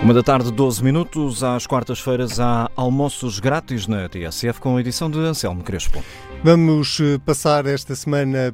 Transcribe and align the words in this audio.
Uma 0.00 0.14
da 0.14 0.22
tarde, 0.22 0.52
12 0.52 0.82
minutos. 0.82 1.42
Às 1.42 1.66
quartas-feiras 1.66 2.38
há 2.38 2.70
almoços 2.76 3.40
grátis 3.40 3.88
na 3.88 4.08
TSF 4.08 4.60
com 4.60 4.76
a 4.76 4.80
edição 4.80 5.10
de 5.10 5.18
Anselmo 5.18 5.64
Crespo. 5.64 6.02
Vamos 6.44 7.00
eh, 7.00 7.18
passar 7.18 7.66
esta 7.66 7.96
semana 7.96 8.38
eh, 8.38 8.52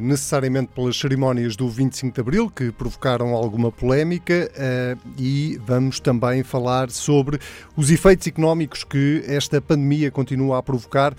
necessariamente 0.00 0.72
pelas 0.74 0.98
cerimónias 0.98 1.54
do 1.54 1.68
25 1.68 2.14
de 2.14 2.20
Abril, 2.22 2.50
que 2.50 2.72
provocaram 2.72 3.34
alguma 3.34 3.70
polémica, 3.70 4.50
eh, 4.56 4.96
e 5.18 5.60
vamos 5.66 6.00
também 6.00 6.42
falar 6.42 6.90
sobre 6.90 7.38
os 7.76 7.90
efeitos 7.90 8.26
económicos 8.26 8.82
que 8.82 9.22
esta 9.26 9.60
pandemia 9.60 10.10
continua 10.10 10.58
a 10.58 10.62
provocar, 10.62 11.14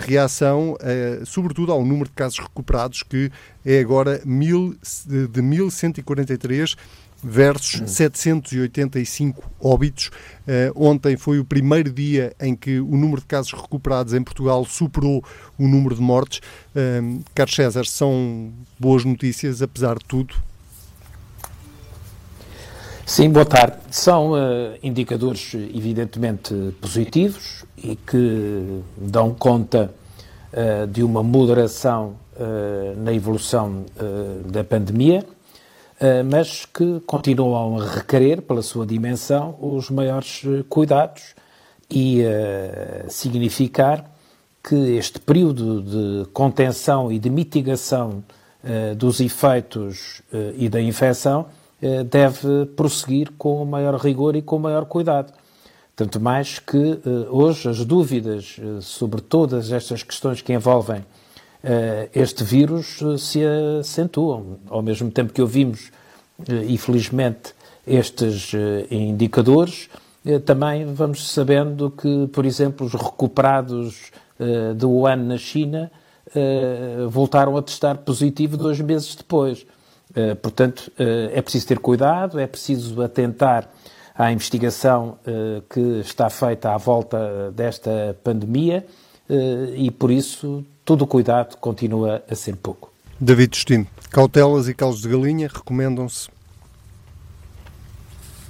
reação, 0.00 0.76
sobretudo 1.24 1.72
ao 1.72 1.84
número 1.84 2.08
de 2.08 2.14
casos 2.14 2.38
recuperados 2.38 3.02
que 3.02 3.30
é 3.64 3.80
agora 3.80 4.20
mil, 4.24 4.76
de 5.06 5.42
1143 5.42 6.76
versus 7.24 7.90
785 7.90 9.50
óbitos. 9.58 10.08
Uh, 10.46 10.70
ontem 10.74 11.16
foi 11.16 11.38
o 11.38 11.44
primeiro 11.44 11.90
dia 11.90 12.36
em 12.38 12.54
que 12.54 12.78
o 12.78 12.96
número 12.96 13.22
de 13.22 13.26
casos 13.26 13.52
recuperados 13.52 14.12
em 14.12 14.22
Portugal 14.22 14.64
superou 14.66 15.24
o 15.58 15.66
número 15.66 15.94
de 15.94 16.02
mortes. 16.02 16.40
Uh, 16.76 17.24
Carlos 17.34 17.56
César, 17.56 17.86
são 17.86 18.52
boas 18.78 19.04
notícias, 19.04 19.62
apesar 19.62 19.96
de 19.98 20.04
tudo? 20.04 20.34
Sim, 23.06 23.30
boa 23.30 23.44
tarde. 23.44 23.76
São 23.90 24.32
uh, 24.32 24.36
indicadores 24.82 25.54
evidentemente 25.54 26.54
positivos 26.80 27.64
e 27.76 27.96
que 27.96 28.82
dão 28.96 29.34
conta 29.34 29.92
de 30.92 31.02
uma 31.02 31.20
moderação 31.20 32.14
uh, 32.36 33.00
na 33.00 33.12
evolução 33.12 33.84
uh, 33.96 34.50
da 34.50 34.62
pandemia, 34.62 35.24
uh, 35.24 36.24
mas 36.30 36.64
que 36.64 37.00
continuam 37.06 37.80
a 37.80 37.86
requerer, 37.86 38.42
pela 38.42 38.62
sua 38.62 38.86
dimensão, 38.86 39.56
os 39.60 39.90
maiores 39.90 40.42
cuidados 40.68 41.34
e 41.90 42.22
significar 43.08 44.10
que 44.66 44.74
este 44.96 45.20
período 45.20 45.82
de 45.82 46.30
contenção 46.32 47.12
e 47.12 47.18
de 47.18 47.28
mitigação 47.28 48.24
dos 48.96 49.20
efeitos 49.20 50.22
e 50.56 50.68
da 50.68 50.80
infecção 50.80 51.46
deve 52.08 52.66
prosseguir 52.76 53.32
com 53.36 53.62
o 53.62 53.66
maior 53.66 53.94
rigor 53.96 54.36
e 54.36 54.42
com 54.42 54.56
o 54.56 54.60
maior 54.60 54.84
cuidado. 54.86 55.32
Tanto 55.94 56.18
mais 56.20 56.58
que 56.58 57.00
hoje 57.30 57.68
as 57.68 57.84
dúvidas 57.84 58.56
sobre 58.80 59.20
todas 59.20 59.70
estas 59.70 60.02
questões 60.02 60.40
que 60.40 60.52
envolvem 60.52 61.04
eh, 61.66 62.10
este 62.14 62.44
vírus 62.44 63.00
eh, 63.00 63.16
se 63.16 63.40
acentuam. 63.80 64.58
Ao 64.68 64.82
mesmo 64.82 65.10
tempo 65.10 65.32
que 65.32 65.40
ouvimos, 65.40 65.90
eh, 66.46 66.66
infelizmente, 66.68 67.54
estes 67.86 68.52
indicadores, 68.90 69.90
também 70.46 70.86
vamos 70.86 71.30
sabendo 71.30 71.90
que, 71.90 72.26
por 72.28 72.46
exemplo, 72.46 72.86
os 72.86 72.94
recuperados 72.94 74.10
do 74.74 74.90
Wuhan 74.90 75.16
na 75.16 75.36
China 75.36 75.90
voltaram 77.10 77.58
a 77.58 77.62
testar 77.62 77.98
positivo 77.98 78.56
dois 78.56 78.80
meses 78.80 79.14
depois. 79.14 79.66
Portanto, 80.42 80.92
é 80.98 81.42
preciso 81.42 81.66
ter 81.66 81.78
cuidado, 81.78 82.38
é 82.38 82.46
preciso 82.46 83.02
atentar 83.02 83.68
à 84.14 84.30
investigação 84.30 85.18
que 85.68 85.80
está 86.00 86.30
feita 86.30 86.72
à 86.72 86.76
volta 86.76 87.50
desta 87.50 88.16
pandemia 88.22 88.86
e, 89.76 89.90
por 89.90 90.10
isso, 90.10 90.64
todo 90.84 91.02
o 91.02 91.06
cuidado 91.06 91.56
continua 91.56 92.22
a 92.30 92.34
ser 92.34 92.54
pouco. 92.56 92.92
David 93.20 93.50
Destino, 93.50 93.86
cautelas 94.10 94.68
e 94.68 94.74
caldos 94.74 95.00
de 95.00 95.08
galinha 95.08 95.48
recomendam-se? 95.52 96.28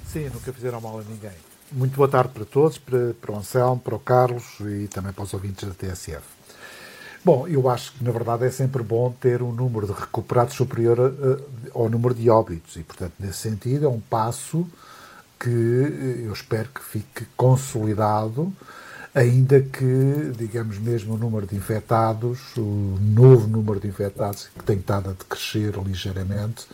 Sim, 0.07 0.29
nunca 0.33 0.53
fizeram 0.53 0.79
mal 0.79 0.99
a 0.99 1.03
ninguém. 1.03 1.31
Muito 1.71 1.95
boa 1.95 2.07
tarde 2.07 2.29
para 2.29 2.45
todos, 2.45 2.77
para, 2.77 3.13
para 3.19 3.31
o 3.31 3.37
Anselmo, 3.37 3.79
para 3.79 3.95
o 3.95 3.99
Carlos 3.99 4.59
e 4.61 4.87
também 4.87 5.11
para 5.11 5.23
os 5.23 5.33
ouvintes 5.33 5.67
da 5.67 5.73
TSF. 5.73 6.34
Bom, 7.25 7.47
eu 7.47 7.67
acho 7.67 7.91
que 7.93 8.03
na 8.03 8.11
verdade 8.11 8.45
é 8.45 8.51
sempre 8.51 8.83
bom 8.83 9.11
ter 9.19 9.41
um 9.41 9.51
número 9.51 9.87
de 9.87 9.93
recuperados 9.93 10.53
superior 10.53 10.99
a, 10.99 11.77
ao 11.77 11.89
número 11.89 12.13
de 12.13 12.29
óbitos 12.29 12.75
e, 12.75 12.83
portanto, 12.83 13.13
nesse 13.19 13.39
sentido, 13.39 13.87
é 13.87 13.89
um 13.89 13.99
passo 13.99 14.67
que 15.39 15.49
eu 15.49 16.31
espero 16.31 16.69
que 16.69 16.83
fique 16.83 17.25
consolidado 17.35 18.53
ainda 19.15 19.61
que, 19.61 20.33
digamos 20.37 20.77
mesmo, 20.77 21.15
o 21.15 21.17
número 21.17 21.47
de 21.47 21.55
infectados, 21.55 22.55
o 22.57 22.97
novo 22.99 23.47
número 23.47 23.79
de 23.79 23.87
infectados, 23.87 24.49
que 24.55 24.63
tem 24.65 24.77
estado 24.77 25.09
a 25.09 25.13
decrescer 25.13 25.73
ligeiramente, 25.83 26.67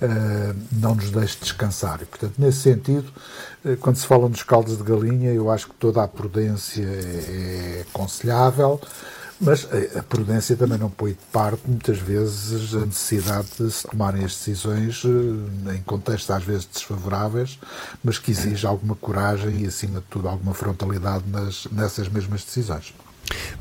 uh, 0.00 0.56
não 0.70 0.94
nos 0.94 1.10
deixe 1.10 1.38
descansar. 1.40 2.00
E, 2.00 2.06
portanto, 2.06 2.34
nesse 2.38 2.60
sentido, 2.60 3.12
quando 3.80 3.96
se 3.96 4.06
fala 4.06 4.28
nos 4.28 4.44
caldos 4.44 4.78
de 4.78 4.84
galinha, 4.84 5.32
eu 5.32 5.50
acho 5.50 5.68
que 5.68 5.74
toda 5.74 6.04
a 6.04 6.08
prudência 6.08 6.84
é, 6.84 7.80
é 7.80 7.84
aconselhável. 7.90 8.80
Mas 9.44 9.68
a 9.98 10.02
prudência 10.04 10.56
também 10.56 10.78
não 10.78 10.88
põe 10.88 11.10
de 11.10 11.18
parte, 11.32 11.62
muitas 11.66 11.98
vezes, 11.98 12.72
a 12.76 12.86
necessidade 12.86 13.48
de 13.58 13.72
se 13.72 13.88
tomarem 13.88 14.24
as 14.24 14.36
decisões 14.36 15.02
eh, 15.04 15.74
em 15.74 15.82
contextos 15.82 16.30
às 16.30 16.44
vezes 16.44 16.64
desfavoráveis, 16.64 17.58
mas 18.04 18.18
que 18.18 18.30
exige 18.30 18.64
alguma 18.64 18.94
coragem 18.94 19.62
e, 19.62 19.66
acima 19.66 19.98
de 19.98 20.06
tudo, 20.06 20.28
alguma 20.28 20.54
frontalidade 20.54 21.24
nas, 21.28 21.66
nessas 21.72 22.08
mesmas 22.08 22.44
decisões. 22.44 22.94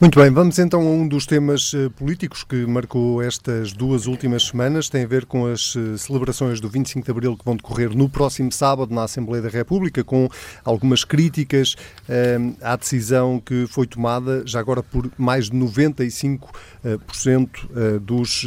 Muito 0.01 0.19
bem, 0.19 0.29
vamos 0.31 0.57
então 0.57 0.81
a 0.81 0.83
um 0.83 1.07
dos 1.07 1.27
temas 1.27 1.73
uh, 1.73 1.91
políticos 1.91 2.43
que 2.43 2.65
marcou 2.65 3.21
estas 3.21 3.71
duas 3.71 4.07
últimas 4.07 4.47
semanas. 4.47 4.89
Tem 4.89 5.03
a 5.03 5.07
ver 5.07 5.27
com 5.27 5.45
as 5.45 5.75
uh, 5.75 5.95
celebrações 5.95 6.59
do 6.59 6.67
25 6.67 7.05
de 7.05 7.11
Abril 7.11 7.37
que 7.37 7.45
vão 7.45 7.55
decorrer 7.55 7.95
no 7.95 8.09
próximo 8.09 8.51
sábado 8.51 8.95
na 8.95 9.03
Assembleia 9.03 9.43
da 9.43 9.49
República, 9.49 10.03
com 10.03 10.27
algumas 10.65 11.03
críticas 11.03 11.75
uh, 12.09 12.55
à 12.63 12.75
decisão 12.75 13.39
que 13.39 13.67
foi 13.67 13.85
tomada 13.85 14.41
já 14.43 14.59
agora 14.59 14.81
por 14.81 15.07
mais 15.19 15.51
de 15.51 15.57
95% 15.57 17.99
dos 18.01 18.45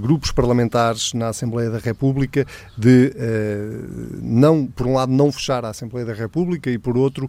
grupos 0.00 0.32
parlamentares 0.32 1.12
na 1.12 1.28
Assembleia 1.28 1.70
da 1.70 1.78
República 1.78 2.46
de 2.78 3.12
não, 4.22 4.66
por 4.66 4.86
um 4.86 4.94
lado, 4.94 5.12
não 5.12 5.30
fechar 5.30 5.64
a 5.64 5.68
Assembleia 5.68 6.06
da 6.06 6.14
República 6.14 6.70
e 6.70 6.78
por 6.78 6.96
outro 6.96 7.28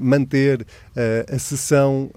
manter 0.00 0.66
a 1.30 1.38
sessão 1.38 2.10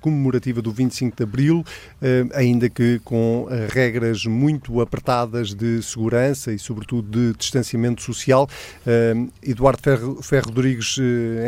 comemorativa 0.00 0.62
do 0.62 0.72
25 0.72 1.16
de 1.16 1.22
Abril, 1.22 1.64
eh, 2.00 2.24
ainda 2.34 2.68
que 2.68 3.00
com 3.04 3.48
eh, 3.50 3.68
regras 3.70 4.24
muito 4.26 4.80
apertadas 4.80 5.54
de 5.54 5.82
segurança 5.82 6.52
e, 6.52 6.58
sobretudo, 6.58 7.08
de 7.10 7.36
distanciamento 7.38 8.02
social. 8.02 8.48
Eh, 8.86 9.14
Eduardo 9.42 9.82
Ferro, 9.82 10.22
Ferro 10.22 10.46
Rodrigues, 10.46 10.98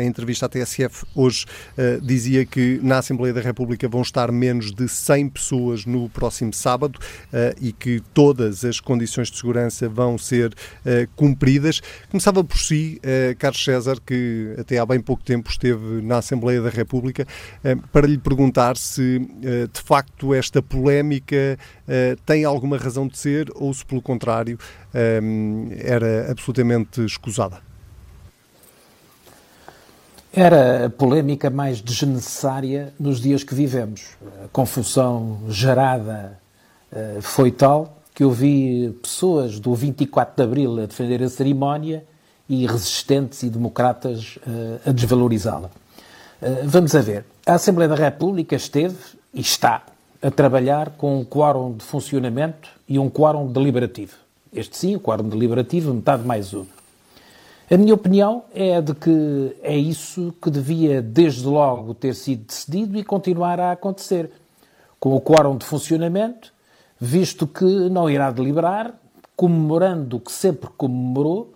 em 0.01 0.07
entrevista 0.07 0.45
à 0.45 0.49
TSF 0.49 1.05
hoje, 1.15 1.45
dizia 2.01 2.45
que 2.45 2.79
na 2.81 2.99
Assembleia 2.99 3.33
da 3.33 3.41
República 3.41 3.87
vão 3.87 4.01
estar 4.01 4.31
menos 4.31 4.71
de 4.71 4.87
100 4.87 5.29
pessoas 5.29 5.85
no 5.85 6.09
próximo 6.09 6.53
sábado 6.53 6.99
e 7.61 7.71
que 7.71 8.01
todas 8.13 8.63
as 8.63 8.79
condições 8.79 9.29
de 9.29 9.37
segurança 9.37 9.87
vão 9.87 10.17
ser 10.17 10.53
cumpridas. 11.15 11.81
Começava 12.09 12.43
por 12.43 12.57
si, 12.57 13.01
Carlos 13.37 13.63
César, 13.63 13.97
que 14.05 14.55
até 14.57 14.77
há 14.77 14.85
bem 14.85 14.99
pouco 14.99 15.23
tempo 15.23 15.49
esteve 15.49 16.01
na 16.01 16.17
Assembleia 16.17 16.61
da 16.61 16.69
República, 16.69 17.25
para 17.91 18.07
lhe 18.09 18.17
perguntar 18.17 18.77
se 18.77 19.21
eh, 19.43 19.67
de 19.71 19.81
facto 19.81 20.33
esta 20.33 20.61
polémica 20.61 21.57
eh, 21.87 22.15
tem 22.25 22.43
alguma 22.43 22.77
razão 22.77 23.07
de 23.07 23.17
ser 23.17 23.49
ou 23.55 23.73
se, 23.73 23.85
pelo 23.85 24.01
contrário, 24.01 24.57
eh, 24.93 25.19
era 25.79 26.31
absolutamente 26.31 27.03
escusada. 27.05 27.61
Era 30.31 30.85
a 30.85 30.89
polémica 30.89 31.49
mais 31.49 31.81
desnecessária 31.81 32.93
nos 32.99 33.19
dias 33.19 33.43
que 33.43 33.55
vivemos. 33.55 34.17
A 34.45 34.47
confusão 34.49 35.39
gerada 35.49 36.39
foi 37.21 37.51
tal 37.51 37.97
que 38.13 38.23
eu 38.23 38.31
vi 38.31 38.95
pessoas 39.01 39.59
do 39.59 39.73
24 39.73 40.35
de 40.35 40.43
Abril 40.43 40.83
a 40.83 40.85
defender 40.85 41.23
a 41.23 41.29
cerimónia 41.29 42.03
e 42.47 42.67
resistentes 42.67 43.41
e 43.41 43.49
democratas 43.49 44.37
a 44.85 44.91
desvalorizá-la. 44.91 45.71
Vamos 46.63 46.93
a 46.93 47.01
ver. 47.01 47.25
A 47.49 47.55
Assembleia 47.55 47.89
da 47.89 47.95
República 47.95 48.55
esteve 48.55 48.95
e 49.33 49.41
está 49.41 49.81
a 50.21 50.29
trabalhar 50.29 50.91
com 50.91 51.19
um 51.19 51.25
quórum 51.25 51.73
de 51.73 51.83
funcionamento 51.83 52.69
e 52.87 52.99
um 52.99 53.09
quórum 53.09 53.51
deliberativo. 53.51 54.17
Este 54.53 54.77
sim, 54.77 54.95
o 54.95 54.99
quórum 54.99 55.27
deliberativo, 55.27 55.91
metade 55.91 56.21
mais 56.23 56.53
um. 56.53 56.67
A 57.71 57.75
minha 57.75 57.95
opinião 57.95 58.43
é 58.53 58.75
a 58.75 58.81
de 58.81 58.93
que 58.93 59.57
é 59.63 59.75
isso 59.75 60.31
que 60.39 60.51
devia, 60.51 61.01
desde 61.01 61.47
logo, 61.47 61.95
ter 61.95 62.13
sido 62.13 62.45
decidido 62.45 62.99
e 62.99 63.03
continuar 63.03 63.59
a 63.59 63.71
acontecer. 63.71 64.29
Com 64.99 65.15
o 65.15 65.19
quórum 65.19 65.57
de 65.57 65.65
funcionamento, 65.65 66.53
visto 66.99 67.47
que 67.47 67.65
não 67.65 68.07
irá 68.07 68.29
deliberar, 68.29 68.93
comemorando 69.35 70.17
o 70.17 70.19
que 70.19 70.31
sempre 70.31 70.69
comemorou, 70.77 71.51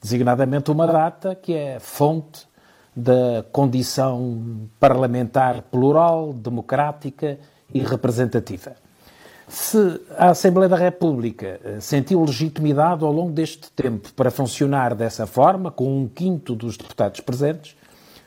designadamente 0.00 0.70
uma 0.70 0.86
data 0.86 1.34
que 1.34 1.52
é 1.52 1.78
fonte 1.78 2.46
da 2.94 3.44
condição 3.50 4.68
parlamentar 4.78 5.62
plural, 5.62 6.32
democrática 6.32 7.38
e 7.72 7.80
representativa. 7.80 8.76
Se 9.48 10.00
a 10.16 10.30
Assembleia 10.30 10.68
da 10.68 10.76
República 10.76 11.60
eh, 11.62 11.80
sentiu 11.80 12.24
legitimidade 12.24 13.04
ao 13.04 13.12
longo 13.12 13.32
deste 13.32 13.70
tempo 13.72 14.12
para 14.14 14.30
funcionar 14.30 14.94
dessa 14.94 15.26
forma, 15.26 15.70
com 15.70 16.02
um 16.02 16.08
quinto 16.08 16.54
dos 16.54 16.76
deputados 16.76 17.20
presentes, 17.20 17.76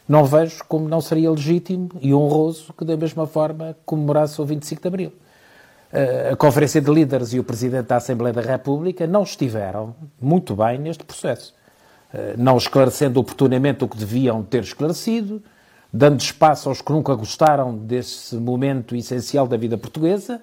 não 0.08 0.24
vejo 0.24 0.64
como 0.68 0.88
não 0.88 1.02
seria 1.02 1.32
legítimo 1.32 1.90
e 2.00 2.14
honroso 2.14 2.72
que, 2.74 2.86
da 2.86 2.96
mesma 2.96 3.26
forma, 3.26 3.76
comemorasse 3.86 4.40
o 4.40 4.46
25 4.46 4.82
de 4.82 4.88
Abril. 4.88 5.14
Eh, 5.92 6.30
a 6.34 6.36
Conferência 6.36 6.80
de 6.80 6.92
Líderes 6.92 7.34
e 7.34 7.40
o 7.40 7.44
Presidente 7.44 7.88
da 7.88 7.96
Assembleia 7.96 8.34
da 8.34 8.42
República 8.42 9.08
não 9.08 9.24
estiveram 9.24 9.96
muito 10.22 10.56
bem 10.56 10.78
neste 10.78 11.04
processo. 11.04 11.57
Eh, 12.14 12.36
não 12.38 12.58
esclarecendo 12.58 13.20
oportunamente 13.20 13.84
o 13.84 13.88
que 13.88 13.98
deviam 13.98 14.42
ter 14.42 14.64
esclarecido, 14.64 15.42
dando 15.92 16.22
espaço 16.22 16.70
aos 16.70 16.82
que 16.82 16.92
nunca 16.92 17.14
gostaram 17.16 17.78
desse 17.78 18.36
momento 18.36 18.96
essencial 18.96 19.48
da 19.48 19.58
vida 19.58 19.78
portuguesa 19.78 20.42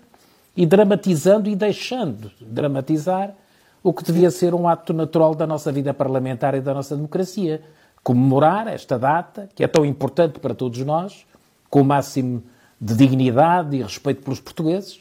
e 0.57 0.67
dramatizando 0.67 1.49
e 1.49 1.57
deixando 1.57 2.31
dramatizar 2.41 3.35
o 3.83 3.93
que 3.93 4.05
devia 4.05 4.31
ser 4.31 4.55
um 4.55 4.69
ato 4.69 4.93
natural 4.93 5.35
da 5.35 5.47
nossa 5.47 5.73
vida 5.73 5.93
parlamentar 5.93 6.55
e 6.55 6.61
da 6.61 6.75
nossa 6.75 6.97
democracia. 6.97 7.63
Comemorar 8.03 8.69
esta 8.69 8.99
data, 8.99 9.49
que 9.55 9.65
é 9.65 9.67
tão 9.67 9.85
importante 9.87 10.39
para 10.39 10.55
todos 10.55 10.79
nós, 10.81 11.27
com 11.71 11.81
o 11.81 11.85
máximo 11.85 12.43
de 12.79 12.95
dignidade 12.95 13.77
e 13.77 13.83
respeito 13.83 14.23
pelos 14.23 14.41
portugueses, 14.41 15.01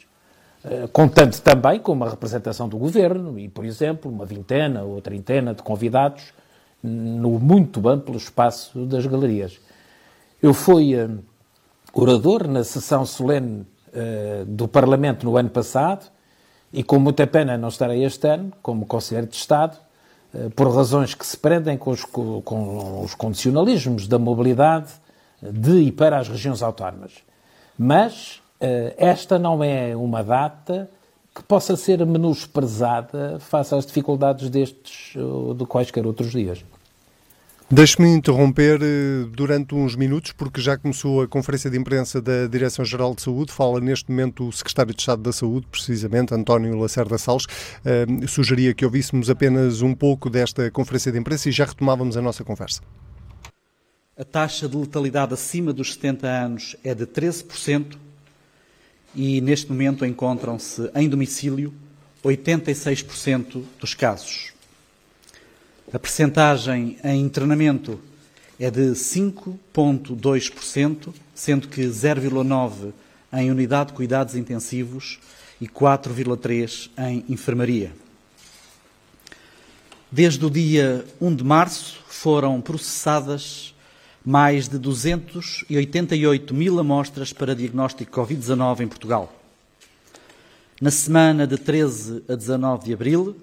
eh, 0.64 0.88
contando 0.90 1.38
também 1.40 1.78
com 1.78 1.92
uma 1.92 2.08
representação 2.08 2.68
do 2.68 2.78
governo 2.78 3.38
e, 3.38 3.48
por 3.48 3.66
exemplo, 3.66 4.10
uma 4.10 4.24
vintena 4.24 4.82
ou 4.82 5.00
trintena 5.02 5.54
de 5.54 5.62
convidados 5.62 6.32
no 6.84 7.38
muito 7.40 7.88
amplo 7.88 8.16
espaço 8.16 8.84
das 8.84 9.06
galerias. 9.06 9.58
Eu 10.42 10.52
fui 10.52 10.94
uh, 10.94 11.18
orador 11.94 12.46
na 12.46 12.62
sessão 12.62 13.06
solene 13.06 13.62
uh, 13.62 14.44
do 14.44 14.68
Parlamento 14.68 15.24
no 15.24 15.38
ano 15.38 15.48
passado 15.48 16.04
e 16.70 16.82
com 16.82 16.98
muita 16.98 17.26
pena 17.26 17.56
não 17.56 17.68
estarei 17.68 18.04
este 18.04 18.28
ano 18.28 18.52
como 18.60 18.84
Conselheiro 18.84 19.26
de 19.26 19.36
Estado, 19.36 19.78
uh, 20.34 20.50
por 20.50 20.68
razões 20.74 21.14
que 21.14 21.24
se 21.24 21.38
prendem 21.38 21.78
com 21.78 21.90
os, 21.90 22.04
com 22.04 23.02
os 23.02 23.14
condicionalismos 23.14 24.06
da 24.06 24.18
mobilidade 24.18 24.92
de 25.40 25.78
e 25.78 25.90
para 25.92 26.18
as 26.18 26.28
regiões 26.28 26.62
autónomas. 26.62 27.12
Mas 27.78 28.40
esta 28.96 29.38
não 29.38 29.62
é 29.62 29.94
uma 29.94 30.22
data 30.22 30.88
que 31.34 31.42
possa 31.42 31.76
ser 31.76 32.04
menosprezada 32.06 33.38
face 33.40 33.74
às 33.74 33.84
dificuldades 33.84 34.48
destes 34.48 35.16
ou 35.16 35.52
de 35.52 35.66
quaisquer 35.66 36.06
outros 36.06 36.30
dias. 36.30 36.64
Deixe-me 37.70 38.08
interromper 38.08 38.78
eh, 38.82 39.26
durante 39.32 39.74
uns 39.74 39.96
minutos, 39.96 40.32
porque 40.32 40.60
já 40.60 40.76
começou 40.76 41.22
a 41.22 41.26
conferência 41.26 41.70
de 41.70 41.78
imprensa 41.78 42.20
da 42.20 42.46
Direção-Geral 42.46 43.14
de 43.14 43.22
Saúde. 43.22 43.50
Fala 43.50 43.80
neste 43.80 44.10
momento 44.10 44.46
o 44.46 44.52
Secretário 44.52 44.94
de 44.94 45.00
Estado 45.00 45.22
da 45.22 45.32
Saúde, 45.32 45.66
precisamente, 45.68 46.34
António 46.34 46.78
Lacerda 46.78 47.16
Salles. 47.16 47.46
Uh, 47.46 48.28
sugeria 48.28 48.74
que 48.74 48.84
ouvíssemos 48.84 49.30
apenas 49.30 49.80
um 49.80 49.94
pouco 49.94 50.28
desta 50.28 50.70
conferência 50.70 51.10
de 51.10 51.18
imprensa 51.18 51.48
e 51.48 51.52
já 51.52 51.64
retomávamos 51.64 52.16
a 52.18 52.22
nossa 52.22 52.44
conversa. 52.44 52.82
A 54.16 54.24
taxa 54.24 54.68
de 54.68 54.76
letalidade 54.76 55.34
acima 55.34 55.72
dos 55.72 55.94
70 55.94 56.28
anos 56.28 56.76
é 56.84 56.94
de 56.94 57.06
13% 57.06 57.96
e, 59.14 59.40
neste 59.40 59.70
momento, 59.70 60.04
encontram-se 60.04 60.90
em 60.94 61.08
domicílio 61.08 61.72
86% 62.24 63.62
dos 63.78 63.94
casos. 63.94 64.52
A 65.92 65.98
percentagem 65.98 66.96
em 67.04 67.20
internamento 67.20 68.00
é 68.58 68.70
de 68.70 68.92
5,2%, 68.92 71.12
sendo 71.34 71.68
que 71.68 71.82
0,9% 71.82 72.94
em 73.32 73.50
unidade 73.50 73.90
de 73.90 73.96
cuidados 73.96 74.34
intensivos 74.36 75.18
e 75.60 75.68
4,3% 75.68 76.88
em 76.98 77.24
enfermaria. 77.28 77.92
Desde 80.10 80.42
o 80.46 80.50
dia 80.50 81.04
1 81.20 81.34
de 81.34 81.42
março 81.42 82.00
foram 82.06 82.60
processadas 82.60 83.73
mais 84.24 84.68
de 84.68 84.78
288 84.78 86.54
mil 86.54 86.78
amostras 86.78 87.32
para 87.32 87.54
diagnóstico 87.54 88.20
Covid-19 88.20 88.80
em 88.80 88.88
Portugal. 88.88 89.30
Na 90.80 90.90
semana 90.90 91.46
de 91.46 91.58
13 91.58 92.24
a 92.26 92.34
19 92.34 92.86
de 92.86 92.94
abril, 92.94 93.36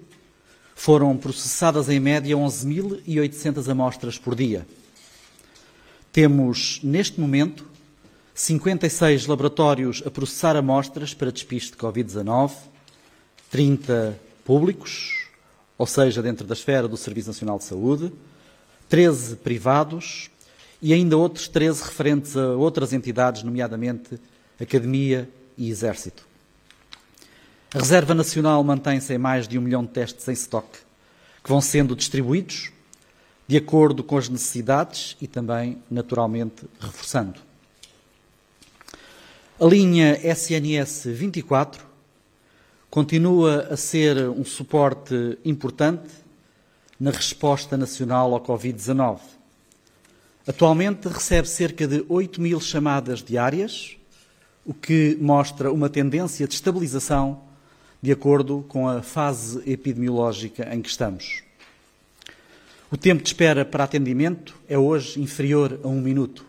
foram 0.74 1.16
processadas 1.16 1.88
em 1.88 2.00
média 2.00 2.36
11.800 2.36 3.70
amostras 3.70 4.18
por 4.18 4.34
dia. 4.34 4.66
Temos, 6.10 6.80
neste 6.82 7.20
momento, 7.20 7.64
56 8.34 9.26
laboratórios 9.26 10.02
a 10.04 10.10
processar 10.10 10.56
amostras 10.56 11.14
para 11.14 11.30
despiste 11.30 11.72
de 11.72 11.76
Covid-19, 11.78 12.52
30 13.50 14.18
públicos, 14.44 15.28
ou 15.78 15.86
seja, 15.86 16.20
dentro 16.20 16.44
da 16.44 16.54
esfera 16.54 16.88
do 16.88 16.96
Serviço 16.96 17.28
Nacional 17.28 17.58
de 17.58 17.64
Saúde, 17.64 18.12
13 18.88 19.36
privados 19.36 20.31
e 20.82 20.92
ainda 20.92 21.16
outros 21.16 21.46
13 21.46 21.84
referentes 21.84 22.36
a 22.36 22.56
outras 22.56 22.92
entidades, 22.92 23.44
nomeadamente 23.44 24.18
Academia 24.60 25.30
e 25.56 25.70
Exército. 25.70 26.26
A 27.72 27.78
Reserva 27.78 28.14
Nacional 28.14 28.62
mantém-se 28.64 29.14
em 29.14 29.18
mais 29.18 29.46
de 29.46 29.56
um 29.56 29.62
milhão 29.62 29.84
de 29.84 29.92
testes 29.92 30.26
em 30.28 30.32
estoque, 30.32 30.78
que 31.42 31.48
vão 31.48 31.60
sendo 31.60 31.94
distribuídos 31.96 32.72
de 33.46 33.56
acordo 33.56 34.02
com 34.02 34.16
as 34.16 34.28
necessidades 34.28 35.16
e 35.20 35.26
também, 35.26 35.82
naturalmente, 35.90 36.64
reforçando. 36.80 37.40
A 39.60 39.64
linha 39.64 40.18
SNS 40.26 41.04
24 41.06 41.86
continua 42.90 43.68
a 43.70 43.76
ser 43.76 44.28
um 44.28 44.44
suporte 44.44 45.38
importante 45.44 46.10
na 46.98 47.10
resposta 47.10 47.76
nacional 47.76 48.34
ao 48.34 48.40
Covid-19. 48.40 49.20
Atualmente 50.44 51.06
recebe 51.06 51.48
cerca 51.48 51.86
de 51.86 52.04
8 52.08 52.40
mil 52.40 52.60
chamadas 52.60 53.22
diárias, 53.22 53.96
o 54.66 54.74
que 54.74 55.16
mostra 55.20 55.72
uma 55.72 55.88
tendência 55.88 56.48
de 56.48 56.54
estabilização 56.54 57.40
de 58.02 58.10
acordo 58.10 58.64
com 58.68 58.88
a 58.88 59.02
fase 59.02 59.62
epidemiológica 59.70 60.74
em 60.74 60.82
que 60.82 60.88
estamos. 60.88 61.44
O 62.90 62.96
tempo 62.96 63.22
de 63.22 63.28
espera 63.28 63.64
para 63.64 63.84
atendimento 63.84 64.58
é 64.68 64.76
hoje 64.76 65.20
inferior 65.20 65.78
a 65.84 65.86
um 65.86 66.00
minuto. 66.00 66.44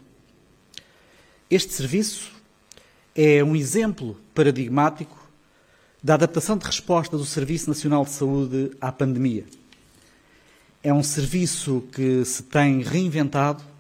Este 1.47 1.71
serviço 1.71 2.31
é 3.15 3.43
um 3.43 3.55
exemplo 3.55 4.19
paradigmático 4.33 5.29
da 6.01 6.15
adaptação 6.15 6.57
de 6.57 6.65
resposta 6.65 7.15
do 7.15 7.25
Serviço 7.25 7.69
Nacional 7.69 8.03
de 8.05 8.09
Saúde 8.09 8.71
à 8.81 8.91
pandemia. 8.91 9.45
É 10.81 10.91
um 10.91 11.03
serviço 11.03 11.83
que 11.91 12.25
se 12.25 12.41
tem 12.41 12.81
reinventado 12.81 13.72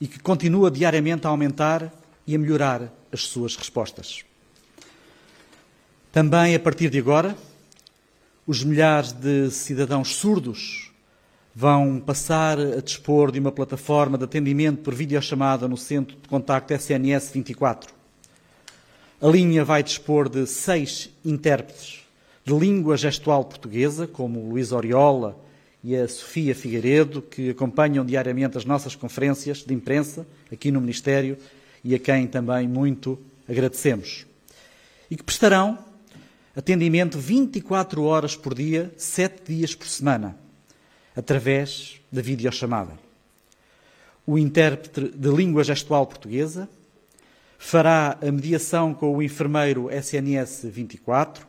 e 0.00 0.06
que 0.06 0.18
continua 0.18 0.70
diariamente 0.70 1.26
a 1.26 1.30
aumentar 1.30 1.92
e 2.26 2.34
a 2.34 2.38
melhorar 2.38 2.92
as 3.12 3.22
suas 3.22 3.56
respostas. 3.56 4.24
Também, 6.12 6.54
a 6.54 6.60
partir 6.60 6.90
de 6.90 6.98
agora, 6.98 7.36
os 8.46 8.64
milhares 8.64 9.12
de 9.12 9.50
cidadãos 9.50 10.16
surdos 10.16 10.90
vão 11.54 12.00
passar 12.00 12.58
a 12.58 12.80
dispor 12.80 13.32
de 13.32 13.38
uma 13.38 13.50
plataforma 13.52 14.16
de 14.16 14.24
atendimento 14.24 14.82
por 14.82 14.94
videochamada 14.94 15.66
no 15.66 15.76
Centro 15.76 16.16
de 16.16 16.28
Contacto 16.28 16.72
SNS 16.72 17.32
24 17.32 17.98
a 19.20 19.26
linha 19.26 19.64
vai 19.64 19.82
dispor 19.82 20.28
de 20.28 20.46
seis 20.46 21.10
intérpretes 21.24 22.06
de 22.44 22.54
língua 22.54 22.96
gestual 22.96 23.44
portuguesa, 23.44 24.06
como 24.06 24.48
Luís 24.48 24.70
Oriola 24.70 25.36
e 25.88 25.96
a 25.96 26.06
Sofia 26.06 26.54
Figueiredo, 26.54 27.22
que 27.22 27.48
acompanham 27.48 28.04
diariamente 28.04 28.58
as 28.58 28.66
nossas 28.66 28.94
conferências 28.94 29.64
de 29.64 29.72
imprensa 29.72 30.26
aqui 30.52 30.70
no 30.70 30.82
Ministério 30.82 31.38
e 31.82 31.94
a 31.94 31.98
quem 31.98 32.26
também 32.26 32.68
muito 32.68 33.18
agradecemos. 33.48 34.26
E 35.10 35.16
que 35.16 35.22
prestarão 35.22 35.78
atendimento 36.54 37.18
24 37.18 38.02
horas 38.02 38.36
por 38.36 38.54
dia, 38.54 38.92
7 38.98 39.50
dias 39.50 39.74
por 39.74 39.86
semana, 39.86 40.36
através 41.16 41.98
da 42.12 42.20
videochamada. 42.20 42.92
O 44.26 44.36
intérprete 44.36 45.16
de 45.16 45.30
língua 45.30 45.64
gestual 45.64 46.06
portuguesa 46.06 46.68
fará 47.58 48.18
a 48.20 48.30
mediação 48.30 48.92
com 48.92 49.16
o 49.16 49.22
enfermeiro 49.22 49.88
SNS 49.90 50.64
24 50.64 51.46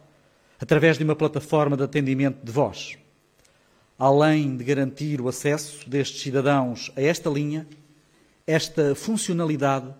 através 0.61 0.97
de 0.97 1.03
uma 1.03 1.15
plataforma 1.17 1.75
de 1.75 1.83
atendimento 1.83 2.37
de 2.41 2.53
voz. 2.53 2.98
Além 3.99 4.55
de 4.55 4.63
garantir 4.63 5.19
o 5.19 5.27
acesso 5.27 5.89
destes 5.89 6.21
cidadãos 6.21 6.89
a 6.95 7.01
esta 7.01 7.29
linha, 7.29 7.67
esta 8.47 8.95
funcionalidade 8.95 9.93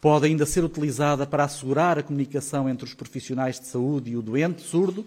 pode 0.00 0.24
ainda 0.26 0.46
ser 0.46 0.64
utilizada 0.64 1.26
para 1.26 1.44
assegurar 1.44 1.98
a 1.98 2.02
comunicação 2.02 2.66
entre 2.66 2.86
os 2.86 2.94
profissionais 2.94 3.60
de 3.60 3.66
saúde 3.66 4.10
e 4.12 4.16
o 4.16 4.22
doente 4.22 4.62
surdo 4.62 5.04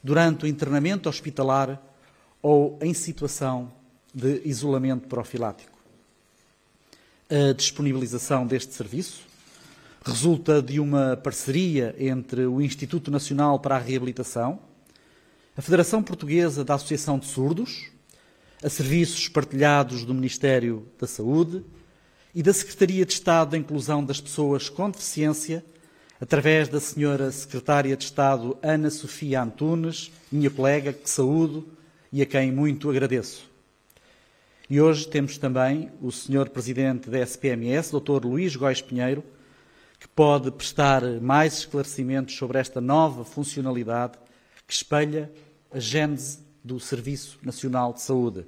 durante 0.00 0.44
o 0.44 0.46
internamento 0.46 1.08
hospitalar 1.08 1.82
ou 2.40 2.78
em 2.80 2.94
situação 2.94 3.72
de 4.14 4.42
isolamento 4.44 5.08
profilático. 5.08 5.76
A 7.28 7.52
disponibilização 7.52 8.46
deste 8.46 8.74
serviço 8.74 9.22
resulta 10.04 10.62
de 10.62 10.78
uma 10.78 11.16
parceria 11.16 11.96
entre 11.98 12.46
o 12.46 12.62
Instituto 12.62 13.10
Nacional 13.10 13.58
para 13.58 13.74
a 13.74 13.80
Reabilitação, 13.80 14.60
a 15.56 15.62
Federação 15.62 16.02
Portuguesa 16.02 16.62
da 16.62 16.74
Associação 16.74 17.18
de 17.18 17.24
Surdos, 17.24 17.86
a 18.62 18.68
Serviços 18.68 19.26
Partilhados 19.26 20.04
do 20.04 20.12
Ministério 20.12 20.86
da 21.00 21.06
Saúde 21.06 21.64
e 22.34 22.42
da 22.42 22.52
Secretaria 22.52 23.06
de 23.06 23.14
Estado 23.14 23.52
da 23.52 23.56
Inclusão 23.56 24.04
das 24.04 24.20
Pessoas 24.20 24.68
com 24.68 24.90
Deficiência, 24.90 25.64
através 26.20 26.68
da 26.68 26.78
Senhora 26.78 27.32
Secretária 27.32 27.96
de 27.96 28.04
Estado 28.04 28.58
Ana 28.62 28.90
Sofia 28.90 29.42
Antunes, 29.42 30.12
minha 30.30 30.50
colega, 30.50 30.92
que 30.92 31.08
saúdo 31.08 31.66
e 32.12 32.20
a 32.20 32.26
quem 32.26 32.52
muito 32.52 32.90
agradeço. 32.90 33.48
E 34.68 34.78
hoje 34.78 35.08
temos 35.08 35.38
também 35.38 35.90
o 36.02 36.12
Senhor 36.12 36.50
Presidente 36.50 37.08
da 37.08 37.18
SPMS, 37.20 37.92
Dr. 37.92 38.26
Luís 38.26 38.54
Góis 38.54 38.82
Pinheiro, 38.82 39.24
que 39.98 40.06
pode 40.06 40.50
prestar 40.50 41.02
mais 41.22 41.60
esclarecimentos 41.60 42.36
sobre 42.36 42.58
esta 42.58 42.78
nova 42.78 43.24
funcionalidade 43.24 44.18
que 44.66 44.74
espelha 44.74 45.30
a 45.76 45.78
gênese 45.78 46.38
do 46.64 46.80
Serviço 46.80 47.38
Nacional 47.42 47.92
de 47.92 48.00
Saúde. 48.00 48.46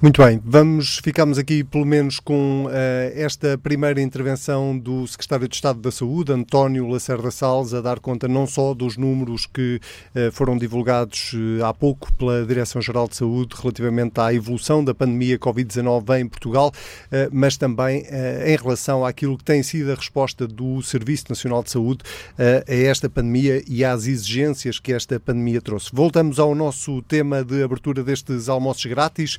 Muito 0.00 0.20
bem, 0.20 0.40
vamos 0.44 0.98
ficamos 0.98 1.38
aqui 1.38 1.62
pelo 1.62 1.86
menos 1.86 2.18
com 2.18 2.64
uh, 2.64 2.70
esta 3.14 3.56
primeira 3.56 4.00
intervenção 4.00 4.76
do 4.76 5.06
Secretário 5.06 5.46
de 5.46 5.54
Estado 5.54 5.78
da 5.78 5.92
Saúde, 5.92 6.32
António 6.32 6.88
Lacerda 6.88 7.30
Salles, 7.30 7.72
a 7.72 7.80
dar 7.80 8.00
conta 8.00 8.26
não 8.26 8.46
só 8.46 8.74
dos 8.74 8.96
números 8.96 9.46
que 9.46 9.80
uh, 10.14 10.32
foram 10.32 10.58
divulgados 10.58 11.32
uh, 11.34 11.64
há 11.64 11.72
pouco 11.72 12.12
pela 12.14 12.44
Direção-Geral 12.44 13.06
de 13.06 13.16
Saúde 13.16 13.54
relativamente 13.56 14.20
à 14.20 14.34
evolução 14.34 14.84
da 14.84 14.92
pandemia 14.92 15.38
Covid-19 15.38 16.20
em 16.20 16.28
Portugal, 16.28 16.72
mas 17.30 17.56
também 17.56 18.04
em 18.46 18.56
relação 18.56 19.04
àquilo 19.04 19.36
que 19.38 19.44
tem 19.44 19.62
sido 19.62 19.92
a 19.92 19.94
resposta 19.94 20.46
do 20.46 20.82
Serviço 20.82 21.26
Nacional 21.28 21.62
de 21.62 21.70
Saúde 21.70 22.00
a 22.38 22.74
esta 22.74 23.08
pandemia 23.08 23.62
e 23.68 23.84
às 23.84 24.06
exigências 24.06 24.78
que 24.78 24.92
esta 24.92 25.18
pandemia 25.20 25.60
trouxe. 25.60 25.90
Voltamos 25.92 26.38
ao 26.38 26.54
nosso 26.54 27.02
tema 27.02 27.44
de 27.44 27.62
abertura 27.62 28.02
destes 28.02 28.48
almoços 28.48 28.84
grátis 28.86 29.38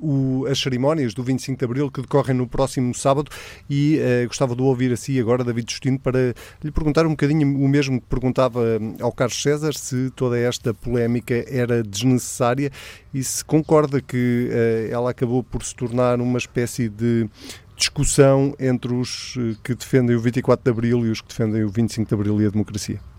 o, 0.00 0.46
as 0.46 0.58
cerimónias 0.58 1.14
do 1.14 1.22
25 1.22 1.58
de 1.58 1.64
Abril 1.64 1.90
que 1.90 2.00
decorrem 2.00 2.36
no 2.36 2.46
próximo 2.46 2.94
sábado 2.94 3.30
e 3.68 3.98
uh, 3.98 4.26
gostava 4.26 4.54
de 4.54 4.62
ouvir 4.62 4.92
assim 4.92 5.18
agora 5.18 5.44
David 5.44 5.70
Justino 5.70 5.98
para 5.98 6.34
lhe 6.62 6.70
perguntar 6.70 7.06
um 7.06 7.10
bocadinho 7.10 7.46
o 7.58 7.68
mesmo 7.68 8.00
que 8.00 8.06
perguntava 8.06 8.60
eh, 8.60 9.02
ao 9.02 9.12
Carlos 9.12 9.40
César 9.40 9.72
se 9.74 10.10
toda 10.14 10.38
esta 10.38 10.72
polémica 10.72 11.44
era 11.48 11.82
desnecessária 11.82 12.70
e 13.12 13.22
se 13.22 13.44
concorda 13.44 14.00
que 14.00 14.50
uh, 14.50 14.92
ela 14.92 15.10
acabou 15.10 15.42
por 15.42 15.62
se 15.64 15.74
tornar 15.74 16.20
uma 16.20 16.38
espécie 16.38 16.88
de 16.88 17.28
discussão 17.76 18.54
entre 18.58 18.92
os 18.94 19.36
que 19.62 19.74
defendem 19.74 20.16
o 20.16 20.20
24 20.20 20.64
de 20.64 20.70
Abril 20.70 21.06
e 21.06 21.10
os 21.10 21.20
que 21.20 21.28
defendem 21.28 21.62
o 21.62 21.68
25 21.68 22.08
de 22.08 22.14
Abril 22.14 22.40
e 22.40 22.46
a 22.46 22.50
democracia. 22.50 23.15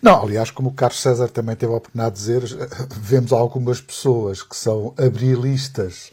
Não, 0.00 0.22
aliás, 0.22 0.50
como 0.50 0.68
o 0.68 0.72
Carlos 0.72 1.00
César 1.00 1.28
também 1.28 1.56
teve 1.56 1.72
a 1.72 1.76
oportunidade 1.76 2.14
de 2.14 2.20
dizer, 2.20 2.42
vemos 2.90 3.32
algumas 3.32 3.80
pessoas 3.80 4.42
que 4.42 4.56
são 4.56 4.94
abrilistas 4.96 6.12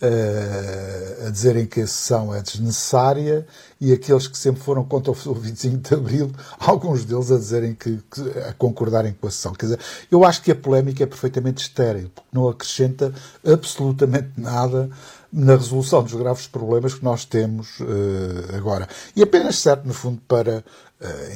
uh, 0.00 1.26
a 1.26 1.30
dizerem 1.30 1.66
que 1.66 1.80
a 1.80 1.86
sessão 1.86 2.34
é 2.34 2.40
desnecessária 2.40 3.46
e 3.80 3.92
aqueles 3.92 4.26
que 4.26 4.38
sempre 4.38 4.62
foram 4.62 4.84
contra 4.84 5.10
o 5.10 5.34
25 5.34 5.76
de 5.76 5.94
Abril, 5.94 6.32
alguns 6.58 7.04
deles 7.04 7.30
a 7.30 7.36
dizerem 7.36 7.74
que, 7.74 7.98
que 8.10 8.38
a 8.48 8.52
concordarem 8.54 9.12
com 9.12 9.26
a 9.26 9.30
sessão. 9.30 9.52
Quer 9.52 9.66
dizer, 9.66 9.80
eu 10.10 10.24
acho 10.24 10.42
que 10.42 10.50
a 10.50 10.56
polémica 10.56 11.02
é 11.02 11.06
perfeitamente 11.06 11.62
estéril, 11.62 12.10
porque 12.14 12.30
não 12.32 12.48
acrescenta 12.48 13.12
absolutamente 13.44 14.30
nada 14.36 14.90
na 15.32 15.54
resolução 15.54 16.02
dos 16.02 16.14
graves 16.14 16.46
problemas 16.46 16.94
que 16.94 17.04
nós 17.04 17.24
temos 17.24 17.80
uh, 17.80 18.56
agora. 18.56 18.88
E 19.14 19.22
apenas 19.22 19.58
serve, 19.58 19.86
no 19.86 19.92
fundo, 19.92 20.20
para 20.26 20.58
eh, 20.58 20.64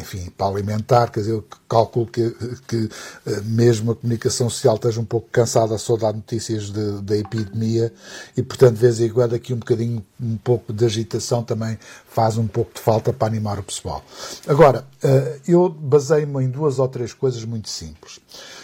enfim, 0.00 0.30
para 0.30 0.46
alimentar, 0.46 1.10
quer 1.10 1.20
dizer, 1.20 1.32
eu 1.32 1.44
calculo 1.68 2.06
que, 2.06 2.30
que 2.66 2.88
eh, 3.26 3.40
mesmo 3.44 3.92
a 3.92 3.94
comunicação 3.94 4.48
social 4.48 4.76
esteja 4.76 5.00
um 5.00 5.04
pouco 5.04 5.28
cansada 5.30 5.76
só 5.76 5.96
de 5.96 6.00
dar 6.00 6.14
notícias 6.14 6.70
da 6.70 7.16
epidemia 7.16 7.92
e, 8.34 8.42
portanto, 8.42 8.74
de 8.74 8.80
vez 8.80 9.00
em 9.00 9.10
quando 9.10 9.34
aqui 9.34 9.52
um 9.52 9.58
bocadinho, 9.58 10.04
um 10.18 10.38
pouco 10.38 10.72
de 10.72 10.84
agitação 10.84 11.42
também 11.42 11.78
faz 12.08 12.38
um 12.38 12.46
pouco 12.46 12.72
de 12.74 12.80
falta 12.80 13.12
para 13.12 13.28
animar 13.28 13.58
o 13.58 13.62
pessoal. 13.62 14.02
Agora, 14.46 14.86
eh, 15.02 15.40
eu 15.46 15.68
baseio-me 15.68 16.42
em 16.42 16.48
duas 16.48 16.78
ou 16.78 16.88
três 16.88 17.12
coisas 17.12 17.44
muito 17.44 17.68
simples. 17.68 18.18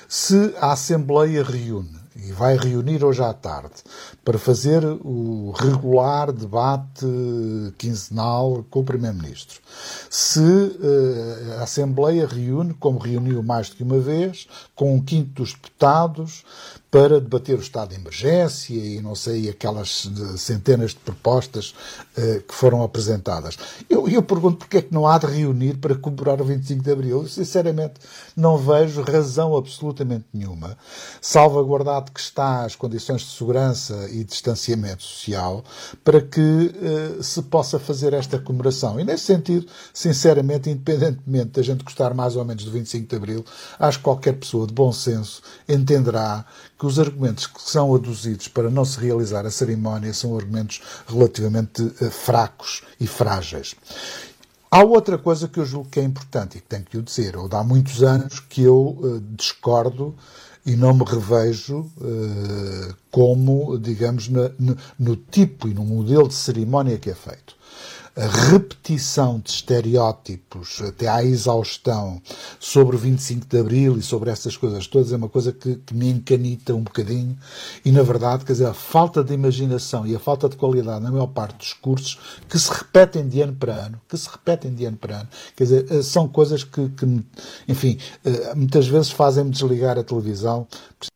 Se 0.08 0.54
a 0.58 0.72
Assembleia 0.72 1.42
reúne 1.42 2.05
e 2.16 2.32
vai 2.32 2.56
reunir 2.56 3.04
hoje 3.04 3.22
à 3.22 3.32
tarde 3.32 3.74
para 4.24 4.38
fazer 4.38 4.82
o 4.84 5.52
regular 5.56 6.32
debate 6.32 7.06
quinzenal 7.76 8.64
com 8.70 8.80
o 8.80 8.84
Primeiro-Ministro. 8.84 9.60
Se 10.08 10.40
uh, 10.40 11.58
a 11.58 11.62
Assembleia 11.64 12.26
reúne, 12.26 12.74
como 12.74 12.98
reuniu 12.98 13.42
mais 13.42 13.68
do 13.68 13.76
que 13.76 13.82
uma 13.82 13.98
vez, 13.98 14.48
com 14.74 14.94
um 14.94 15.00
quinto 15.00 15.42
dos 15.42 15.52
deputados, 15.52 16.44
para 16.90 17.20
debater 17.20 17.58
o 17.58 17.60
estado 17.60 17.90
de 17.90 17.96
emergência 17.96 18.74
e 18.74 19.00
não 19.00 19.14
sei, 19.14 19.48
aquelas 19.48 20.08
centenas 20.36 20.90
de 20.90 20.96
propostas 20.96 21.74
uh, 22.16 22.40
que 22.42 22.54
foram 22.54 22.82
apresentadas. 22.82 23.58
Eu, 23.90 24.08
eu 24.08 24.22
pergunto 24.22 24.58
porque 24.58 24.78
é 24.78 24.82
que 24.82 24.94
não 24.94 25.06
há 25.06 25.18
de 25.18 25.26
reunir 25.26 25.78
para 25.78 25.94
comemorar 25.94 26.40
o 26.40 26.44
25 26.44 26.82
de 26.82 26.90
Abril. 26.90 27.22
Eu, 27.22 27.28
sinceramente, 27.28 27.94
não 28.36 28.56
vejo 28.56 29.02
razão 29.02 29.56
absolutamente 29.56 30.24
nenhuma, 30.32 30.78
salvaguardado 31.20 32.12
que 32.12 32.20
está 32.20 32.64
as 32.64 32.76
condições 32.76 33.22
de 33.22 33.28
segurança 33.28 34.08
e 34.10 34.22
distanciamento 34.22 35.02
social 35.02 35.64
para 36.04 36.20
que 36.20 36.40
uh, 36.40 37.22
se 37.22 37.42
possa 37.42 37.78
fazer 37.78 38.12
esta 38.12 38.38
comemoração. 38.38 38.98
E 39.00 39.04
nesse 39.04 39.24
sentido, 39.24 39.66
sinceramente, 39.92 40.70
independentemente 40.70 41.50
da 41.50 41.62
gente 41.62 41.84
gostar 41.84 42.14
mais 42.14 42.36
ou 42.36 42.44
menos 42.44 42.64
do 42.64 42.70
25 42.70 43.08
de 43.08 43.16
Abril, 43.16 43.44
acho 43.78 43.98
que 43.98 44.04
qualquer 44.04 44.34
pessoa 44.34 44.66
de 44.66 44.72
bom 44.72 44.92
senso 44.92 45.42
entenderá 45.68 46.44
que 46.78 46.86
os 46.86 46.98
argumentos 46.98 47.46
que 47.46 47.60
são 47.62 47.94
aduzidos 47.94 48.48
para 48.48 48.70
não 48.70 48.84
se 48.84 49.00
realizar 49.00 49.46
a 49.46 49.50
cerimónia 49.50 50.12
são 50.12 50.36
argumentos 50.36 50.82
relativamente 51.06 51.82
uh, 51.82 52.10
fracos 52.10 52.82
e 53.00 53.06
frágeis. 53.06 53.74
Há 54.70 54.82
outra 54.84 55.16
coisa 55.16 55.48
que 55.48 55.58
eu 55.58 55.64
julgo 55.64 55.88
que 55.88 56.00
é 56.00 56.02
importante 56.02 56.58
e 56.58 56.60
que 56.60 56.66
tenho 56.66 56.84
que 56.84 56.98
o 56.98 57.02
dizer. 57.02 57.36
Ou 57.36 57.48
há 57.52 57.64
muitos 57.64 58.02
anos 58.02 58.40
que 58.40 58.62
eu 58.62 58.98
uh, 59.00 59.20
discordo 59.36 60.14
e 60.66 60.76
não 60.76 60.92
me 60.92 61.04
revejo 61.04 61.78
uh, 61.78 62.94
como, 63.10 63.78
digamos, 63.78 64.28
na, 64.28 64.50
no, 64.58 64.76
no 64.98 65.16
tipo 65.16 65.68
e 65.68 65.74
no 65.74 65.84
modelo 65.84 66.28
de 66.28 66.34
cerimónia 66.34 66.98
que 66.98 67.08
é 67.08 67.14
feito 67.14 67.55
a 68.16 68.26
repetição 68.50 69.38
de 69.38 69.50
estereótipos 69.50 70.80
até 70.80 71.06
à 71.06 71.22
exaustão 71.22 72.20
sobre 72.58 72.96
o 72.96 72.98
25 72.98 73.46
de 73.46 73.58
Abril 73.58 73.98
e 73.98 74.02
sobre 74.02 74.30
essas 74.30 74.56
coisas 74.56 74.86
todas 74.86 75.12
é 75.12 75.16
uma 75.16 75.28
coisa 75.28 75.52
que, 75.52 75.76
que, 75.76 75.94
me 75.94 76.08
encanita 76.08 76.74
um 76.74 76.82
bocadinho 76.82 77.36
e, 77.84 77.92
na 77.92 78.02
verdade, 78.02 78.46
quer 78.46 78.52
dizer, 78.52 78.66
a 78.66 78.72
falta 78.72 79.22
de 79.22 79.34
imaginação 79.34 80.06
e 80.06 80.16
a 80.16 80.18
falta 80.18 80.48
de 80.48 80.56
qualidade 80.56 81.04
na 81.04 81.10
maior 81.10 81.26
parte 81.26 81.58
dos 81.58 81.74
cursos 81.74 82.18
que 82.48 82.58
se 82.58 82.72
repetem 82.72 83.28
de 83.28 83.42
ano 83.42 83.54
para 83.54 83.74
ano, 83.74 84.00
que 84.08 84.16
se 84.16 84.30
repetem 84.30 84.74
de 84.74 84.86
ano 84.86 84.96
para 84.96 85.20
ano, 85.20 85.28
quer 85.54 85.64
dizer, 85.64 85.86
eh, 85.90 86.02
são 86.02 86.26
coisas 86.26 86.64
que, 86.64 86.88
que 86.88 87.24
enfim, 87.68 87.98
eh, 88.24 88.54
muitas 88.54 88.86
vezes 88.86 89.10
fazem-me 89.10 89.50
desligar 89.50 89.98
a 89.98 90.02
televisão 90.02 90.66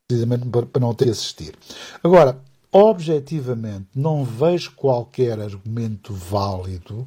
precisamente 0.07 0.47
para 0.47 0.81
não 0.81 0.93
ter 0.93 1.07
que 1.07 1.11
assistir. 1.13 1.55
Agora, 2.05 2.39
objetivamente 2.73 3.89
não 3.95 4.25
vejo 4.25 4.73
qualquer 4.77 5.41
argumento 5.41 6.15
válido 6.15 7.07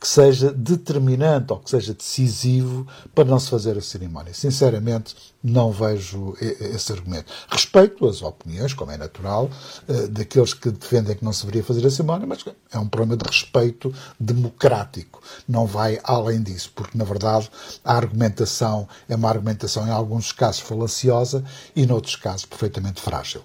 que 0.00 0.08
seja 0.08 0.50
determinante 0.52 1.52
ou 1.52 1.58
que 1.58 1.70
seja 1.70 1.92
decisivo 1.92 2.86
para 3.14 3.24
não 3.24 3.38
se 3.38 3.50
fazer 3.50 3.76
a 3.76 3.82
cerimónia. 3.82 4.32
Sinceramente, 4.32 5.14
não 5.42 5.70
vejo 5.70 6.34
esse 6.40 6.92
argumento. 6.92 7.32
Respeito 7.48 8.06
as 8.06 8.22
opiniões, 8.22 8.72
como 8.72 8.90
é 8.90 8.96
natural, 8.96 9.50
eh, 9.86 10.06
daqueles 10.06 10.54
que 10.54 10.70
defendem 10.70 11.14
que 11.14 11.24
não 11.24 11.32
se 11.32 11.42
deveria 11.42 11.64
fazer 11.64 11.86
a 11.86 11.90
cerimónia, 11.90 12.26
mas 12.26 12.44
é 12.72 12.78
um 12.78 12.88
problema 12.88 13.16
de 13.16 13.28
respeito 13.28 13.92
democrático. 14.18 15.22
Não 15.46 15.66
vai 15.66 16.00
além 16.04 16.42
disso, 16.42 16.72
porque, 16.74 16.96
na 16.96 17.04
verdade, 17.04 17.50
a 17.84 17.94
argumentação 17.94 18.88
é 19.08 19.14
uma 19.14 19.28
argumentação, 19.28 19.86
em 19.86 19.90
alguns 19.90 20.32
casos, 20.32 20.60
falaciosa 20.60 21.44
e, 21.74 21.86
noutros 21.86 22.16
casos, 22.16 22.46
perfeitamente 22.46 23.00
frágil. 23.00 23.42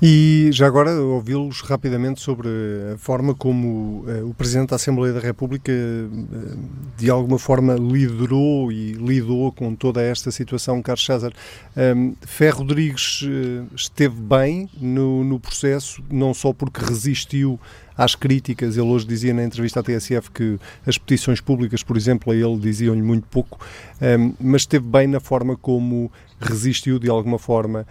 E 0.00 0.50
já 0.52 0.68
agora 0.68 0.92
ouvi-los 0.92 1.60
rapidamente 1.60 2.20
sobre 2.20 2.48
a 2.94 2.98
forma 2.98 3.34
como 3.34 4.04
uh, 4.06 4.28
o 4.28 4.32
Presidente 4.32 4.68
da 4.70 4.76
Assembleia 4.76 5.12
da 5.12 5.18
República 5.18 5.72
uh, 5.72 6.58
de 6.96 7.10
alguma 7.10 7.36
forma 7.36 7.74
liderou 7.74 8.70
e 8.70 8.92
lidou 8.92 9.50
com 9.50 9.74
toda 9.74 10.00
esta 10.00 10.30
situação, 10.30 10.80
Carlos 10.82 11.04
César. 11.04 11.32
Um, 11.76 11.80
ehm, 11.80 12.12
Ferro 12.22 12.58
Rodrigues 12.58 13.22
uh, 13.22 13.66
esteve 13.74 14.14
bem 14.14 14.70
no, 14.80 15.24
no 15.24 15.40
processo, 15.40 16.00
não 16.08 16.32
só 16.32 16.52
porque 16.52 16.80
resistiu 16.84 17.58
às 17.96 18.14
críticas. 18.14 18.76
Ele 18.76 18.86
hoje 18.86 19.04
dizia 19.04 19.34
na 19.34 19.42
entrevista 19.42 19.80
à 19.80 19.82
TSF 19.82 20.30
que 20.30 20.60
as 20.86 20.96
petições 20.96 21.40
públicas, 21.40 21.82
por 21.82 21.96
exemplo, 21.96 22.32
a 22.32 22.36
ele 22.36 22.56
diziam-lhe 22.56 23.02
muito 23.02 23.26
pouco, 23.26 23.58
um, 24.00 24.04
ehm, 24.04 24.34
mas 24.38 24.62
esteve 24.62 24.86
bem 24.86 25.08
na 25.08 25.18
forma 25.18 25.56
como 25.56 26.08
resistiu 26.40 27.00
de 27.00 27.10
alguma 27.10 27.38
forma 27.38 27.84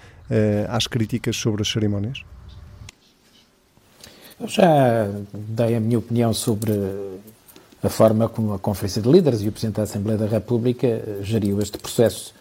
às 0.69 0.87
críticas 0.87 1.37
sobre 1.37 1.61
as 1.61 1.67
cerimónias? 1.67 2.23
Eu 4.39 4.47
já 4.47 5.09
dei 5.33 5.75
a 5.75 5.79
minha 5.79 5.97
opinião 5.97 6.31
sobre 6.33 6.71
a 7.81 7.89
forma 7.89 8.27
como 8.29 8.53
a 8.53 8.59
Conferência 8.59 9.01
de 9.01 9.09
Líderes 9.09 9.41
e 9.41 9.47
o 9.47 9.51
Presidente 9.51 9.77
da 9.77 9.83
Assembleia 9.83 10.17
da 10.17 10.27
República 10.27 10.87
eh, 10.87 11.19
geriu 11.21 11.61
este 11.61 11.77
processo. 11.77 12.33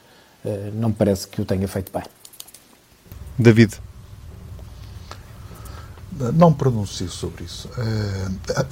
Uh, 0.45 0.71
não 0.75 0.91
me 0.91 0.95
parece 0.95 1.27
que 1.27 1.41
o 1.41 1.45
tenha 1.45 1.67
feito 1.67 1.91
bem. 1.93 2.05
David. 3.39 3.81
Não 6.35 6.53
pronuncio 6.53 7.09
sobre 7.11 7.45
isso. 7.45 7.69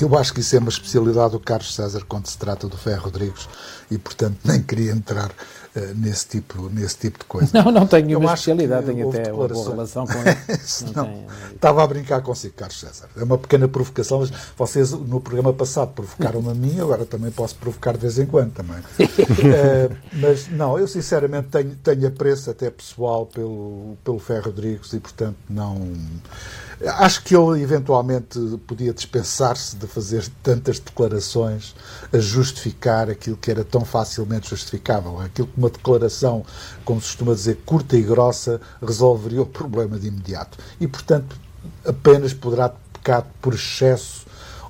Eu 0.00 0.16
acho 0.16 0.32
que 0.32 0.40
isso 0.40 0.56
é 0.56 0.58
uma 0.58 0.70
especialidade 0.70 1.32
do 1.32 1.40
Carlos 1.40 1.74
César 1.74 2.02
quando 2.08 2.26
se 2.26 2.38
trata 2.38 2.68
do 2.68 2.76
Ferro 2.78 3.04
Rodrigues 3.04 3.46
e, 3.90 3.98
portanto, 3.98 4.38
nem 4.44 4.62
queria 4.62 4.92
entrar 4.92 5.30
eh, 5.30 5.63
nesse, 5.96 6.26
tipo, 6.28 6.68
nesse 6.70 6.96
tipo 6.98 7.18
de 7.18 7.24
coisa. 7.24 7.50
Não, 7.64 7.72
não 7.72 7.86
tenho 7.86 8.06
nenhuma 8.06 8.34
especialidade, 8.34 8.86
tenho 8.86 9.08
até 9.08 9.32
uma 9.32 9.48
boa 9.48 9.70
relação 9.70 10.06
com 10.06 10.12
ele. 10.22 10.92
não, 10.94 11.04
não 11.04 11.24
estava 11.52 11.82
a 11.82 11.86
brincar 11.86 12.22
consigo, 12.22 12.54
Carlos 12.54 12.78
César. 12.78 13.08
É 13.16 13.24
uma 13.24 13.38
pequena 13.38 13.66
provocação, 13.66 14.20
mas 14.20 14.30
vocês 14.56 14.92
no 14.92 15.20
programa 15.20 15.52
passado 15.52 15.92
provocaram-me 15.92 16.50
a 16.50 16.54
mim, 16.54 16.80
agora 16.80 17.04
também 17.04 17.30
posso 17.30 17.56
provocar 17.56 17.92
de 17.92 17.98
vez 17.98 18.18
em 18.18 18.26
quando 18.26 18.52
também. 18.52 18.78
uh, 18.78 19.96
mas 20.14 20.48
não, 20.48 20.78
eu 20.78 20.86
sinceramente 20.86 21.48
tenho, 21.48 21.74
tenho 21.76 22.06
apreço 22.06 22.50
até 22.50 22.70
pessoal 22.70 23.26
pelo, 23.26 23.96
pelo 24.04 24.18
Ferro 24.18 24.46
Rodrigues 24.46 24.92
e, 24.92 25.00
portanto, 25.00 25.36
não 25.48 25.74
Acho 26.86 27.22
que 27.22 27.36
ele 27.36 27.62
eventualmente 27.62 28.38
podia 28.66 28.92
dispensar-se 28.92 29.76
de 29.76 29.86
fazer 29.86 30.28
tantas 30.42 30.78
declarações 30.78 31.74
a 32.12 32.18
justificar 32.18 33.08
aquilo 33.08 33.36
que 33.36 33.50
era 33.50 33.64
tão 33.64 33.84
facilmente 33.84 34.50
justificável. 34.50 35.20
Aquilo 35.20 35.48
que 35.48 35.60
uma 35.64 35.70
declaração, 35.70 36.44
como 36.84 37.00
se 37.00 37.08
costuma 37.08 37.34
dizer, 37.34 37.58
curta 37.64 37.96
e 37.96 38.02
grossa, 38.02 38.60
resolveria 38.80 39.42
o 39.42 39.46
problema 39.46 39.98
de 39.98 40.08
imediato. 40.08 40.58
E, 40.80 40.86
portanto, 40.86 41.36
apenas 41.86 42.32
poderá 42.32 42.68
pecar 42.68 43.26
por 43.40 43.54
excesso 43.54 44.24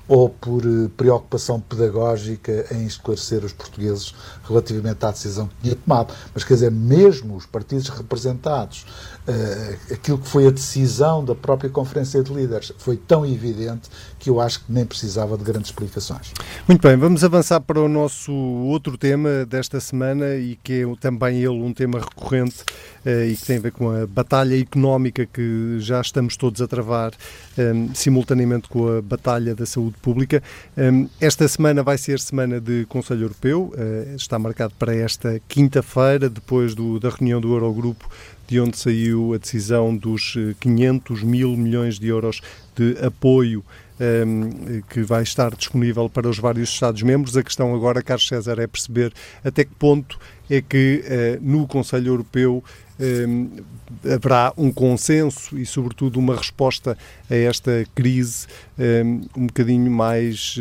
ou 0.07 0.29
por 0.29 0.63
eh, 0.65 0.89
preocupação 0.97 1.61
pedagógica 1.61 2.67
em 2.71 2.85
esclarecer 2.85 3.45
os 3.45 3.53
portugueses 3.53 4.15
relativamente 4.47 5.05
à 5.05 5.11
decisão 5.11 5.49
que 5.49 5.55
tinha 5.63 5.77
tomado. 5.77 6.15
Mas, 6.33 6.45
quer 6.45 6.55
dizer, 6.55 6.71
mesmo 6.71 7.37
os 7.37 7.47
partidos 7.47 7.89
representados 7.89 8.85
uh, 9.29 9.93
aquilo 9.93 10.19
que 10.19 10.29
foi 10.29 10.47
a 10.47 10.51
decisão 10.51 11.25
da 11.25 11.35
própria 11.35 11.71
Conferência 11.71 12.23
de 12.23 12.33
Líderes 12.33 12.73
foi 12.79 12.97
tão 12.97 13.25
evidente 13.27 13.89
que 14.19 14.31
eu 14.31 14.41
acho 14.41 14.61
que 14.61 14.73
nem 14.73 14.85
precisava 14.85 15.37
de 15.37 15.45
grandes 15.45 15.71
explicações. 15.71 16.33
Muito 16.67 16.81
bem, 16.87 16.97
vamos 16.97 17.23
avançar 17.25 17.61
para 17.61 17.81
o 17.81 17.89
nosso 17.89 18.33
outro 18.33 18.97
tema 18.97 19.45
desta 19.45 19.81
semana 19.81 20.37
e 20.37 20.57
que 20.63 20.83
é 20.83 20.97
também 20.99 21.39
ele 21.39 21.49
um 21.49 21.73
tema 21.73 21.99
recorrente 21.99 22.63
uh, 23.05 23.25
e 23.25 23.37
que 23.37 23.45
tem 23.45 23.59
a 23.59 23.61
ver 23.61 23.73
com 23.73 23.91
a 23.91 24.07
batalha 24.07 24.59
económica 24.59 25.27
que 25.27 25.77
já 25.79 26.01
estamos 26.01 26.37
todos 26.37 26.61
a 26.63 26.67
travar 26.67 27.13
um, 27.59 27.63
ehm, 27.63 27.95
simultaneamente 27.95 28.69
com 28.69 28.99
a 28.99 29.03
batalha 29.03 29.55
da 29.55 29.67
saúde 29.67 29.97
pública. 30.01 30.43
Um, 30.77 30.83
ehm, 30.83 31.07
esta 31.21 31.47
semana 31.49 31.83
vai 31.83 31.99
ser 31.99 32.19
semana 32.21 32.61
de 32.61 32.87
Conselho 32.87 33.23
Europeu, 33.23 33.73
uh, 33.75 34.17
está 34.17 34.34
marcado 34.39 34.75
para 34.79 34.95
esta 34.95 35.41
quinta-feira, 35.49 36.29
depois 36.29 36.75
do, 36.75 36.99
da 36.99 37.11
reunião 37.11 37.41
do 37.41 37.53
Eurogrupo 37.53 38.09
de 38.47 38.61
onde 38.61 38.77
saiu 38.77 39.35
a 39.35 39.39
decisão 39.39 39.97
dos 39.97 40.35
500 40.61 41.23
eh, 41.23 41.25
mil 41.25 41.57
milhões 41.57 41.99
de 41.99 42.09
euros 42.09 42.41
de 42.77 42.97
apoio 43.05 43.65
um, 43.99 44.05
ehm, 44.05 44.83
que 44.91 45.03
vai 45.03 45.23
estar 45.23 45.55
disponível 45.55 46.09
para 46.11 46.29
os 46.29 46.39
vários 46.39 46.69
Estados-membros. 46.69 47.37
A 47.37 47.43
questão 47.43 47.75
agora, 47.75 48.03
Carlos 48.03 48.27
César, 48.27 48.59
é 48.59 48.67
perceber 48.67 49.13
até 49.43 49.65
que 49.65 49.75
ponto 49.75 50.19
é 50.51 50.61
que 50.61 51.03
uh, 51.05 51.43
no 51.43 51.67
Conselho 51.67 52.09
Europeu 52.09 52.63
um, 53.01 53.05
ehm, 53.05 54.13
haverá 54.13 54.53
um 54.57 54.71
consenso 54.71 55.57
e, 55.59 55.65
sobretudo, 55.65 56.19
uma 56.19 56.37
resposta 56.37 56.99
a 57.31 57.35
esta 57.35 57.87
crise 57.95 58.47
um, 58.79 58.83
ehm, 58.83 59.21
um 59.37 59.47
bocadinho 59.47 59.91
mais. 59.91 60.57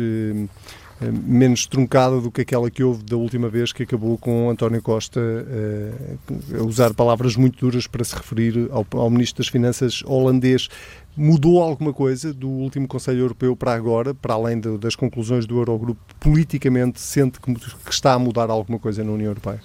Menos 1.00 1.66
truncada 1.66 2.20
do 2.20 2.30
que 2.30 2.42
aquela 2.42 2.70
que 2.70 2.82
houve 2.82 3.02
da 3.02 3.16
última 3.16 3.48
vez 3.48 3.72
que 3.72 3.82
acabou 3.82 4.16
com 4.16 4.48
António 4.50 4.80
Costa 4.80 5.20
uh, 5.20 6.60
a 6.60 6.62
usar 6.62 6.94
palavras 6.94 7.36
muito 7.36 7.58
duras 7.58 7.86
para 7.86 8.04
se 8.04 8.14
referir 8.14 8.68
ao, 8.70 8.86
ao 8.92 9.10
Ministro 9.10 9.42
das 9.42 9.50
Finanças 9.50 10.02
holandês. 10.04 10.68
Mudou 11.16 11.62
alguma 11.62 11.92
coisa 11.92 12.32
do 12.32 12.48
último 12.48 12.88
Conselho 12.88 13.20
Europeu 13.20 13.54
para 13.54 13.72
agora, 13.72 14.14
para 14.14 14.34
além 14.34 14.58
de, 14.58 14.76
das 14.78 14.96
conclusões 14.96 15.46
do 15.46 15.58
Eurogrupo? 15.58 16.00
Politicamente, 16.18 17.00
sente 17.00 17.40
que, 17.40 17.54
que 17.54 17.92
está 17.92 18.14
a 18.14 18.18
mudar 18.18 18.50
alguma 18.50 18.78
coisa 18.78 19.04
na 19.04 19.12
União 19.12 19.28
Europeia? 19.28 19.60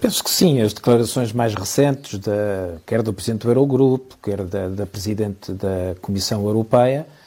Penso 0.00 0.24
que 0.24 0.30
sim, 0.30 0.62
as 0.62 0.72
declarações 0.72 1.30
mais 1.30 1.54
recentes, 1.54 2.18
da, 2.18 2.78
quer 2.86 3.02
do 3.02 3.12
Presidente 3.12 3.42
do 3.42 3.50
Eurogrupo, 3.50 4.16
quer 4.22 4.44
da, 4.44 4.68
da 4.68 4.86
Presidente 4.86 5.52
da 5.52 5.94
Comissão 6.00 6.46
Europeia, 6.46 7.06
eh, 7.06 7.19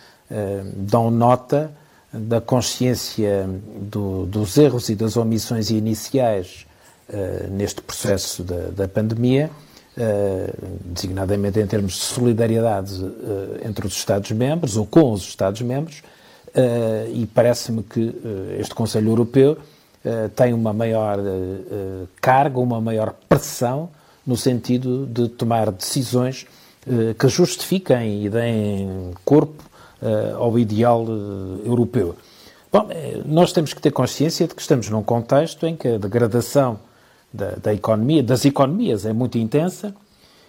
dão 0.76 1.12
nota 1.12 1.72
da 2.14 2.40
consciência 2.40 3.50
do, 3.82 4.26
dos 4.28 4.58
erros 4.58 4.90
e 4.90 4.96
das 4.96 5.18
omissões 5.18 5.72
iniciais 5.72 6.68
uh, 7.10 7.50
neste 7.50 7.82
processo 7.82 8.44
da, 8.44 8.68
da 8.68 8.88
pandemia, 8.88 9.50
uh, 9.98 10.80
designadamente 10.86 11.60
em 11.60 11.66
termos 11.66 11.94
de 11.94 12.00
solidariedade 12.02 12.94
entre 13.66 13.88
os 13.88 13.94
Estados-membros 13.94 14.78
ou 14.78 14.86
com 14.86 15.12
os 15.12 15.24
Estados-membros, 15.24 16.04
e 17.12 17.26
parece-me 17.34 17.82
que 17.82 18.16
este 18.60 18.76
Conselho 18.76 19.10
Europeu 19.10 19.58
tem 20.36 20.54
uma 20.54 20.72
maior 20.72 21.18
carga, 22.22 22.60
uma 22.60 22.80
maior 22.80 23.16
pressão 23.28 23.90
no 24.24 24.38
sentido 24.38 25.08
de 25.08 25.30
tomar 25.30 25.72
decisões 25.72 26.46
que 27.18 27.28
justifiquem 27.28 28.24
e 28.24 28.30
deem 28.30 29.14
corpo 29.26 29.64
ao 30.38 30.58
ideal 30.58 31.06
europeu. 31.66 32.16
Bom, 32.72 32.88
nós 33.26 33.52
temos 33.52 33.74
que 33.74 33.82
ter 33.82 33.92
consciência 33.92 34.48
de 34.48 34.56
que 34.56 34.62
estamos 34.62 34.90
num 34.90 35.04
contexto 35.04 35.68
em 35.68 35.76
que 35.76 35.88
a 35.88 35.98
degradação 35.98 36.80
da, 37.32 37.52
da 37.52 37.74
economia, 37.74 38.24
das 38.24 38.46
economias, 38.46 39.06
é 39.06 39.14
muito 39.14 39.38
intensa 39.38 39.94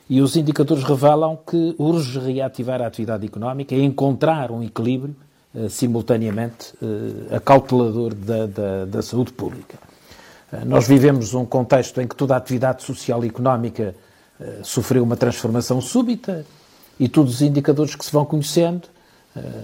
e 0.08 0.20
os 0.20 0.36
indicadores 0.36 0.84
revelam 0.84 1.38
que 1.46 1.74
urge 1.78 2.18
reativar 2.18 2.82
a 2.82 2.86
atividade 2.86 3.26
económica 3.26 3.74
e 3.74 3.82
encontrar 3.82 4.50
um 4.50 4.62
equilíbrio 4.62 5.14
simultaneamente 5.70 6.74
acautelador 7.30 8.14
da, 8.14 8.46
da, 8.46 8.84
da, 8.84 9.02
saúde 9.02 9.32
pública. 9.32 9.78
Nós 10.66 10.86
vivemos 10.86 11.32
um 11.32 11.44
contexto 11.44 12.00
em 12.00 12.08
que 12.08 12.16
toda 12.16 12.34
a 12.34 12.36
atividade 12.36 12.82
social 12.82 13.24
e 13.24 13.28
económica 13.28 13.94
sofreu 14.62 15.02
uma 15.02 15.16
transformação 15.16 15.80
súbita 15.80 16.44
e 16.98 17.08
todos 17.08 17.34
os 17.34 17.42
indicadores 17.42 17.94
que 17.94 18.04
se 18.04 18.12
vão 18.12 18.24
conhecendo, 18.24 18.88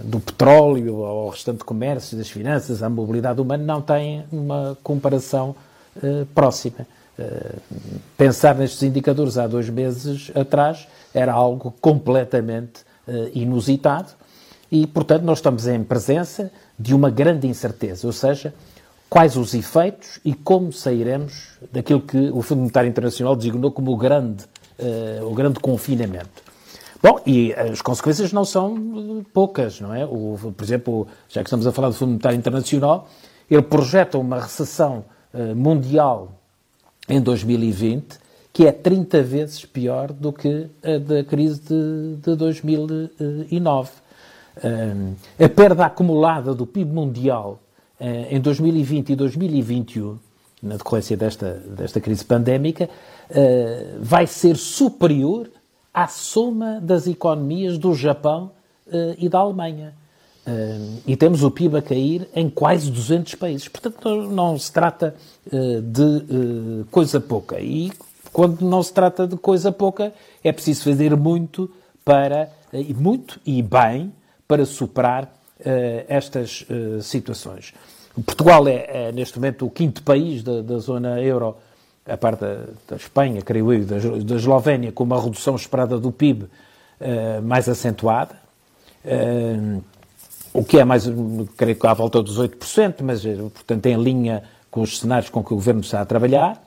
do 0.03 0.19
petróleo 0.19 1.05
ao 1.05 1.29
restante 1.29 1.63
comércio, 1.63 2.17
das 2.17 2.29
finanças, 2.29 2.83
à 2.83 2.89
mobilidade 2.89 3.39
humana, 3.39 3.63
não 3.63 3.81
têm 3.81 4.25
uma 4.31 4.77
comparação 4.83 5.55
próxima. 6.35 6.85
Pensar 8.17 8.55
nestes 8.55 8.83
indicadores 8.83 9.37
há 9.37 9.47
dois 9.47 9.69
meses 9.69 10.31
atrás 10.35 10.87
era 11.13 11.31
algo 11.31 11.73
completamente 11.79 12.81
inusitado 13.33 14.09
e, 14.71 14.87
portanto, 14.87 15.23
nós 15.23 15.37
estamos 15.37 15.67
em 15.67 15.83
presença 15.83 16.51
de 16.79 16.93
uma 16.95 17.09
grande 17.09 17.47
incerteza, 17.47 18.07
ou 18.07 18.13
seja, 18.13 18.53
quais 19.09 19.35
os 19.35 19.53
efeitos 19.53 20.19
e 20.23 20.33
como 20.33 20.73
sairemos 20.73 21.49
daquilo 21.71 22.01
que 22.01 22.29
o 22.31 22.41
Fundo 22.41 22.59
Monetário 22.59 22.89
Internacional 22.89 23.35
designou 23.35 23.71
como 23.71 23.91
o 23.91 23.97
grande, 23.97 24.43
o 25.21 25.33
grande 25.33 25.59
confinamento. 25.59 26.50
Bom, 27.01 27.19
e 27.25 27.53
as 27.53 27.81
consequências 27.81 28.31
não 28.31 28.45
são 28.45 29.25
poucas, 29.33 29.79
não 29.79 29.93
é? 29.93 30.05
O, 30.05 30.53
por 30.55 30.63
exemplo, 30.63 31.07
já 31.27 31.41
que 31.41 31.47
estamos 31.47 31.65
a 31.65 31.71
falar 31.71 31.89
do 31.89 31.95
Fundo 31.95 32.09
Monetário 32.09 32.37
Internacional, 32.37 33.07
ele 33.49 33.61
projeta 33.61 34.17
uma 34.17 34.39
recessão 34.39 35.03
uh, 35.33 35.55
mundial 35.55 36.31
em 37.09 37.19
2020 37.19 38.19
que 38.53 38.67
é 38.67 38.71
30 38.71 39.23
vezes 39.23 39.65
pior 39.65 40.11
do 40.11 40.33
que 40.33 40.67
a 40.83 40.97
da 40.97 41.23
crise 41.23 41.61
de, 41.61 42.17
de 42.17 42.35
2009 42.35 43.91
a 45.39 45.49
perda 45.49 45.85
acumulada 45.85 46.53
do 46.53 46.65
PIB 46.65 46.91
mundial 46.91 47.59
eh, 47.99 48.27
em 48.31 48.41
2020 48.41 49.11
e 49.11 49.15
2021, 49.15 50.17
na 50.61 50.75
decorrência 50.75 51.15
desta, 51.15 51.53
desta 51.53 52.01
crise 52.01 52.25
pandémica, 52.25 52.89
eh, 53.29 53.95
vai 53.99 54.27
ser 54.27 54.57
superior 54.57 55.49
à 55.93 56.07
soma 56.07 56.79
das 56.81 57.07
economias 57.07 57.77
do 57.77 57.93
Japão 57.93 58.51
eh, 58.91 59.15
e 59.19 59.29
da 59.29 59.39
Alemanha. 59.39 59.93
E 61.05 61.15
temos 61.15 61.43
o 61.43 61.51
PIB 61.51 61.77
a 61.77 61.81
cair 61.83 62.27
em 62.35 62.49
quase 62.49 62.89
200 62.89 63.35
países. 63.35 63.67
Portanto, 63.67 64.09
não 64.23 64.57
se 64.57 64.71
trata 64.71 65.15
de 65.45 66.83
coisa 66.89 67.21
pouca. 67.21 67.61
E 67.61 67.91
quando 68.33 68.61
não 68.61 68.81
se 68.81 68.91
trata 68.91 69.27
de 69.27 69.35
coisa 69.37 69.71
pouca, 69.71 70.13
é 70.43 70.51
preciso 70.51 70.83
fazer 70.85 71.15
muito 71.15 71.69
para, 72.03 72.49
e 72.73 72.93
muito 72.93 73.39
e 73.45 73.61
bem, 73.61 74.11
para 74.47 74.65
superar 74.65 75.23
uh, 75.59 76.05
estas 76.07 76.65
uh, 76.69 77.01
situações. 77.01 77.73
Portugal 78.25 78.67
é, 78.67 79.07
é, 79.07 79.11
neste 79.11 79.37
momento, 79.37 79.65
o 79.65 79.69
quinto 79.69 80.03
país 80.03 80.43
da, 80.43 80.61
da 80.61 80.77
zona 80.77 81.21
euro, 81.21 81.55
a 82.07 82.17
parte 82.17 82.41
da, 82.41 82.65
da, 82.87 82.95
Espanha, 82.95 83.41
creio 83.41 83.71
eu, 83.73 83.85
da, 83.85 83.97
da 83.97 84.35
Eslovénia, 84.35 84.91
com 84.91 85.03
uma 85.03 85.21
redução 85.21 85.55
esperada 85.55 85.99
do 85.99 86.11
PIB 86.11 86.43
uh, 86.43 86.49
eh, 86.99 87.41
mais 87.41 87.69
acentuada. 87.69 88.35
o 90.53 90.63
que 90.63 90.79
é 90.79 90.83
mais, 90.83 91.05
creio 91.57 91.75
que 91.75 91.87
à 91.87 91.93
volta 91.93 92.21
dos 92.21 92.39
8%, 92.39 92.95
mas, 93.03 93.23
portanto, 93.23 93.85
em 93.85 93.95
linha 94.01 94.43
com 94.69 94.81
os 94.81 94.99
cenários 94.99 95.29
com 95.29 95.43
que 95.43 95.53
o 95.53 95.55
Governo 95.55 95.81
está 95.81 96.01
a 96.01 96.05
trabalhar. 96.05 96.61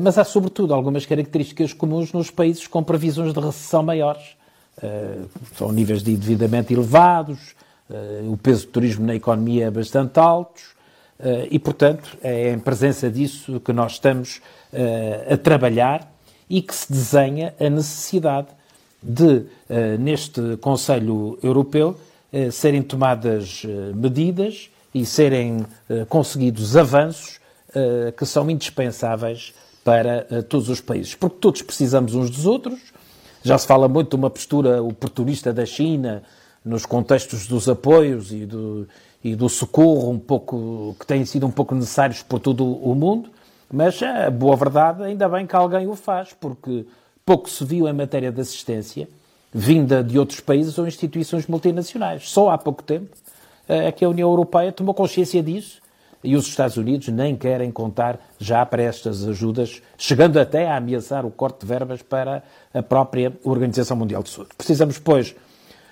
mas 0.00 0.18
há, 0.18 0.24
sobretudo, 0.24 0.74
algumas 0.74 1.04
características 1.06 1.72
comuns 1.72 2.12
nos 2.12 2.30
países 2.30 2.66
com 2.66 2.82
previsões 2.82 3.32
de 3.32 3.40
recessão 3.40 3.82
maiores. 3.82 4.38
Eh, 4.82 5.18
são 5.56 5.72
níveis 5.72 6.02
de 6.02 6.12
endividamento 6.12 6.72
elevados, 6.72 7.54
eh, 7.90 8.22
o 8.28 8.36
peso 8.36 8.66
do 8.66 8.72
turismo 8.72 9.04
na 9.04 9.14
economia 9.14 9.66
é 9.66 9.70
bastante 9.70 10.18
alto 10.20 10.60
eh, 10.60 10.77
e, 11.50 11.58
portanto, 11.58 12.16
é 12.22 12.52
em 12.52 12.58
presença 12.58 13.10
disso 13.10 13.60
que 13.60 13.72
nós 13.72 13.92
estamos 13.92 14.40
a 15.30 15.36
trabalhar 15.36 16.12
e 16.48 16.62
que 16.62 16.74
se 16.74 16.90
desenha 16.92 17.54
a 17.58 17.68
necessidade 17.68 18.48
de, 19.02 19.44
neste 19.98 20.56
Conselho 20.58 21.38
Europeu, 21.42 21.98
serem 22.52 22.82
tomadas 22.82 23.62
medidas 23.94 24.70
e 24.94 25.04
serem 25.04 25.66
conseguidos 26.08 26.76
avanços 26.76 27.40
que 28.16 28.24
são 28.24 28.48
indispensáveis 28.50 29.52
para 29.84 30.42
todos 30.48 30.68
os 30.68 30.80
países. 30.80 31.14
Porque 31.14 31.36
todos 31.40 31.62
precisamos 31.62 32.14
uns 32.14 32.30
dos 32.30 32.46
outros, 32.46 32.78
já 33.42 33.56
se 33.56 33.66
fala 33.66 33.88
muito 33.88 34.10
de 34.10 34.16
uma 34.16 34.30
postura 34.30 34.82
oportunista 34.82 35.52
da 35.52 35.64
China 35.64 36.22
nos 36.64 36.84
contextos 36.84 37.46
dos 37.46 37.68
apoios 37.68 38.32
e 38.32 38.44
do, 38.44 38.86
e 39.22 39.34
do 39.34 39.48
socorro 39.48 40.10
um 40.10 40.18
pouco 40.18 40.96
que 40.98 41.06
têm 41.06 41.24
sido 41.24 41.46
um 41.46 41.50
pouco 41.50 41.74
necessários 41.74 42.22
por 42.22 42.38
todo 42.38 42.64
o 42.64 42.94
mundo, 42.94 43.30
mas 43.72 44.02
a 44.02 44.30
boa 44.30 44.56
verdade, 44.56 45.02
ainda 45.02 45.28
bem 45.28 45.46
que 45.46 45.54
alguém 45.54 45.86
o 45.86 45.94
faz, 45.94 46.32
porque 46.32 46.86
pouco 47.24 47.50
se 47.50 47.64
viu 47.64 47.88
em 47.88 47.92
matéria 47.92 48.32
de 48.32 48.40
assistência 48.40 49.08
vinda 49.52 50.02
de 50.04 50.18
outros 50.18 50.40
países 50.40 50.78
ou 50.78 50.86
instituições 50.86 51.46
multinacionais. 51.46 52.28
Só 52.28 52.50
há 52.50 52.58
pouco 52.58 52.82
tempo 52.82 53.16
é 53.66 53.90
que 53.92 54.04
a 54.04 54.08
União 54.08 54.28
Europeia 54.28 54.72
tomou 54.72 54.94
consciência 54.94 55.42
disso 55.42 55.80
e 56.22 56.34
os 56.36 56.46
Estados 56.46 56.76
Unidos 56.76 57.08
nem 57.08 57.36
querem 57.36 57.70
contar 57.70 58.18
já 58.38 58.64
para 58.66 58.82
estas 58.82 59.26
ajudas, 59.26 59.82
chegando 59.96 60.38
até 60.38 60.68
a 60.68 60.76
ameaçar 60.76 61.24
o 61.24 61.30
corte 61.30 61.60
de 61.60 61.66
verbas 61.66 62.02
para 62.02 62.42
a 62.74 62.82
própria 62.82 63.32
Organização 63.44 63.96
Mundial 63.96 64.22
de 64.22 64.30
Saúde. 64.30 64.50
Precisamos, 64.56 64.98
pois, 64.98 65.34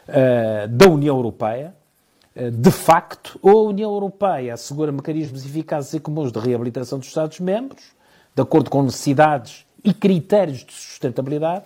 eh, 0.09 0.67
da 0.69 0.89
União 0.89 1.17
Europeia. 1.17 1.75
Eh, 2.37 2.51
de 2.51 2.71
facto, 2.71 3.39
ou 3.41 3.67
a 3.67 3.71
União 3.71 3.91
Europeia 3.91 4.55
assegura 4.55 4.93
mecanismos 4.93 5.45
eficazes 5.45 5.95
e 5.95 6.01
comuns 6.01 6.31
de 6.31 6.39
reabilitação 6.39 6.99
dos 6.99 7.09
Estados-membros, 7.09 7.83
de 8.35 8.43
acordo 8.43 8.69
com 8.69 8.83
necessidades 8.83 9.65
e 9.83 9.95
critérios 9.95 10.59
de 10.59 10.73
sustentabilidade, 10.73 11.65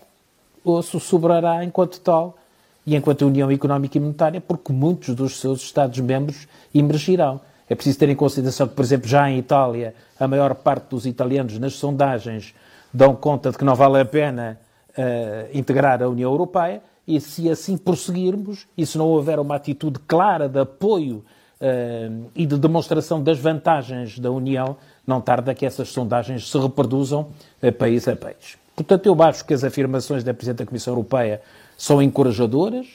ou 0.64 0.80
se 0.80 0.98
sobrará 1.00 1.64
enquanto 1.64 2.00
tal 2.00 2.38
e 2.86 2.94
enquanto 2.94 3.26
União 3.26 3.50
Económica 3.50 3.98
e 3.98 4.00
Monetária, 4.00 4.40
porque 4.40 4.72
muitos 4.72 5.14
dos 5.14 5.40
seus 5.40 5.60
Estados-membros 5.60 6.46
emergirão. 6.72 7.40
É 7.68 7.74
preciso 7.74 7.98
ter 7.98 8.08
em 8.08 8.16
consideração 8.16 8.68
que, 8.68 8.74
por 8.74 8.84
exemplo, 8.84 9.08
já 9.08 9.28
em 9.28 9.38
Itália, 9.38 9.94
a 10.18 10.28
maior 10.28 10.54
parte 10.54 10.88
dos 10.90 11.04
italianos 11.04 11.58
nas 11.58 11.74
sondagens 11.74 12.54
dão 12.92 13.14
conta 13.14 13.50
de 13.50 13.58
que 13.58 13.64
não 13.64 13.74
vale 13.74 14.00
a 14.00 14.04
pena 14.04 14.58
uh, 14.90 15.56
integrar 15.56 16.02
a 16.02 16.08
União 16.08 16.30
Europeia 16.30 16.82
e 17.10 17.20
se 17.20 17.50
assim 17.50 17.76
prosseguirmos 17.76 18.68
e 18.78 18.86
se 18.86 18.96
não 18.96 19.08
houver 19.08 19.40
uma 19.40 19.56
atitude 19.56 19.98
clara 20.06 20.48
de 20.48 20.60
apoio 20.60 21.24
uh, 21.60 22.30
e 22.36 22.46
de 22.46 22.56
demonstração 22.56 23.20
das 23.20 23.38
vantagens 23.38 24.18
da 24.18 24.30
União, 24.30 24.76
não 25.04 25.20
tarda 25.20 25.52
que 25.52 25.66
essas 25.66 25.88
sondagens 25.88 26.48
se 26.48 26.56
reproduzam 26.56 27.30
uh, 27.62 27.72
país 27.72 28.06
a 28.06 28.14
país. 28.14 28.56
Portanto, 28.76 29.06
eu 29.06 29.22
acho 29.22 29.44
que 29.44 29.52
as 29.52 29.64
afirmações 29.64 30.22
da 30.22 30.32
Presidente 30.32 30.58
da 30.58 30.66
Comissão 30.66 30.92
Europeia 30.94 31.42
são 31.76 32.00
encorajadoras 32.00 32.86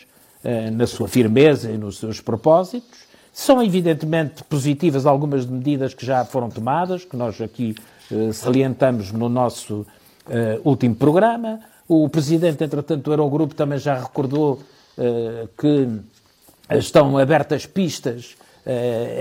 na 0.74 0.86
sua 0.86 1.08
firmeza 1.08 1.72
e 1.72 1.78
nos 1.78 1.98
seus 1.98 2.22
propósitos 2.22 3.06
são 3.34 3.62
evidentemente 3.62 4.44
positivas 4.44 5.08
algumas 5.08 5.46
medidas 5.46 5.94
que 5.94 6.06
já 6.06 6.24
foram 6.24 6.50
tomadas, 6.50 7.04
que 7.04 7.18
nós 7.18 7.40
aqui 7.42 7.76
salientamos 8.32 9.12
no 9.12 9.28
nosso 9.28 9.86
último 10.64 10.96
programa. 10.96 11.60
O 11.88 12.10
Presidente, 12.10 12.64
entretanto, 12.64 13.04
do 13.04 13.12
Eurogrupo 13.12 13.54
também 13.54 13.78
já 13.78 14.00
recordou 14.00 14.60
eh, 14.98 15.48
que 15.58 15.88
estão 16.78 17.18
abertas 17.18 17.66
pistas 17.66 18.36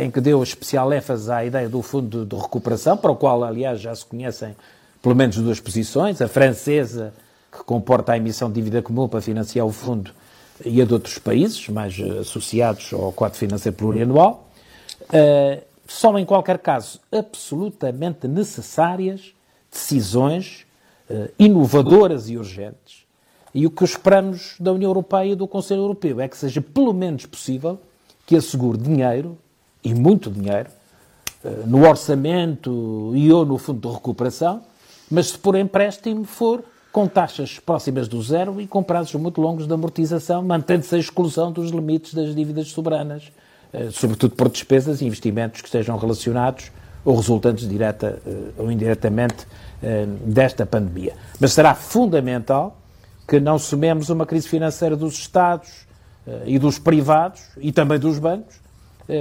em 0.00 0.10
que 0.10 0.22
deu 0.22 0.42
especial 0.42 0.90
ênfase 0.90 1.30
à 1.30 1.44
ideia 1.44 1.68
do 1.68 1.82
Fundo 1.82 2.24
de 2.24 2.34
Recuperação, 2.34 2.96
para 2.96 3.12
o 3.12 3.16
qual, 3.16 3.44
aliás, 3.44 3.78
já 3.78 3.94
se 3.94 4.02
conhecem 4.02 4.56
pelo 5.02 5.14
menos 5.14 5.36
duas 5.36 5.60
posições. 5.60 6.22
A 6.22 6.26
francesa, 6.26 7.12
que 7.52 7.62
comporta 7.62 8.12
a 8.12 8.16
emissão 8.16 8.48
de 8.48 8.54
dívida 8.54 8.80
comum 8.80 9.06
para 9.06 9.20
financiar 9.20 9.66
o 9.66 9.70
fundo, 9.70 10.10
e 10.64 10.80
a 10.80 10.84
de 10.84 10.92
outros 10.94 11.18
países 11.18 11.68
mais 11.68 11.98
eh, 11.98 12.20
associados 12.20 12.92
ao 12.92 13.12
quadro 13.12 13.38
financeiro 13.38 13.76
plurianual, 13.76 14.48
uh, 15.02 15.62
são, 15.86 16.18
em 16.18 16.24
qualquer 16.24 16.58
caso, 16.58 17.00
absolutamente 17.12 18.26
necessárias 18.26 19.34
decisões 19.70 20.60
uh, 20.62 20.73
inovadoras 21.38 22.28
e 22.28 22.36
urgentes. 22.36 23.04
E 23.54 23.66
o 23.66 23.70
que 23.70 23.84
esperamos 23.84 24.56
da 24.58 24.72
União 24.72 24.90
Europeia 24.90 25.32
e 25.32 25.36
do 25.36 25.46
Conselho 25.46 25.82
Europeu 25.82 26.20
é 26.20 26.26
que 26.26 26.36
seja 26.36 26.60
pelo 26.60 26.92
menos 26.92 27.24
possível 27.26 27.78
que 28.26 28.36
assegure 28.36 28.78
dinheiro, 28.78 29.38
e 29.82 29.94
muito 29.94 30.30
dinheiro, 30.30 30.70
uh, 31.44 31.66
no 31.66 31.86
orçamento 31.86 33.12
e 33.14 33.30
ou 33.30 33.44
no 33.44 33.58
fundo 33.58 33.86
de 33.86 33.94
recuperação, 33.94 34.62
mas 35.10 35.28
se 35.28 35.38
por 35.38 35.54
empréstimo 35.54 36.24
for 36.24 36.64
com 36.90 37.06
taxas 37.06 37.58
próximas 37.58 38.06
do 38.06 38.22
zero 38.22 38.60
e 38.60 38.66
com 38.66 38.82
prazos 38.82 39.14
muito 39.16 39.40
longos 39.40 39.66
de 39.66 39.74
amortização, 39.74 40.42
mantendo-se 40.42 40.94
a 40.94 40.98
exclusão 40.98 41.50
dos 41.50 41.70
limites 41.70 42.14
das 42.14 42.34
dívidas 42.34 42.68
soberanas, 42.68 43.32
eh, 43.72 43.88
sobretudo 43.90 44.36
por 44.36 44.48
despesas 44.48 45.00
e 45.00 45.04
investimentos 45.04 45.60
que 45.60 45.66
estejam 45.66 45.98
relacionados 45.98 46.70
ou 47.04 47.16
resultantes 47.16 47.68
direta 47.68 48.22
eh, 48.24 48.52
ou 48.56 48.70
indiretamente 48.70 49.44
eh, 49.73 49.73
desta 50.24 50.64
pandemia. 50.64 51.14
Mas 51.40 51.52
será 51.52 51.74
fundamental 51.74 52.76
que 53.26 53.40
não 53.40 53.58
somemos 53.58 54.10
uma 54.10 54.26
crise 54.26 54.48
financeira 54.48 54.96
dos 54.96 55.14
Estados 55.14 55.70
e 56.46 56.58
dos 56.58 56.78
privados 56.78 57.42
e 57.58 57.72
também 57.72 57.98
dos 57.98 58.18
bancos, 58.18 58.56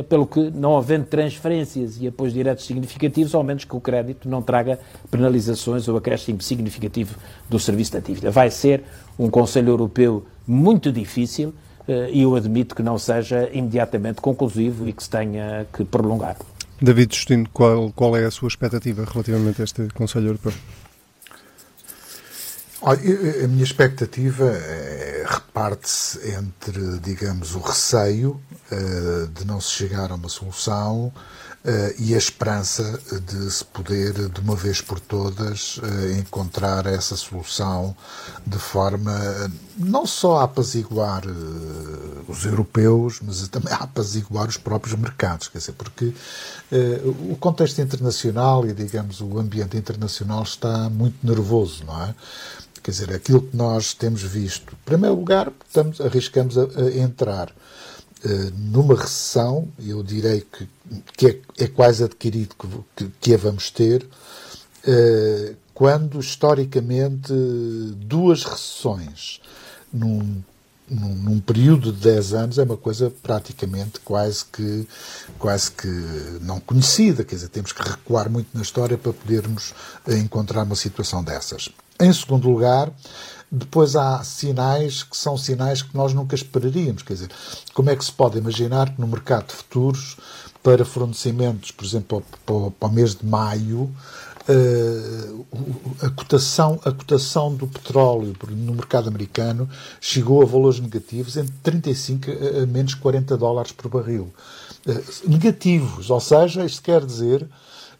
pelo 0.07 0.25
que, 0.25 0.49
não 0.51 0.77
havendo 0.77 1.05
transferências 1.05 2.01
e 2.01 2.07
apoios 2.07 2.33
diretos 2.33 2.65
significativos, 2.65 3.35
ao 3.35 3.43
menos 3.43 3.65
que 3.65 3.75
o 3.75 3.81
crédito 3.81 4.29
não 4.29 4.41
traga 4.41 4.79
penalizações 5.11 5.87
ou 5.87 5.97
acréscimo 5.97 6.41
significativo 6.41 7.17
do 7.49 7.59
serviço 7.59 7.93
da 7.93 7.99
dívida. 7.99 8.31
Vai 8.31 8.49
ser 8.49 8.83
um 9.19 9.29
Conselho 9.29 9.69
Europeu 9.69 10.25
muito 10.47 10.91
difícil 10.91 11.53
e 11.87 12.21
eu 12.21 12.35
admito 12.35 12.75
que 12.75 12.81
não 12.81 12.97
seja 12.97 13.49
imediatamente 13.51 14.21
conclusivo 14.21 14.87
e 14.87 14.93
que 14.93 15.03
se 15.03 15.09
tenha 15.09 15.67
que 15.73 15.83
prolongar. 15.83 16.37
David 16.83 17.15
Justino, 17.15 17.47
qual, 17.53 17.93
qual 17.93 18.17
é 18.17 18.25
a 18.25 18.31
sua 18.31 18.49
expectativa 18.49 19.05
relativamente 19.05 19.61
a 19.61 19.63
este 19.63 19.87
Conselho 19.93 20.27
Europeu? 20.27 20.51
A 22.81 23.47
minha 23.47 23.63
expectativa 23.63 24.51
é, 24.51 25.23
reparte-se 25.25 26.19
entre, 26.31 26.99
digamos, 26.99 27.55
o 27.55 27.59
receio 27.59 28.41
uh, 28.69 29.27
de 29.29 29.45
não 29.45 29.61
se 29.61 29.71
chegar 29.71 30.11
a 30.11 30.15
uma 30.15 30.27
solução 30.27 31.09
e 31.97 32.13
a 32.13 32.17
esperança 32.17 32.99
de 33.25 33.49
se 33.49 33.63
poder, 33.63 34.29
de 34.29 34.41
uma 34.41 34.55
vez 34.55 34.81
por 34.81 34.99
todas, 34.99 35.77
uh, 35.77 36.19
encontrar 36.19 36.85
essa 36.85 37.15
solução 37.15 37.95
de 38.45 38.57
forma 38.57 39.13
não 39.77 40.05
só 40.05 40.39
a 40.39 40.43
apaziguar 40.43 41.23
os 42.27 42.45
europeus, 42.45 43.19
mas 43.21 43.47
também 43.47 43.73
a 43.73 43.77
apaziguar 43.77 44.47
os 44.47 44.57
próprios 44.57 44.97
mercados, 44.97 45.47
quer 45.47 45.57
dizer, 45.57 45.71
porque 45.73 46.13
o 47.29 47.35
contexto 47.37 47.81
internacional 47.81 48.65
e, 48.67 48.73
digamos, 48.73 49.19
o 49.21 49.39
ambiente 49.39 49.75
internacional 49.75 50.43
está 50.43 50.89
muito 50.89 51.25
nervoso, 51.25 51.83
não 51.85 52.03
é? 52.03 52.13
Quer 52.83 52.91
dizer, 52.91 53.13
aquilo 53.13 53.41
que 53.41 53.55
nós 53.55 53.93
temos 53.93 54.21
visto, 54.21 54.73
em 54.73 54.85
primeiro 54.85 55.15
lugar, 55.15 55.49
estamos, 55.65 56.01
arriscamos 56.01 56.57
a, 56.57 56.63
a 56.63 56.97
entrar 56.97 57.49
eh, 57.49 57.53
numa 58.55 58.95
recessão, 58.95 59.67
eu 59.79 60.01
direi 60.01 60.41
que, 60.41 60.69
que 61.17 61.27
é, 61.27 61.63
é, 61.65 61.67
quase 61.67 62.03
adquirido 62.03 62.55
que, 62.95 63.09
que, 63.19 63.33
a 63.33 63.37
vamos 63.37 63.69
ter, 63.69 64.03
uh, 64.03 65.55
quando 65.73 66.19
historicamente 66.19 67.33
duas 67.97 68.43
recessões 68.43 69.41
num, 69.91 70.41
num, 70.89 71.15
num, 71.15 71.39
período 71.39 71.91
de 71.91 71.99
10 71.99 72.33
anos 72.33 72.57
é 72.59 72.63
uma 72.63 72.77
coisa 72.77 73.11
praticamente 73.21 73.99
quase 74.01 74.45
que, 74.45 74.87
quase 75.39 75.71
que 75.71 75.87
não 76.41 76.59
conhecida, 76.59 77.23
quer 77.23 77.35
dizer, 77.35 77.49
temos 77.49 77.71
que 77.71 77.81
recuar 77.81 78.29
muito 78.29 78.49
na 78.53 78.61
história 78.61 78.97
para 78.97 79.11
podermos 79.11 79.73
encontrar 80.07 80.63
uma 80.63 80.75
situação 80.75 81.23
dessas. 81.23 81.69
Em 81.99 82.11
segundo 82.13 82.49
lugar, 82.49 82.91
depois 83.55 83.95
há 83.95 84.23
sinais 84.23 85.03
que 85.03 85.15
são 85.15 85.37
sinais 85.37 85.83
que 85.83 85.95
nós 85.95 86.11
nunca 86.11 86.33
esperaríamos. 86.33 87.03
Quer 87.03 87.13
dizer, 87.13 87.29
como 87.73 87.91
é 87.91 87.95
que 87.95 88.03
se 88.03 88.11
pode 88.11 88.37
imaginar 88.39 88.89
que 88.89 88.99
no 88.99 89.07
mercado 89.07 89.47
de 89.47 89.53
futuros, 89.53 90.17
para 90.63 90.83
fornecimentos, 90.83 91.69
por 91.71 91.85
exemplo, 91.85 92.23
para, 92.45 92.71
para 92.71 92.87
o 92.87 92.91
mês 92.91 93.15
de 93.15 93.25
maio, 93.25 93.93
Uh, 94.45 95.45
a, 96.01 96.09
cotação, 96.09 96.77
a 96.83 96.91
cotação 96.91 97.55
do 97.55 97.65
petróleo 97.65 98.35
no 98.49 98.73
mercado 98.73 99.07
americano 99.07 99.69
chegou 100.01 100.41
a 100.41 100.45
valores 100.45 100.81
negativos 100.81 101.37
entre 101.37 101.53
35 101.63 102.29
a 102.61 102.65
menos 102.65 102.93
40 102.93 103.37
dólares 103.37 103.71
por 103.71 103.87
barril. 103.87 104.33
Uh, 104.85 105.29
negativos, 105.29 106.09
ou 106.09 106.19
seja, 106.19 106.65
isto 106.65 106.81
quer 106.81 107.05
dizer 107.05 107.47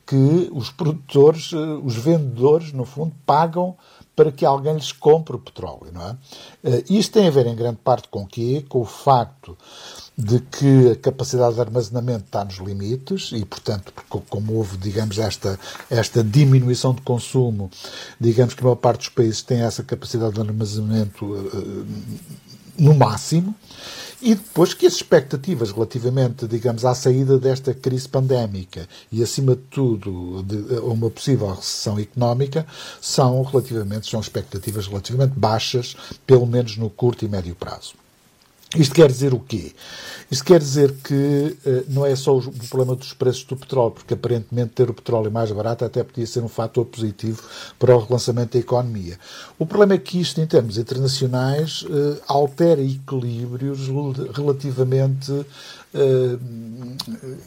que 0.06 0.50
os 0.52 0.70
produtores, 0.70 1.54
uh, 1.54 1.80
os 1.82 1.96
vendedores, 1.96 2.74
no 2.74 2.84
fundo, 2.84 3.16
pagam 3.26 3.78
para 4.16 4.32
que 4.32 4.46
alguém 4.46 4.76
lhes 4.76 4.92
compre 4.92 5.36
o 5.36 5.40
petróleo. 5.40 5.92
Não 5.92 6.08
é? 6.08 6.18
Eh, 6.64 6.84
isto 6.90 7.14
tem 7.14 7.28
a 7.28 7.32
ver 7.32 7.48
em 7.48 7.56
grande 7.56 7.78
parte 7.84 8.08
com 8.08 8.22
o 8.22 8.28
quê? 8.28 8.66
Com 8.70 8.82
o 8.82 8.86
facto 8.86 9.58
de 10.16 10.40
que 10.40 10.92
a 10.92 10.96
capacidade 10.96 11.56
de 11.56 11.62
armazenamento 11.62 12.26
está 12.26 12.46
nos 12.46 12.58
limites 12.58 13.32
e, 13.34 13.44
portanto, 13.44 13.92
como 14.30 14.54
houve, 14.54 14.78
digamos, 14.78 15.18
esta, 15.18 15.60
esta 15.90 16.24
diminuição 16.24 16.94
de 16.94 17.02
consumo, 17.02 17.72
digamos 18.20 18.54
que 18.54 18.62
a 18.62 18.64
maior 18.64 18.76
parte 18.76 19.00
dos 19.00 19.10
países 19.10 19.42
tem 19.42 19.62
essa 19.62 19.84
capacidade 19.84 20.36
de 20.36 20.42
armazenamento 20.42 21.26
uh, 21.26 21.86
no 22.78 22.94
máximo, 22.94 23.56
e 24.24 24.36
depois 24.36 24.74
que 24.74 24.88
as 24.88 24.94
expectativas 24.94 25.72
relativamente, 25.72 26.48
digamos, 26.48 26.86
à 26.86 26.96
saída 26.96 27.38
desta 27.38 27.74
crise 27.74 28.08
pandémica 28.08 28.88
e, 29.12 29.22
acima 29.22 29.54
de 29.54 29.64
tudo, 29.64 30.42
de, 30.44 30.78
a 30.78 30.82
uma 30.82 31.10
possível 31.10 31.54
recessão 31.54 32.00
económica, 32.00 32.66
são 33.02 33.44
relativamente, 33.44 34.10
são 34.10 34.22
expectativas 34.22 34.88
relativamente 34.88 35.34
baixas, 35.38 35.98
pelo 36.26 36.46
menos 36.46 36.78
no 36.78 36.90
curto 36.90 37.26
e 37.26 37.28
médio 37.28 37.54
prazo. 37.54 37.96
Isto 38.76 38.96
quer 38.96 39.08
dizer 39.08 39.34
o 39.34 39.40
quê? 39.40 39.72
Isto 40.32 40.46
quer 40.46 40.60
dizer 40.60 40.96
que 41.04 41.58
uh, 41.66 41.86
não 41.90 42.06
é 42.06 42.16
só 42.16 42.36
o 42.36 42.52
problema 42.70 42.96
dos 42.96 43.14
preços 43.14 43.44
do 43.44 43.56
petróleo, 43.56 43.92
porque 43.92 44.16
aparentemente 44.16 44.72
ter 44.72 44.90
o 44.90 44.94
petróleo 44.94 45.32
mais 45.32 45.52
barato 45.52 45.86
até 45.86 46.04
podia 46.04 46.26
ser 46.26 46.40
um 46.40 46.48
fator 46.48 46.86
positivo 46.86 47.44
para 47.78 47.96
o 47.96 48.00
relançamento 48.00 48.54
da 48.54 48.60
economia. 48.60 49.20
O 49.60 49.66
problema 49.66 49.94
é 49.94 49.98
que 50.00 50.20
isto, 50.20 50.42
em 50.42 50.48
termos 50.48 50.80
internacionais, 50.80 51.84
uh, 51.84 52.20
altera 52.28 52.82
equilíbrios 52.82 53.82
relativamente, 54.34 55.32
uh, 55.32 55.46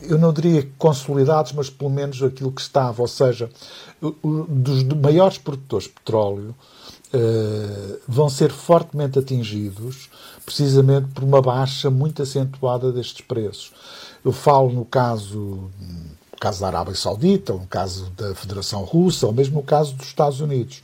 eu 0.03 0.19
não 0.19 0.33
diria 0.33 0.69
consolidados, 0.79 1.53
mas 1.53 1.69
pelo 1.69 1.91
menos 1.91 2.23
aquilo 2.23 2.53
que 2.53 2.61
estava, 2.61 3.03
ou 3.03 3.09
seja, 3.09 3.51
dos 4.01 4.85
maiores 4.85 5.39
produtores 5.39 5.89
de 5.89 5.95
petróleo 5.95 6.55
vão 8.07 8.29
ser 8.29 8.51
fortemente 8.51 9.19
atingidos 9.19 10.11
precisamente 10.47 11.09
por 11.09 11.25
uma 11.25 11.43
baixa 11.43 11.91
muito 11.91 12.23
acentuada 12.23 12.93
destes 12.93 13.21
preços. 13.27 13.73
Eu 14.25 14.31
falo 14.31 14.73
no 14.73 14.85
caso, 14.85 15.39
no 15.41 16.39
caso 16.41 16.61
da 16.61 16.69
Arábia 16.69 16.95
Saudita, 16.95 17.53
ou 17.53 17.61
no 17.61 17.67
caso 17.67 18.09
da 18.17 18.33
Federação 18.33 18.85
Russa, 18.85 19.27
ou 19.27 19.33
mesmo 19.33 19.57
no 19.57 19.63
caso 19.63 19.95
dos 19.95 20.07
Estados 20.07 20.41
Unidos, 20.41 20.83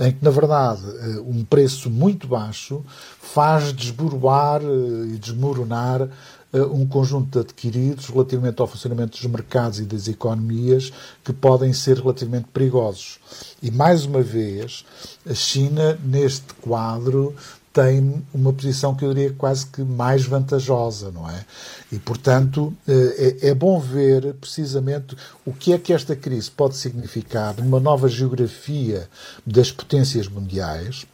em 0.00 0.10
que, 0.10 0.22
na 0.22 0.30
verdade, 0.30 0.82
eh, 0.84 1.20
um 1.24 1.44
preço 1.44 1.88
muito 1.88 2.26
baixo 2.26 2.84
faz 3.20 3.72
desboroar 3.72 4.60
eh, 4.62 5.14
e 5.14 5.18
desmoronar 5.18 6.08
eh, 6.52 6.62
um 6.62 6.84
conjunto 6.84 7.30
de 7.30 7.38
adquiridos 7.38 8.06
relativamente 8.06 8.60
ao 8.60 8.66
funcionamento 8.66 9.16
dos 9.16 9.26
mercados 9.30 9.78
e 9.78 9.84
das 9.84 10.08
economias 10.08 10.92
que 11.22 11.32
podem 11.32 11.72
ser 11.72 11.98
relativamente 11.98 12.46
perigosos. 12.52 13.20
E, 13.62 13.70
mais 13.70 14.04
uma 14.04 14.22
vez, 14.22 14.84
a 15.28 15.34
China, 15.34 15.98
neste 16.02 16.52
quadro, 16.54 17.34
tem 17.74 18.24
uma 18.32 18.52
posição 18.52 18.94
que 18.94 19.04
eu 19.04 19.12
diria 19.12 19.34
quase 19.36 19.66
que 19.66 19.82
mais 19.82 20.24
vantajosa, 20.24 21.10
não 21.10 21.28
é? 21.28 21.44
E, 21.90 21.98
portanto, 21.98 22.72
eh, 22.86 23.38
é, 23.42 23.48
é, 23.48 23.54
bom 23.54 23.80
ver 23.80 24.32
precisamente 24.34 25.16
o 25.44 25.52
que 25.52 25.72
é 25.72 25.78
que 25.78 25.92
esta 25.92 26.14
crise 26.14 26.48
pode 26.48 26.76
significar 26.76 27.56
numa 27.58 27.80
nova 27.80 28.08
geografia 28.08 29.08
das 29.44 29.72
potências 29.72 30.28
mundiais 30.28 31.04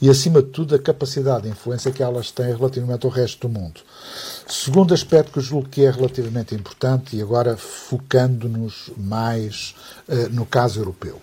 e, 0.00 0.08
acima 0.08 0.40
de 0.40 0.48
tudo, 0.48 0.74
a 0.74 0.78
capacidade 0.78 1.42
de 1.42 1.50
influência 1.50 1.92
que 1.92 2.02
elas 2.02 2.30
têm 2.30 2.56
relativamente 2.56 3.04
ao 3.04 3.12
resto 3.12 3.46
do 3.46 3.52
mundo. 3.52 3.82
Segundo 4.48 4.94
aspecto 4.94 5.32
que 5.32 5.38
eu 5.38 5.42
julgo 5.42 5.68
que 5.68 5.84
é 5.84 5.90
relativamente 5.90 6.54
importante, 6.54 7.14
e 7.14 7.20
agora 7.20 7.58
focando-nos 7.58 8.90
mais 8.96 9.74
uh, 10.08 10.30
no 10.30 10.46
caso 10.46 10.80
europeu. 10.80 11.20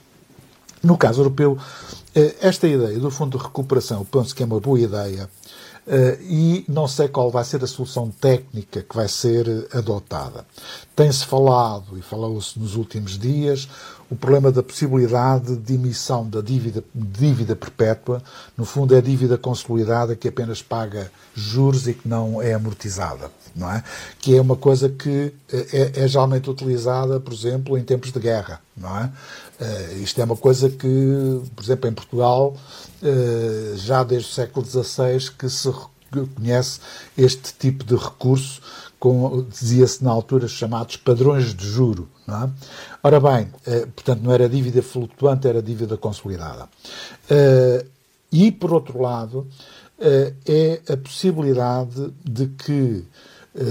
No 0.84 0.98
caso 0.98 1.22
europeu, 1.22 1.58
eh, 2.14 2.36
esta 2.42 2.68
ideia 2.68 3.00
do 3.00 3.10
Fundo 3.10 3.38
de 3.38 3.44
Recuperação, 3.44 4.04
penso 4.04 4.36
que 4.36 4.44
é 4.44 4.46
uma 4.46 4.60
boa 4.60 4.80
ideia, 4.80 5.30
eh, 5.88 6.18
e 6.22 6.66
não 6.68 6.88
sei 6.88 7.08
qual 7.08 7.32
vai 7.32 7.44
ser 7.46 7.64
a 7.64 7.68
solução 7.68 8.10
técnica 8.10 8.82
que 8.82 8.96
vai 8.96 9.08
ser 9.08 9.68
adotada. 9.74 10.46
Tem-se 10.94 11.26
falado, 11.26 11.98
e 11.98 12.02
falou-se 12.02 12.60
nos 12.60 12.76
últimos 12.76 13.18
dias, 13.18 13.68
o 14.10 14.16
problema 14.16 14.52
da 14.52 14.62
possibilidade 14.62 15.56
de 15.56 15.74
emissão 15.74 16.30
da 16.30 16.40
dívida, 16.40 16.84
dívida 16.94 17.56
perpétua, 17.56 18.22
no 18.56 18.64
fundo 18.64 18.96
é 18.96 19.02
dívida 19.02 19.38
consolidada 19.38 20.16
que 20.16 20.28
apenas 20.28 20.62
paga 20.62 21.12
juros 21.34 21.88
e 21.88 21.94
que 21.94 22.08
não 22.08 22.42
é 22.42 22.54
amortizada, 22.54 23.32
não 23.56 23.72
é? 23.72 23.84
Que 24.20 24.38
é 24.38 24.42
uma 24.42 24.56
coisa 24.56 24.88
que 24.88 25.34
eh, 25.52 25.92
é, 25.96 26.04
é 26.04 26.08
geralmente 26.08 26.50
utilizada, 26.50 27.20
por 27.20 27.34
exemplo, 27.34 27.78
em 27.78 27.84
tempos 27.84 28.12
de 28.12 28.20
guerra, 28.20 28.62
não 28.78 28.98
é? 29.00 29.12
Uh, 29.64 30.04
isto 30.04 30.20
é 30.20 30.26
uma 30.26 30.36
coisa 30.36 30.70
que, 30.70 31.42
por 31.56 31.64
exemplo, 31.64 31.90
em 31.90 31.94
Portugal, 31.94 32.54
uh, 33.02 33.78
já 33.78 34.04
desde 34.04 34.30
o 34.30 34.34
século 34.34 34.66
XVI 34.66 35.32
que 35.38 35.50
se 35.50 35.72
conhece 36.36 36.82
este 37.18 37.54
tipo 37.54 37.86
de 37.86 37.96
recurso, 37.96 38.62
com, 39.00 39.46
dizia-se 39.50 40.04
na 40.04 40.12
altura, 40.12 40.50
chamados 40.50 40.98
padrões 40.98 41.56
de 41.56 41.66
juro. 41.66 42.10
É? 42.28 42.50
Ora 43.02 43.20
bem, 43.22 43.44
uh, 43.44 43.88
portanto, 43.88 44.22
não 44.22 44.34
era 44.34 44.50
dívida 44.50 44.82
flutuante, 44.82 45.48
era 45.48 45.62
dívida 45.62 45.96
consolidada. 45.96 46.68
E, 48.32 48.52
por 48.52 48.74
outro 48.74 49.00
lado, 49.00 49.48
é 50.00 50.82
a 50.92 50.98
possibilidade 50.98 52.12
de 52.24 52.48
que 52.48 53.06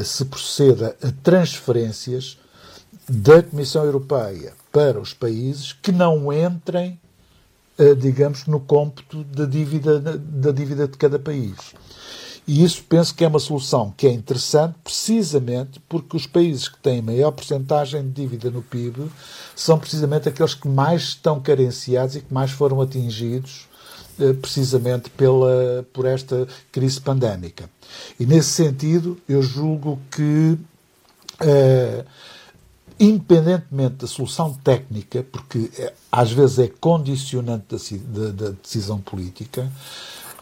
se 0.04 0.24
proceda 0.24 0.96
a 1.02 1.10
transferências 1.22 2.38
da 3.14 3.42
Comissão 3.42 3.84
Europeia 3.84 4.54
para 4.72 4.98
os 4.98 5.12
países 5.12 5.72
que 5.72 5.92
não 5.92 6.32
entrem, 6.32 6.98
digamos, 7.98 8.46
no 8.46 8.58
cômputo 8.60 9.22
da 9.24 9.44
dívida, 9.44 10.00
da 10.00 10.50
dívida 10.50 10.88
de 10.88 10.96
cada 10.96 11.18
país. 11.18 11.56
E 12.46 12.64
isso 12.64 12.82
penso 12.88 13.14
que 13.14 13.24
é 13.24 13.28
uma 13.28 13.38
solução 13.38 13.92
que 13.96 14.06
é 14.06 14.10
interessante 14.10 14.74
precisamente 14.82 15.78
porque 15.88 16.16
os 16.16 16.26
países 16.26 16.68
que 16.68 16.78
têm 16.78 17.02
maior 17.02 17.30
porcentagem 17.32 18.02
de 18.02 18.10
dívida 18.10 18.50
no 18.50 18.62
PIB 18.62 19.10
são 19.54 19.78
precisamente 19.78 20.28
aqueles 20.28 20.54
que 20.54 20.66
mais 20.66 21.02
estão 21.02 21.40
carenciados 21.40 22.16
e 22.16 22.20
que 22.20 22.32
mais 22.32 22.50
foram 22.50 22.80
atingidos 22.80 23.68
eh, 24.18 24.32
precisamente 24.32 25.08
pela, 25.10 25.86
por 25.92 26.04
esta 26.04 26.48
crise 26.72 27.00
pandémica. 27.00 27.70
E 28.18 28.26
nesse 28.26 28.50
sentido, 28.50 29.18
eu 29.28 29.42
julgo 29.42 29.98
que, 30.10 30.58
eh, 31.40 32.04
independentemente 33.02 33.96
da 33.96 34.06
solução 34.06 34.54
técnica, 34.54 35.26
porque 35.30 35.70
eh, 35.76 35.92
às 36.10 36.30
vezes 36.30 36.60
é 36.60 36.68
condicionante 36.68 37.66
da, 37.98 38.20
da, 38.20 38.30
da 38.30 38.50
decisão 38.62 38.98
política, 38.98 39.70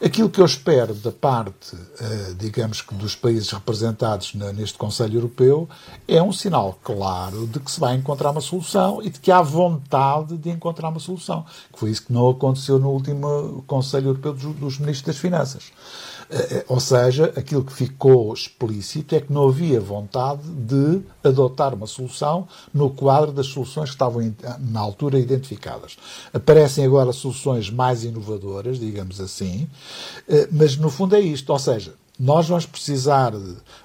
Aquilo 0.03 0.31
que 0.31 0.41
eu 0.41 0.45
espero 0.45 0.95
da 0.95 1.11
parte, 1.11 1.77
eh, 1.99 2.33
digamos 2.35 2.81
que 2.81 2.95
dos 2.95 3.15
países 3.15 3.51
representados 3.51 4.33
neste 4.33 4.75
Conselho 4.75 5.17
Europeu, 5.17 5.69
é 6.07 6.19
um 6.23 6.33
sinal 6.33 6.75
claro 6.83 7.45
de 7.45 7.59
que 7.59 7.69
se 7.71 7.79
vai 7.79 7.95
encontrar 7.95 8.31
uma 8.31 8.41
solução 8.41 8.99
e 9.03 9.11
de 9.11 9.19
que 9.19 9.31
há 9.31 9.43
vontade 9.43 10.37
de 10.37 10.49
encontrar 10.49 10.89
uma 10.89 10.99
solução. 10.99 11.45
Que 11.71 11.77
foi 11.77 11.91
isso 11.91 12.07
que 12.07 12.11
não 12.11 12.27
aconteceu 12.31 12.79
no 12.79 12.89
último 12.89 13.63
Conselho 13.67 14.07
Europeu 14.07 14.33
dos 14.33 14.79
Ministros 14.79 15.05
das 15.05 15.17
Finanças. 15.17 15.71
Eh, 16.31 16.47
eh, 16.49 16.65
ou 16.69 16.79
seja, 16.79 17.25
aquilo 17.35 17.61
que 17.61 17.73
ficou 17.73 18.33
explícito 18.33 19.13
é 19.13 19.19
que 19.19 19.33
não 19.33 19.49
havia 19.49 19.81
vontade 19.81 20.43
de 20.43 21.01
adotar 21.21 21.73
uma 21.73 21.85
solução 21.85 22.47
no 22.73 22.89
quadro 22.89 23.33
das 23.33 23.47
soluções 23.47 23.89
que 23.89 23.95
estavam 23.95 24.33
na 24.59 24.79
altura 24.79 25.19
identificadas. 25.19 25.97
Aparecem 26.33 26.85
agora 26.85 27.11
soluções 27.11 27.69
mais 27.69 28.05
inovadoras, 28.05 28.79
digamos 28.79 29.19
assim, 29.19 29.67
eh, 30.29 30.47
mas 30.49 30.77
no 30.77 30.89
fundo 30.89 31.15
é 31.17 31.19
isto. 31.19 31.51
Ou 31.51 31.59
seja, 31.59 31.93
nós 32.17 32.47
vamos 32.47 32.65
precisar 32.65 33.33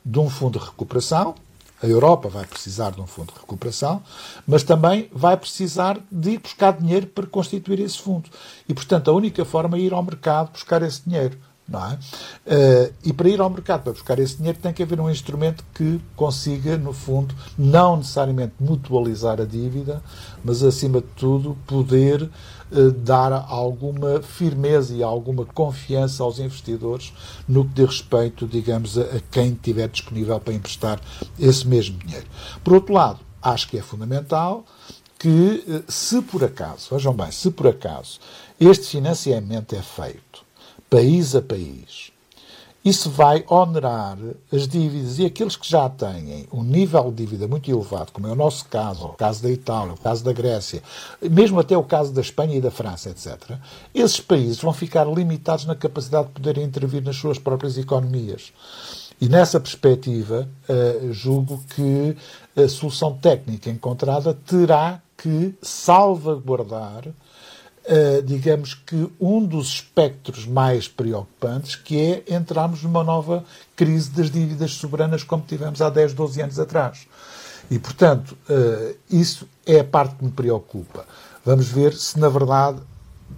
de 0.04 0.18
um 0.18 0.30
fundo 0.30 0.60
de 0.60 0.66
recuperação, 0.66 1.34
a 1.82 1.86
Europa 1.86 2.28
vai 2.28 2.46
precisar 2.46 2.90
de 2.90 3.00
um 3.00 3.06
fundo 3.06 3.32
de 3.32 3.40
recuperação, 3.40 4.02
mas 4.46 4.62
também 4.62 5.10
vai 5.12 5.36
precisar 5.36 5.98
de 6.10 6.30
ir 6.30 6.38
buscar 6.38 6.72
dinheiro 6.72 7.06
para 7.08 7.26
constituir 7.26 7.80
esse 7.80 7.98
fundo. 7.98 8.30
E, 8.68 8.72
portanto, 8.72 9.10
a 9.10 9.14
única 9.14 9.44
forma 9.44 9.76
é 9.76 9.80
ir 9.80 9.92
ao 9.92 10.02
mercado 10.02 10.52
buscar 10.52 10.82
esse 10.82 11.02
dinheiro. 11.06 11.36
É? 11.68 11.94
Uh, 12.54 12.94
e 13.02 13.12
para 13.12 13.28
ir 13.28 13.40
ao 13.40 13.50
mercado 13.50 13.82
para 13.82 13.92
buscar 13.92 14.20
esse 14.20 14.36
dinheiro 14.36 14.56
tem 14.56 14.72
que 14.72 14.84
haver 14.84 15.00
um 15.00 15.10
instrumento 15.10 15.64
que 15.74 16.00
consiga, 16.14 16.76
no 16.78 16.92
fundo, 16.92 17.34
não 17.58 17.96
necessariamente 17.96 18.54
mutualizar 18.60 19.40
a 19.40 19.44
dívida, 19.44 20.00
mas 20.44 20.62
acima 20.62 21.00
de 21.00 21.08
tudo 21.16 21.58
poder 21.66 22.22
uh, 22.22 22.90
dar 22.92 23.32
alguma 23.32 24.22
firmeza 24.22 24.94
e 24.94 25.02
alguma 25.02 25.44
confiança 25.44 26.22
aos 26.22 26.38
investidores 26.38 27.12
no 27.48 27.64
que 27.64 27.74
diz 27.74 27.86
respeito, 27.86 28.46
digamos, 28.46 28.96
a, 28.96 29.02
a 29.02 29.20
quem 29.32 29.52
tiver 29.54 29.88
disponível 29.88 30.38
para 30.38 30.54
emprestar 30.54 31.00
esse 31.36 31.66
mesmo 31.66 31.98
dinheiro. 31.98 32.26
Por 32.62 32.74
outro 32.74 32.94
lado, 32.94 33.18
acho 33.42 33.66
que 33.68 33.76
é 33.76 33.82
fundamental 33.82 34.64
que, 35.18 35.64
uh, 35.66 35.90
se 35.90 36.22
por 36.22 36.44
acaso, 36.44 36.90
vejam 36.92 37.12
bem, 37.12 37.32
se 37.32 37.50
por 37.50 37.66
acaso 37.66 38.20
este 38.60 38.86
financiamento 38.86 39.74
é 39.74 39.82
feito 39.82 40.45
país 40.88 41.34
a 41.34 41.42
país. 41.42 42.12
Isso 42.86 43.10
vai 43.10 43.44
onerar 43.48 44.16
as 44.52 44.68
dívidas 44.68 45.18
e 45.18 45.26
aqueles 45.26 45.56
que 45.56 45.68
já 45.68 45.88
têm 45.88 46.46
um 46.52 46.62
nível 46.62 47.10
de 47.10 47.16
dívida 47.16 47.48
muito 47.48 47.68
elevado, 47.68 48.12
como 48.12 48.28
é 48.28 48.30
o 48.30 48.36
nosso 48.36 48.64
caso, 48.66 49.06
o 49.06 49.12
caso 49.14 49.42
da 49.42 49.50
Itália, 49.50 49.94
o 49.94 49.98
caso 49.98 50.22
da 50.22 50.32
Grécia, 50.32 50.80
mesmo 51.20 51.58
até 51.58 51.76
o 51.76 51.82
caso 51.82 52.12
da 52.12 52.20
Espanha 52.20 52.54
e 52.54 52.60
da 52.60 52.70
França, 52.70 53.10
etc., 53.10 53.58
esses 53.92 54.20
países 54.20 54.60
vão 54.60 54.72
ficar 54.72 55.04
limitados 55.04 55.64
na 55.64 55.74
capacidade 55.74 56.28
de 56.28 56.34
poderem 56.34 56.62
intervir 56.62 57.02
nas 57.02 57.16
suas 57.16 57.40
próprias 57.40 57.76
economias. 57.76 58.52
E 59.20 59.28
nessa 59.28 59.58
perspectiva, 59.58 60.48
uh, 60.68 61.12
julgo 61.12 61.60
que 61.74 62.16
a 62.54 62.68
solução 62.68 63.14
técnica 63.14 63.68
encontrada 63.68 64.32
terá 64.32 65.02
que 65.16 65.56
salvaguardar 65.60 67.08
uh, 67.88 68.22
digamos 68.22 68.74
que 68.74 69.10
um 69.20 69.44
dos 69.44 69.68
espectros 69.68 70.46
mais 70.46 70.88
preocupantes, 70.88 71.76
que 71.76 71.98
é 71.98 72.36
entrarmos 72.36 72.82
numa 72.82 73.04
nova 73.04 73.44
crise 73.74 74.10
das 74.10 74.30
dívidas 74.30 74.72
soberanas 74.72 75.22
como 75.22 75.44
tivemos 75.46 75.80
há 75.80 75.88
10, 75.90 76.14
12 76.14 76.42
anos 76.42 76.58
atrás. 76.58 77.06
E, 77.70 77.78
portanto, 77.78 78.36
uh, 78.48 78.96
isso 79.10 79.48
é 79.64 79.80
a 79.80 79.84
parte 79.84 80.16
que 80.16 80.24
me 80.24 80.30
preocupa. 80.30 81.04
Vamos 81.44 81.68
ver 81.68 81.94
se, 81.94 82.18
na 82.18 82.28
verdade, 82.28 82.80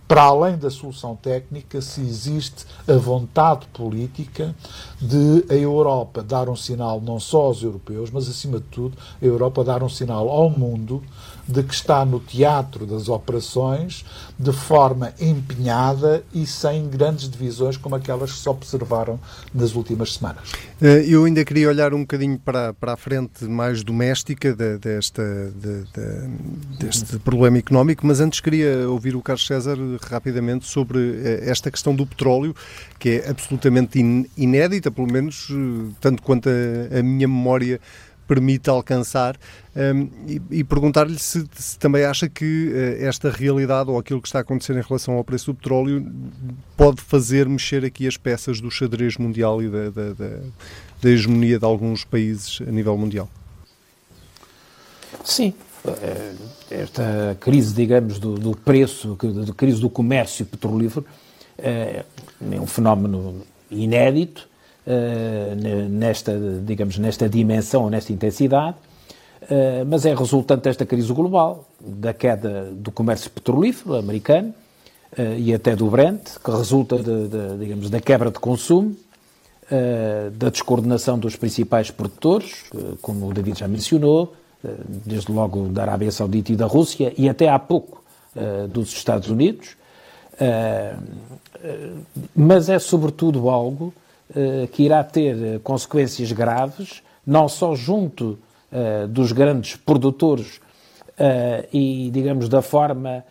para 0.07 0.23
além 0.23 0.57
da 0.57 0.71
solução 0.71 1.15
técnica, 1.15 1.83
se 1.83 2.01
existe 2.01 2.65
a 2.87 2.95
vontade 2.95 3.67
política 3.75 4.55
de 5.01 5.45
a 5.51 5.55
Europa 5.55 6.23
dar 6.23 6.49
um 6.49 6.57
sinal 6.57 7.01
não 7.01 7.21
só 7.21 7.43
aos 7.43 7.63
europeus, 7.63 8.11
mas 8.11 8.29
acima 8.29 8.59
de 8.59 8.65
tudo, 8.67 8.97
a 9.21 9.25
Europa 9.25 9.63
dar 9.63 9.83
um 9.83 9.89
sinal 9.89 10.31
ao 10.31 10.49
mundo 10.49 11.03
de 11.49 11.63
que 11.63 11.73
está 11.73 12.05
no 12.05 12.21
teatro 12.21 12.85
das 12.85 13.09
operações 13.09 14.05
de 14.39 14.53
forma 14.53 15.15
empenhada 15.19 16.23
e 16.33 16.47
sem 16.47 16.87
grandes 16.89 17.29
divisões 17.29 17.79
como 17.79 17.95
aquelas 17.95 18.31
que 18.33 18.39
se 18.39 18.49
observaram 18.49 19.19
nas 19.55 19.75
últimas 19.75 20.15
semanas. 20.15 20.53
Eh, 20.81 21.07
eu 21.09 21.25
ainda 21.25 21.43
queria 21.45 21.69
olhar 21.69 21.95
um 21.95 22.01
bocadinho 22.01 22.39
para, 22.39 22.75
para 22.75 22.93
a 22.93 22.97
frente 22.97 23.47
mais 23.47 23.83
doméstica 23.83 24.55
de, 24.55 24.77
desta, 24.77 25.23
de, 25.57 25.85
de, 25.85 26.77
deste 26.79 27.19
problema 27.19 27.57
económico, 27.57 28.07
mas 28.07 28.21
antes 28.21 28.41
queria 28.41 28.89
ouvir 28.89 29.17
o 29.17 29.23
Carlos 29.23 29.47
César 29.47 29.79
rapidamente 30.03 30.67
sobre 30.67 30.99
eh, 30.99 31.41
esta 31.45 31.71
questão 31.71 31.95
do 31.95 32.07
petróleo, 32.07 32.55
que 32.99 33.09
é 33.09 33.31
absolutamente 33.31 33.99
inédita, 34.37 34.91
pelo 34.91 35.11
menos 35.11 35.49
eh, 35.51 35.95
tanto 35.99 36.23
quanto 36.23 36.51
a, 36.51 36.99
a 36.99 37.03
minha 37.03 37.27
memória 37.27 37.81
permite 38.29 38.69
alcançar 38.69 39.37
um, 39.75 40.09
e, 40.29 40.41
e 40.51 40.65
perguntar-lhe 40.65 41.19
se, 41.19 41.45
se, 41.57 41.79
também 41.79 42.05
acha 42.05 42.29
que 42.29 42.69
uh, 42.69 43.05
esta 43.05 43.31
realidade 43.31 43.91
ou 43.91 43.99
aquilo 43.99 44.21
que 44.21 44.29
está 44.29 44.39
a 44.39 44.43
acontecer 44.43 44.77
em 44.77 44.83
relação 44.83 45.15
ao 45.15 45.25
preço 45.25 45.53
do 45.53 45.57
petróleo 45.57 46.07
pode 46.77 47.01
fazer 47.01 47.49
mexer 47.49 47.85
aqui 47.85 48.07
as 48.07 48.17
peças 48.17 48.61
do 48.61 48.71
xadrez 48.71 49.17
mundial 49.17 49.63
e 49.63 49.69
da, 49.69 49.91
da, 49.91 50.13
da, 50.13 50.31
da 51.03 51.11
hegemonia 51.11 51.59
de 51.59 51.65
alguns 51.65 52.05
países 52.05 52.61
a 52.61 52.71
nível 52.71 52.97
mundial. 52.97 53.29
Sim, 55.25 55.55
eh, 55.87 56.35
esta 56.71 57.37
crise, 57.41 57.75
digamos, 57.75 58.19
do, 58.19 58.35
do 58.35 58.57
preço, 58.57 59.17
da 59.47 59.55
crise 59.55 59.81
do 59.81 59.89
comércio 59.89 60.45
petrolífero, 60.45 61.05
é, 61.57 62.05
é 62.53 62.61
um 62.61 62.67
fenómeno 62.67 63.43
inédito 63.71 64.43
eh, 64.43 64.58
nesta, 65.91 66.33
digamos, 66.65 66.99
nesta 66.99 67.29
dimensão, 67.29 67.91
nesta 67.91 68.13
intensidade, 68.13 68.77
uh, 69.43 69.85
mas 69.87 70.07
é 70.07 70.15
resultante 70.15 70.63
desta 70.63 70.87
crise 70.87 71.13
global, 71.13 71.69
da 71.79 72.15
queda 72.15 72.71
do 72.73 72.91
comércio 72.91 73.31
petrolífero 73.31 73.97
americano 73.97 74.55
uh, 75.19 75.39
e 75.39 75.53
até 75.53 75.77
do 75.77 75.91
Brent, 75.91 76.39
que 76.43 76.51
resulta, 76.51 76.97
de, 76.97 77.29
de, 77.29 77.59
digamos, 77.59 77.91
da 77.91 78.01
quebra 78.01 78.31
de 78.31 78.39
consumo, 78.39 78.97
da 80.39 80.49
descoordenação 80.49 81.19
dos 81.19 81.37
principais 81.37 81.91
produtores, 81.91 82.65
como 83.03 83.29
o 83.29 83.35
David 83.35 83.59
já 83.59 83.69
mencionou, 83.69 84.33
desde 85.05 85.31
logo 85.31 85.69
da 85.69 85.83
Arábia 85.83 86.11
Saudita 86.11 86.51
e 86.51 86.57
da 86.57 86.65
Rússia, 86.65 87.13
e 87.19 87.29
até 87.29 87.51
há 87.51 87.59
pouco 87.59 88.03
dos 88.71 88.95
Estados 88.95 89.29
Unidos, 89.29 89.77
mas 92.35 92.71
é 92.71 92.79
sobretudo 92.79 93.51
algo 93.51 93.93
eh, 93.93 94.08
que 94.73 94.83
irá 94.83 95.03
ter 95.03 95.37
eh, 95.43 95.59
consequências 95.63 96.33
graves, 96.33 97.03
não 97.27 97.49
só 97.49 97.75
junto 97.75 98.39
eh, 98.71 99.07
dos 99.07 99.33
grandes 99.33 99.77
produtores 99.77 100.61
e, 101.73 102.11
digamos, 102.13 102.49
da 102.49 102.63
forma 102.63 103.25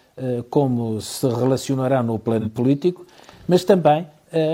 como 0.50 1.00
se 1.00 1.26
relacionarão 1.26 2.04
no 2.04 2.20
plano 2.20 2.50
político, 2.50 3.08
mas 3.48 3.64
também 3.64 4.06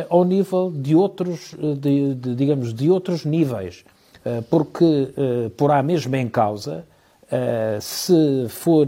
ao 0.08 0.24
nível 0.24 0.72
de 0.72 0.96
outros, 0.96 1.56
de, 1.80 2.14
de, 2.14 2.36
digamos, 2.36 2.76
de 2.76 2.92
outros 2.92 3.26
níveis, 3.26 3.84
porque 4.52 5.12
porá 5.58 5.82
mesmo 5.82 6.16
em 6.16 6.30
causa, 6.30 6.86
se 7.82 8.46
for, 8.50 8.86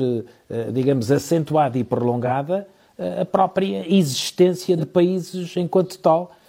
digamos, 0.72 1.12
acentuada 1.12 1.80
e 1.80 1.84
prolongada, 1.84 2.68
a 3.20 3.26
própria 3.26 3.84
existência 3.91 4.78
de 4.78 4.86
países 4.86 5.58
enquanto 5.58 5.97
tal, 5.97 6.32
eh, 6.32 6.45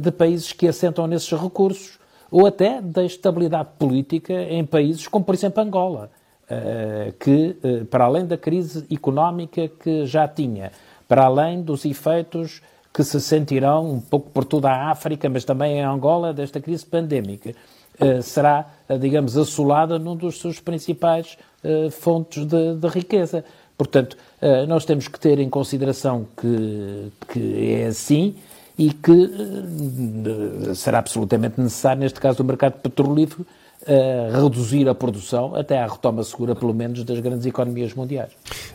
de 0.00 0.12
países 0.12 0.52
que 0.52 0.68
assentam 0.68 1.06
nesses 1.06 1.32
recursos, 1.32 1.98
ou 2.30 2.46
até 2.46 2.80
da 2.80 3.04
estabilidade 3.04 3.68
política 3.78 4.32
em 4.32 4.64
países 4.64 5.06
como, 5.06 5.24
por 5.24 5.34
exemplo, 5.34 5.62
Angola, 5.62 6.10
eh, 6.48 7.12
que, 7.18 7.56
eh, 7.62 7.84
para 7.90 8.04
além 8.04 8.24
da 8.24 8.36
crise 8.36 8.86
económica 8.92 9.68
que 9.68 10.06
já 10.06 10.28
tinha, 10.28 10.70
para 11.08 11.24
além 11.24 11.60
dos 11.60 11.84
efeitos 11.84 12.62
que 12.94 13.02
se 13.02 13.20
sentirão 13.20 13.90
um 13.90 14.00
pouco 14.00 14.30
por 14.30 14.44
toda 14.44 14.70
a 14.70 14.90
África, 14.90 15.28
mas 15.28 15.44
também 15.44 15.78
em 15.78 15.82
Angola, 15.82 16.32
desta 16.32 16.60
crise 16.60 16.86
pandémica. 16.86 17.54
Será, 18.22 18.66
digamos, 19.00 19.38
assolada 19.38 19.98
num 19.98 20.14
dos 20.14 20.38
seus 20.38 20.60
principais 20.60 21.38
fontes 21.92 22.44
de, 22.44 22.74
de, 22.74 22.88
riqueza. 22.88 23.42
Portanto, 23.76 24.16
nós 24.68 24.84
temos 24.84 25.08
que 25.08 25.18
ter 25.18 25.38
em 25.38 25.48
consideração 25.48 26.26
que, 26.36 27.12
que 27.28 27.74
é 27.74 27.86
assim 27.86 28.34
e 28.78 28.92
que 28.92 29.30
será 30.74 30.98
absolutamente 30.98 31.60
necessário, 31.60 32.00
neste 32.00 32.20
caso 32.20 32.38
do 32.38 32.44
mercado 32.44 32.74
petrolífero, 32.74 33.46
reduzir 34.32 34.88
a 34.88 34.94
produção 34.94 35.54
até 35.54 35.78
à 35.78 35.86
retoma 35.86 36.24
segura, 36.24 36.56
pelo 36.56 36.74
menos, 36.74 37.04
das 37.04 37.20
grandes 37.20 37.46
economias 37.46 37.94
mundiais. 37.94 38.32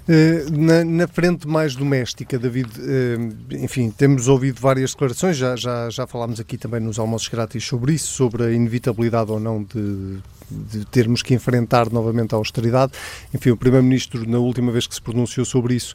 Eh, 0.07 0.45
na, 0.51 0.83
na, 0.83 1.07
frente 1.07 1.47
mais 1.47 1.75
doméstica, 1.75 2.39
David, 2.39 2.69
eh, 2.79 3.57
enfim, 3.63 3.91
temos 3.91 4.27
ouvido 4.27 4.59
várias 4.61 4.91
declarações, 4.91 5.35
já, 5.37 5.55
já, 5.55 5.89
já 5.89 6.07
falámos 6.07 6.39
aqui 6.39 6.57
também 6.57 6.79
nos 6.79 6.97
almoços 6.97 7.27
grátis 7.27 7.63
sobre 7.65 7.93
isso, 7.93 8.07
sobre 8.07 8.43
a 8.43 8.51
inevitabilidade 8.51 9.31
ou 9.31 9.39
não 9.39 9.63
de 9.63 10.19
de 10.71 10.85
termos 10.85 11.21
que 11.21 11.33
enfrentar 11.33 11.89
novamente 11.91 12.33
a 12.33 12.37
austeridade. 12.37 12.93
Enfim, 13.33 13.51
o 13.51 13.57
Primeiro-Ministro, 13.57 14.29
na 14.29 14.37
última 14.37 14.71
vez 14.71 14.85
que 14.85 14.95
se 14.95 15.01
pronunciou 15.01 15.45
sobre 15.45 15.75
isso, 15.75 15.93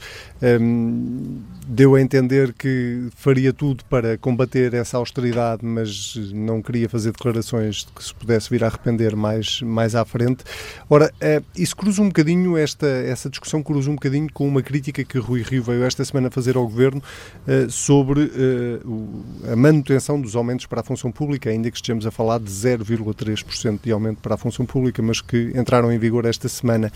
um, 0.60 1.40
deu 1.66 1.94
a 1.94 2.00
entender 2.00 2.52
que 2.52 3.08
faria 3.16 3.52
tudo 3.52 3.84
para 3.84 4.16
combater 4.18 4.74
essa 4.74 4.96
austeridade, 4.96 5.64
mas 5.64 6.16
não 6.32 6.62
queria 6.62 6.88
fazer 6.88 7.12
declarações 7.12 7.84
de 7.84 7.92
que 7.92 8.04
se 8.04 8.14
pudesse 8.14 8.48
vir 8.50 8.64
a 8.64 8.68
arrepender 8.68 9.14
mais, 9.14 9.60
mais 9.62 9.94
à 9.94 10.04
frente. 10.04 10.44
Ora, 10.88 11.12
uh, 11.16 11.44
isso 11.56 11.76
cruza 11.76 12.00
um 12.02 12.08
bocadinho, 12.08 12.56
esta, 12.56 12.86
essa 12.86 13.28
discussão 13.28 13.62
cruza 13.62 13.90
um 13.90 13.94
bocadinho 13.94 14.28
com 14.32 14.46
uma 14.46 14.62
crítica 14.62 15.04
que 15.04 15.18
Rui 15.18 15.42
Rio 15.42 15.62
veio 15.62 15.84
esta 15.84 16.04
semana 16.04 16.30
fazer 16.30 16.56
ao 16.56 16.64
Governo 16.64 17.02
uh, 17.46 17.70
sobre 17.70 18.20
uh, 18.20 19.52
a 19.52 19.56
manutenção 19.56 20.20
dos 20.20 20.34
aumentos 20.34 20.66
para 20.66 20.80
a 20.80 20.84
função 20.84 21.12
pública, 21.12 21.50
ainda 21.50 21.70
que 21.70 21.76
estejamos 21.76 22.06
a 22.06 22.10
falar 22.10 22.38
de 22.38 22.50
0,3% 22.50 23.80
de 23.82 23.92
aumento 23.92 24.20
para 24.20 24.34
a 24.34 24.38
função 24.38 24.45
pública, 24.66 25.02
mas 25.02 25.20
que 25.20 25.52
entraram 25.54 25.92
em 25.92 25.98
vigor 25.98 26.24
esta 26.24 26.48
semana. 26.48 26.92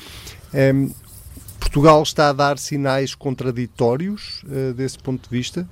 Um, 0.52 0.58
ehm, 0.58 0.90
Portugal 1.58 2.02
está 2.02 2.30
a 2.30 2.32
dar 2.32 2.58
sinais 2.58 3.14
contraditórios 3.14 4.42
uh, 4.44 4.72
desse 4.72 4.98
ponto 4.98 5.28
de 5.28 5.30
vista? 5.30 5.68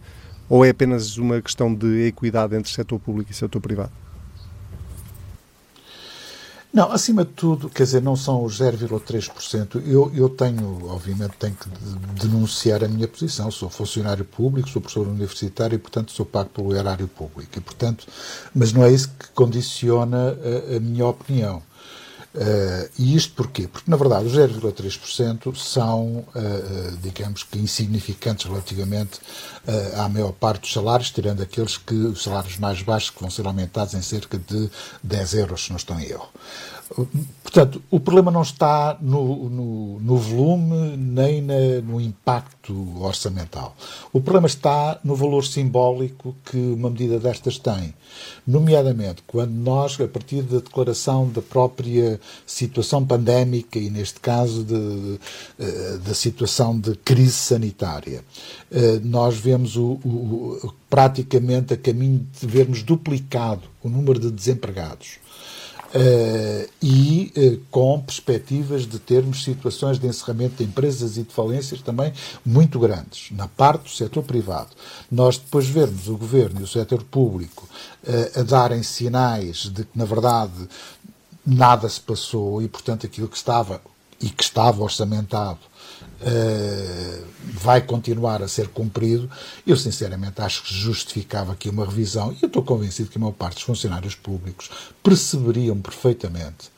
Ou 0.48 0.64
é 0.64 0.70
apenas 0.70 1.16
uma 1.16 1.42
questão 1.42 1.74
de 1.74 2.06
equidade 2.06 2.54
entre 2.54 2.70
setor 2.70 2.98
público 3.00 3.30
e 3.30 3.34
setor 3.34 3.60
privado? 3.60 3.92
Não, 6.72 6.92
acima 6.92 7.24
de 7.24 7.32
tudo, 7.32 7.70
quer 7.70 7.84
dizer, 7.84 8.02
não 8.02 8.14
são 8.14 8.44
os 8.44 8.60
0,3%. 8.60 9.82
Eu, 9.86 10.12
eu 10.14 10.28
tenho, 10.28 10.86
obviamente, 10.88 11.32
tenho 11.38 11.54
que 11.54 11.68
denunciar 12.20 12.84
a 12.84 12.88
minha 12.88 13.08
posição. 13.08 13.50
Sou 13.50 13.70
funcionário 13.70 14.24
público, 14.24 14.68
sou 14.68 14.80
professor 14.80 15.08
universitário 15.08 15.76
e, 15.76 15.78
portanto, 15.78 16.12
sou 16.12 16.26
pago 16.26 16.50
pelo 16.50 16.76
erário 16.76 17.08
público. 17.08 17.58
E, 17.58 17.60
portanto, 17.60 18.06
mas 18.54 18.72
não 18.72 18.84
é 18.84 18.92
isso 18.92 19.08
que 19.08 19.28
condiciona 19.34 20.36
a, 20.72 20.76
a 20.76 20.80
minha 20.80 21.06
opinião. 21.06 21.62
Uh, 22.38 22.88
e 22.96 23.16
isto 23.16 23.34
porquê? 23.34 23.66
Porque, 23.66 23.90
na 23.90 23.96
verdade, 23.96 24.26
os 24.26 24.32
0,3% 24.32 25.56
são, 25.56 26.18
uh, 26.18 26.96
digamos 27.02 27.42
que, 27.42 27.58
insignificantes 27.58 28.46
relativamente 28.46 29.18
uh, 29.66 30.00
à 30.00 30.08
maior 30.08 30.30
parte 30.30 30.60
dos 30.60 30.72
salários, 30.72 31.10
tirando 31.10 31.42
aqueles 31.42 31.76
que, 31.76 31.94
os 31.94 32.22
salários 32.22 32.56
mais 32.56 32.80
baixos, 32.80 33.10
que 33.10 33.20
vão 33.20 33.28
ser 33.28 33.44
aumentados 33.44 33.92
em 33.94 34.02
cerca 34.02 34.38
de 34.38 34.70
10 35.02 35.34
euros, 35.34 35.64
se 35.64 35.70
não 35.70 35.78
estão 35.78 35.98
em 35.98 36.04
erro. 36.04 36.28
Portanto, 37.42 37.82
o 37.90 38.00
problema 38.00 38.30
não 38.30 38.42
está 38.42 38.96
no, 39.00 39.48
no, 39.48 40.00
no 40.00 40.16
volume 40.16 40.96
nem 40.96 41.42
na, 41.42 41.80
no 41.82 42.00
impacto 42.00 43.02
orçamental. 43.02 43.76
O 44.12 44.20
problema 44.20 44.46
está 44.46 44.98
no 45.04 45.14
valor 45.14 45.44
simbólico 45.44 46.34
que 46.44 46.56
uma 46.56 46.90
medida 46.90 47.18
destas 47.18 47.58
tem. 47.58 47.94
Nomeadamente, 48.46 49.22
quando 49.26 49.52
nós, 49.52 50.00
a 50.00 50.08
partir 50.08 50.42
da 50.42 50.58
declaração 50.58 51.28
da 51.28 51.42
própria 51.42 52.20
situação 52.46 53.04
pandémica 53.04 53.78
e, 53.78 53.90
neste 53.90 54.20
caso, 54.20 54.64
de, 54.64 54.74
de, 54.74 55.20
eh, 55.58 55.98
da 56.04 56.14
situação 56.14 56.78
de 56.78 56.94
crise 56.96 57.32
sanitária, 57.32 58.24
eh, 58.70 59.00
nós 59.02 59.36
vemos 59.36 59.76
o, 59.76 59.92
o, 60.04 60.74
praticamente 60.88 61.74
a 61.74 61.76
caminho 61.76 62.26
de 62.38 62.46
vermos 62.46 62.82
duplicado 62.82 63.62
o 63.82 63.88
número 63.88 64.18
de 64.18 64.30
desempregados 64.30 65.18
Uh, 65.88 66.68
e 66.82 67.32
uh, 67.34 67.60
com 67.70 67.98
perspectivas 68.00 68.86
de 68.86 68.98
termos 68.98 69.42
situações 69.42 69.98
de 69.98 70.06
encerramento 70.06 70.56
de 70.56 70.64
empresas 70.64 71.16
e 71.16 71.22
de 71.22 71.32
falências 71.32 71.80
também 71.80 72.12
muito 72.44 72.78
grandes, 72.78 73.30
na 73.30 73.48
parte 73.48 73.84
do 73.84 73.88
setor 73.88 74.22
privado. 74.22 74.68
Nós 75.10 75.38
depois 75.38 75.66
vermos 75.66 76.06
o 76.08 76.16
governo 76.18 76.60
e 76.60 76.64
o 76.64 76.68
setor 76.68 77.02
público 77.04 77.66
uh, 78.04 78.40
a 78.40 78.42
darem 78.42 78.82
sinais 78.82 79.70
de 79.70 79.84
que, 79.84 79.96
na 79.96 80.04
verdade, 80.04 80.68
nada 81.46 81.88
se 81.88 82.00
passou 82.00 82.60
e, 82.60 82.68
portanto, 82.68 83.06
aquilo 83.06 83.28
que 83.28 83.36
estava 83.38 83.80
e 84.20 84.28
que 84.30 84.42
estava 84.42 84.82
orçamentado 84.82 85.60
uh, 86.20 87.26
vai 87.52 87.80
continuar 87.80 88.42
a 88.42 88.48
ser 88.48 88.68
cumprido, 88.68 89.30
eu 89.66 89.76
sinceramente 89.76 90.40
acho 90.40 90.62
que 90.64 90.74
justificava 90.74 91.52
aqui 91.52 91.68
uma 91.68 91.84
revisão 91.84 92.32
e 92.32 92.38
eu 92.42 92.48
estou 92.48 92.62
convencido 92.62 93.10
que 93.10 93.18
a 93.18 93.20
maior 93.20 93.32
parte 93.32 93.54
dos 93.54 93.64
funcionários 93.64 94.14
públicos 94.14 94.70
perceberiam 95.02 95.80
perfeitamente 95.80 96.70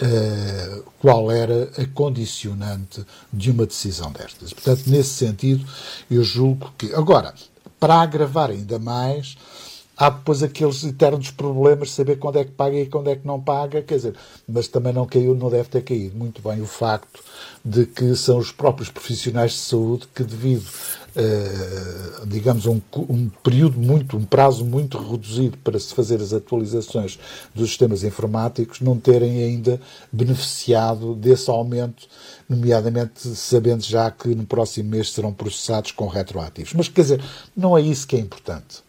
uh, 0.00 0.82
qual 1.00 1.30
era 1.30 1.70
a 1.78 1.86
condicionante 1.86 3.04
de 3.32 3.50
uma 3.50 3.66
decisão 3.66 4.12
destas. 4.12 4.52
Portanto, 4.52 4.82
nesse 4.86 5.10
sentido, 5.10 5.66
eu 6.10 6.22
julgo 6.22 6.72
que. 6.76 6.92
Agora, 6.94 7.34
para 7.78 7.96
agravar 7.96 8.50
ainda 8.50 8.78
mais 8.78 9.36
há 9.96 10.10
depois 10.10 10.42
aqueles 10.42 10.82
eternos 10.84 11.30
problemas 11.30 11.88
de 11.88 11.94
saber 11.94 12.16
quando 12.16 12.38
é 12.38 12.44
que 12.44 12.50
paga 12.50 12.76
e 12.76 12.86
quando 12.86 13.08
é 13.10 13.16
que 13.16 13.26
não 13.26 13.40
paga, 13.40 13.82
quer 13.82 13.96
dizer, 13.96 14.14
mas 14.48 14.68
também 14.68 14.92
não 14.92 15.06
caiu, 15.06 15.34
não 15.34 15.50
deve 15.50 15.68
ter 15.68 15.82
caído 15.82 16.16
muito 16.16 16.42
bem 16.42 16.60
o 16.60 16.66
facto 16.66 17.20
de 17.64 17.86
que 17.86 18.14
são 18.16 18.38
os 18.38 18.52
próprios 18.52 18.90
profissionais 18.90 19.52
de 19.52 19.58
saúde 19.58 20.08
que 20.14 20.22
devido 20.22 20.66
Uh, 21.14 22.26
digamos, 22.26 22.66
um, 22.66 22.80
um, 23.08 23.30
período 23.40 23.78
muito, 23.78 24.16
um 24.16 24.24
prazo 24.24 24.64
muito 24.64 24.98
reduzido 24.98 25.56
para 25.58 25.78
se 25.78 25.94
fazer 25.94 26.20
as 26.20 26.32
atualizações 26.32 27.20
dos 27.54 27.68
sistemas 27.68 28.02
informáticos, 28.02 28.80
não 28.80 28.98
terem 28.98 29.44
ainda 29.44 29.80
beneficiado 30.10 31.14
desse 31.14 31.48
aumento, 31.48 32.08
nomeadamente 32.48 33.28
sabendo 33.36 33.84
já 33.84 34.10
que 34.10 34.34
no 34.34 34.44
próximo 34.44 34.90
mês 34.90 35.12
serão 35.12 35.32
processados 35.32 35.92
com 35.92 36.08
retroativos. 36.08 36.72
Mas, 36.74 36.88
quer 36.88 37.02
dizer, 37.02 37.24
não 37.56 37.78
é 37.78 37.80
isso 37.80 38.08
que 38.08 38.16
é 38.16 38.18
importante. 38.18 38.82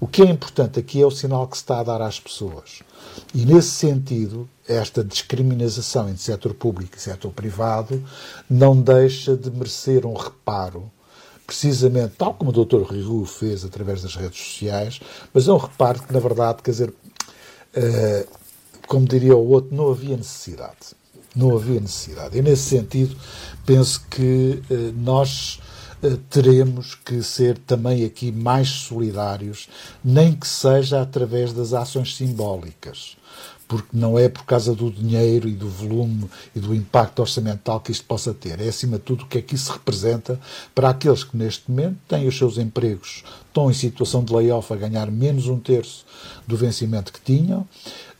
O 0.00 0.06
que 0.06 0.22
é 0.22 0.24
importante 0.24 0.80
aqui 0.80 1.02
é 1.02 1.06
o 1.06 1.10
sinal 1.10 1.46
que 1.46 1.58
se 1.58 1.62
está 1.62 1.80
a 1.80 1.82
dar 1.82 2.00
às 2.00 2.18
pessoas. 2.18 2.82
E, 3.34 3.44
nesse 3.44 3.68
sentido, 3.68 4.48
esta 4.66 5.04
discriminação 5.04 6.08
entre 6.08 6.22
setor 6.22 6.54
público 6.54 6.96
e 6.96 7.00
setor 7.00 7.30
privado 7.32 8.02
não 8.48 8.80
deixa 8.80 9.36
de 9.36 9.50
merecer 9.50 10.06
um 10.06 10.14
reparo, 10.14 10.90
precisamente 11.46 12.14
tal 12.16 12.32
como 12.32 12.50
o 12.50 12.64
Dr. 12.64 12.90
Riru 12.90 13.26
fez 13.26 13.62
através 13.62 14.00
das 14.00 14.16
redes 14.16 14.38
sociais, 14.38 15.00
mas 15.34 15.46
é 15.46 15.52
um 15.52 15.58
reparo 15.58 16.02
que, 16.02 16.12
na 16.14 16.20
verdade, 16.20 16.62
quer 16.62 16.70
dizer, 16.70 16.88
uh, 16.88 18.28
como 18.86 19.06
diria 19.06 19.36
o 19.36 19.48
outro, 19.50 19.76
não 19.76 19.90
havia 19.90 20.16
necessidade. 20.16 20.98
Não 21.36 21.54
havia 21.54 21.78
necessidade. 21.78 22.38
E, 22.38 22.42
nesse 22.42 22.70
sentido, 22.70 23.14
penso 23.66 24.02
que 24.08 24.62
uh, 24.70 24.92
nós 24.96 25.60
eh, 25.60 25.69
teremos 26.30 26.94
que 26.94 27.22
ser 27.22 27.58
também 27.58 28.04
aqui 28.04 28.32
mais 28.32 28.68
solidários, 28.68 29.68
nem 30.02 30.34
que 30.34 30.46
seja 30.46 31.02
através 31.02 31.52
das 31.52 31.72
ações 31.72 32.16
simbólicas 32.16 33.16
porque 33.70 33.96
não 33.96 34.18
é 34.18 34.28
por 34.28 34.44
causa 34.44 34.74
do 34.74 34.90
dinheiro 34.90 35.48
e 35.48 35.52
do 35.52 35.68
volume 35.68 36.28
e 36.56 36.58
do 36.58 36.74
impacto 36.74 37.20
orçamental 37.20 37.78
que 37.78 37.92
isto 37.92 38.04
possa 38.04 38.34
ter. 38.34 38.60
É, 38.60 38.68
acima 38.68 38.98
de 38.98 39.04
tudo, 39.04 39.22
o 39.22 39.26
que 39.28 39.38
é 39.38 39.40
que 39.40 39.54
isso 39.54 39.70
representa 39.70 40.40
para 40.74 40.90
aqueles 40.90 41.22
que, 41.22 41.36
neste 41.36 41.70
momento, 41.70 41.96
têm 42.08 42.26
os 42.26 42.36
seus 42.36 42.58
empregos, 42.58 43.22
estão 43.46 43.70
em 43.70 43.72
situação 43.72 44.24
de 44.24 44.34
layoff 44.34 44.72
a 44.72 44.76
ganhar 44.76 45.08
menos 45.08 45.46
um 45.46 45.56
terço 45.56 46.04
do 46.48 46.56
vencimento 46.56 47.12
que 47.12 47.20
tinham, 47.20 47.64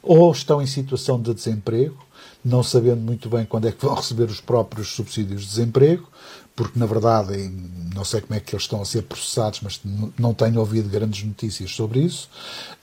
ou 0.01 0.31
estão 0.31 0.63
em 0.63 0.69
situação 0.69 1.21
de 1.21 1.35
desemprego, 1.35 1.99
não 2.45 2.63
sabendo 2.63 3.01
muito 3.01 3.29
bem 3.29 3.45
quando 3.45 3.67
é 3.67 3.73
que 3.73 3.85
vão 3.85 3.95
receber 3.99 4.31
os 4.31 4.41
próprios 4.41 4.95
subsídios 4.95 5.43
de 5.43 5.49
desemprego, 5.49 6.09
porque 6.55 6.79
na 6.79 6.87
verdade 6.87 7.51
não 7.95 8.05
sei 8.05 8.21
como 8.21 8.35
é 8.35 8.41
que 8.41 8.55
eles 8.55 8.65
estão 8.65 8.81
a 8.81 8.85
ser 8.85 9.03
processados, 9.03 9.61
mas 9.63 9.81
não 10.19 10.33
tenho 10.33 10.61
ouvido 10.61 10.89
grandes 10.89 11.25
notícias 11.25 11.75
sobre 11.75 12.01
isso, 12.01 12.29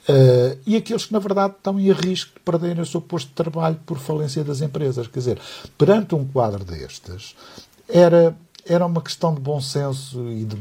uh, 0.08 0.58
e 0.66 0.76
aqueles 0.76 1.06
que 1.06 1.12
na 1.12 1.18
verdade 1.18 1.54
estão 1.56 1.78
em 1.78 1.90
risco 1.92 2.34
de 2.34 2.40
perderem 2.40 2.82
o 2.82 2.86
seu 2.86 3.00
posto 3.00 3.28
de 3.28 3.34
trabalho 3.34 3.80
por 3.86 3.98
falência 3.98 4.44
das 4.44 4.60
empresas. 4.60 5.06
Quer 5.06 5.18
dizer, 5.18 5.40
perante 5.76 6.14
um 6.14 6.24
quadro 6.24 6.64
destes, 6.64 7.34
era, 7.88 8.36
era 8.66 8.84
uma 8.84 9.00
questão 9.00 9.34
de 9.34 9.40
bom 9.40 9.60
senso 9.60 10.28
e 10.28 10.44
de, 10.44 10.56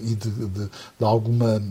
e 0.00 0.14
de, 0.14 0.30
de, 0.30 0.64
de 0.98 1.04
alguma, 1.04 1.62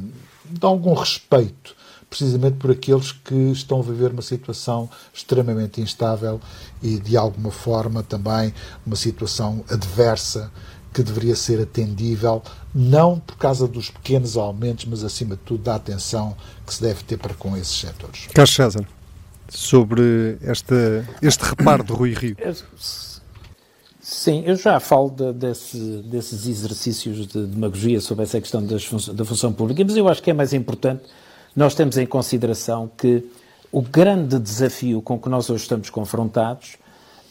de 0.45 0.65
algum 0.65 0.93
respeito 0.93 1.75
precisamente 2.09 2.57
por 2.57 2.71
aqueles 2.71 3.11
que 3.11 3.35
estão 3.51 3.79
a 3.79 3.83
viver 3.83 4.11
uma 4.11 4.21
situação 4.21 4.89
extremamente 5.13 5.81
instável 5.81 6.39
e, 6.81 6.97
de 6.99 7.17
alguma 7.17 7.51
forma, 7.51 8.01
também 8.01 8.53
uma 8.85 8.95
situação 8.95 9.63
adversa 9.69 10.51
que 10.93 11.03
deveria 11.03 11.35
ser 11.35 11.61
atendível, 11.61 12.41
não 12.73 13.19
por 13.19 13.37
causa 13.37 13.67
dos 13.67 13.89
pequenos 13.89 14.35
aumentos, 14.37 14.85
mas 14.85 15.03
acima 15.03 15.35
de 15.35 15.41
tudo 15.41 15.63
da 15.63 15.75
atenção 15.75 16.35
que 16.65 16.73
se 16.73 16.81
deve 16.81 17.03
ter 17.03 17.17
para 17.17 17.33
com 17.35 17.55
esses 17.55 17.77
setores. 17.77 18.27
Carlos 18.33 18.55
César, 18.55 18.87
sobre 19.49 20.37
esta, 20.41 21.07
este 21.21 21.43
reparo 21.43 21.83
de 21.83 21.93
Rui 21.93 22.13
Rio. 22.13 22.35
Sim, 23.99 24.43
eu 24.45 24.55
já 24.55 24.79
falo 24.79 25.09
de, 25.09 25.33
desse, 25.33 25.77
desses 26.03 26.47
exercícios 26.47 27.27
de 27.27 27.45
demagogia 27.45 27.99
sobre 27.99 28.23
essa 28.23 28.39
questão 28.39 28.65
das, 28.65 28.89
da 29.09 29.25
função 29.25 29.51
pública, 29.51 29.83
mas 29.83 29.97
eu 29.97 30.07
acho 30.07 30.23
que 30.23 30.31
é 30.31 30.33
mais 30.33 30.53
importante 30.53 31.03
nós 31.57 31.73
termos 31.73 31.97
em 31.97 32.05
consideração 32.05 32.87
que 32.95 33.27
o 33.71 33.81
grande 33.81 34.37
desafio 34.37 35.01
com 35.01 35.19
que 35.19 35.27
nós 35.27 35.49
hoje 35.49 35.63
estamos 35.63 35.89
confrontados 35.89 36.77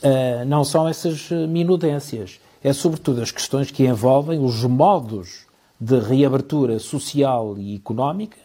uh, 0.03 0.45
não 0.45 0.65
são 0.65 0.89
essas 0.89 1.31
minudências, 1.49 2.41
é 2.63 2.73
sobretudo 2.73 3.23
as 3.23 3.31
questões 3.31 3.71
que 3.71 3.87
envolvem 3.87 4.45
os 4.45 4.65
modos 4.65 5.47
de 5.81 6.01
reabertura 6.01 6.81
social 6.81 7.57
e 7.57 7.77
económica 7.77 8.37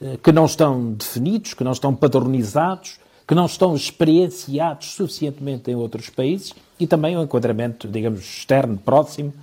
uh, 0.00 0.16
que 0.16 0.32
não 0.32 0.46
estão 0.46 0.94
definidos, 0.94 1.52
que 1.52 1.62
não 1.62 1.72
estão 1.72 1.94
padronizados, 1.94 2.98
que 3.28 3.34
não 3.34 3.44
estão 3.44 3.76
experienciados 3.76 4.94
suficientemente 4.94 5.70
em 5.70 5.74
outros 5.74 6.08
países 6.08 6.54
e 6.80 6.86
também 6.86 7.14
o 7.14 7.22
enquadramento, 7.22 7.86
digamos, 7.86 8.20
externo, 8.20 8.78
próximo, 8.78 9.34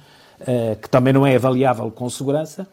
uh, 0.41 0.75
que 0.75 0.89
também 0.89 1.13
não 1.13 1.23
é 1.23 1.35
avaliável 1.35 1.91
com 1.91 2.09
segurança, 2.09 2.67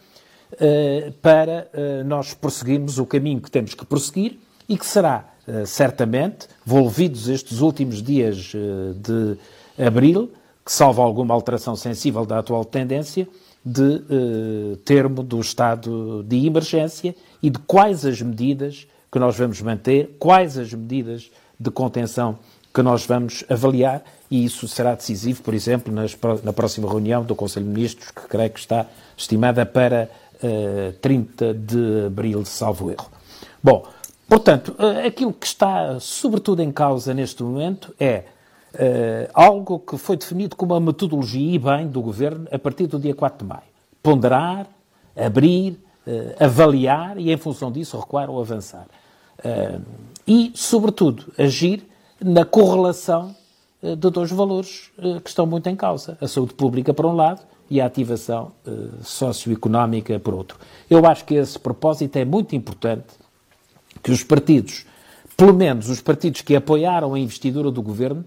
para 1.22 1.68
uh, 1.72 2.05
nós 2.05 2.34
prosseguirmos 2.34 2.98
o 2.98 3.07
caminho 3.07 3.40
que 3.40 3.51
temos 3.51 3.74
que 3.74 3.84
prosseguir 3.84 4.38
e 4.68 4.76
que 4.76 4.86
será, 4.86 5.24
certamente, 5.66 6.46
volvidos 6.64 7.28
estes 7.28 7.61
últimos 7.61 8.01
dias 8.01 8.53
de 8.94 9.36
abril, 9.84 10.30
que 10.64 10.70
salvo 10.70 11.03
alguma 11.03 11.34
alteração 11.34 11.74
sensível 11.74 12.24
da 12.24 12.38
atual 12.38 12.64
tendência, 12.64 13.26
de 13.64 14.01
termo 14.84 15.24
do 15.24 15.40
estado 15.40 16.22
de 16.22 16.46
emergência 16.46 17.16
e 17.42 17.51
de 17.51 17.59
quais 17.59 18.07
as 18.07 18.22
medidas 18.22 18.86
que 19.11 19.18
nós 19.18 19.36
vamos 19.36 19.61
manter, 19.61 20.14
quais 20.20 20.57
as 20.57 20.72
medidas 20.72 21.32
de 21.59 21.70
contenção 21.72 22.38
que 22.72 22.80
nós 22.80 23.05
vamos 23.05 23.44
avaliar 23.48 24.05
e 24.30 24.44
isso 24.44 24.68
será 24.68 24.94
decisivo, 24.94 25.42
por 25.42 25.53
exemplo, 25.53 25.92
nas, 25.92 26.16
na 26.44 26.53
próxima 26.53 26.88
reunião 26.88 27.24
do 27.24 27.34
Conselho 27.34 27.66
de 27.66 27.72
Ministros, 27.72 28.11
que 28.12 28.22
creio 28.28 28.51
que 28.51 28.61
está 28.61 28.86
estimada 29.16 29.66
para 29.66 30.09
uh, 30.43 30.93
30 31.01 31.55
de 31.55 32.07
abril, 32.07 32.45
salvo 32.45 32.91
erro. 32.91 33.09
Bom, 33.62 33.84
portanto, 34.28 34.74
uh, 34.78 35.07
aquilo 35.07 35.32
que 35.32 35.47
está 35.47 35.99
sobretudo 36.01 36.62
em 36.62 36.72
causa 36.72 37.14
neste 37.14 37.43
momento 37.43 37.95
é 37.99 38.24
uh, 38.74 39.30
algo 39.34 39.78
que 39.78 39.97
foi 39.97 40.16
definido 40.16 40.57
como 40.57 40.74
uma 40.74 40.80
metodologia, 40.80 41.55
e 41.55 41.59
bem, 41.59 41.86
do 41.86 42.01
Governo 42.01 42.47
a 42.51 42.59
partir 42.59 42.86
do 42.86 42.99
dia 42.99 43.14
4 43.14 43.38
de 43.38 43.45
maio. 43.45 43.62
Ponderar, 44.03 44.66
abrir, 45.14 45.78
avaliar 46.38 47.18
e, 47.18 47.30
em 47.30 47.36
função 47.36 47.70
disso, 47.70 47.99
recuar 47.99 48.30
ou 48.30 48.41
avançar. 48.41 48.86
E, 50.26 50.51
sobretudo, 50.55 51.30
agir 51.36 51.86
na 52.18 52.47
correlação 52.47 53.36
de 53.82 54.11
dois 54.11 54.30
valores 54.30 54.91
que 55.22 55.28
estão 55.28 55.45
muito 55.45 55.68
em 55.68 55.76
causa: 55.76 56.16
a 56.18 56.26
saúde 56.26 56.55
pública, 56.55 56.95
por 56.95 57.05
um 57.05 57.14
lado, 57.14 57.43
e 57.70 57.80
a 57.80 57.86
ativação 57.86 58.52
socioeconómica, 59.02 60.18
por 60.18 60.34
outro. 60.34 60.58
Eu 60.88 61.06
acho 61.06 61.24
que 61.24 61.34
esse 61.34 61.58
propósito 61.58 62.16
é 62.16 62.24
muito 62.24 62.56
importante 62.56 63.06
que 64.02 64.10
os 64.10 64.24
partidos, 64.24 64.84
pelo 65.36 65.54
menos 65.54 65.88
os 65.88 66.00
partidos 66.00 66.40
que 66.42 66.56
apoiaram 66.56 67.14
a 67.14 67.18
investidura 67.18 67.70
do 67.70 67.80
governo, 67.80 68.24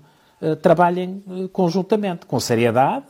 trabalhem 0.61 1.21
conjuntamente, 1.51 2.25
com 2.25 2.39
seriedade, 2.39 3.05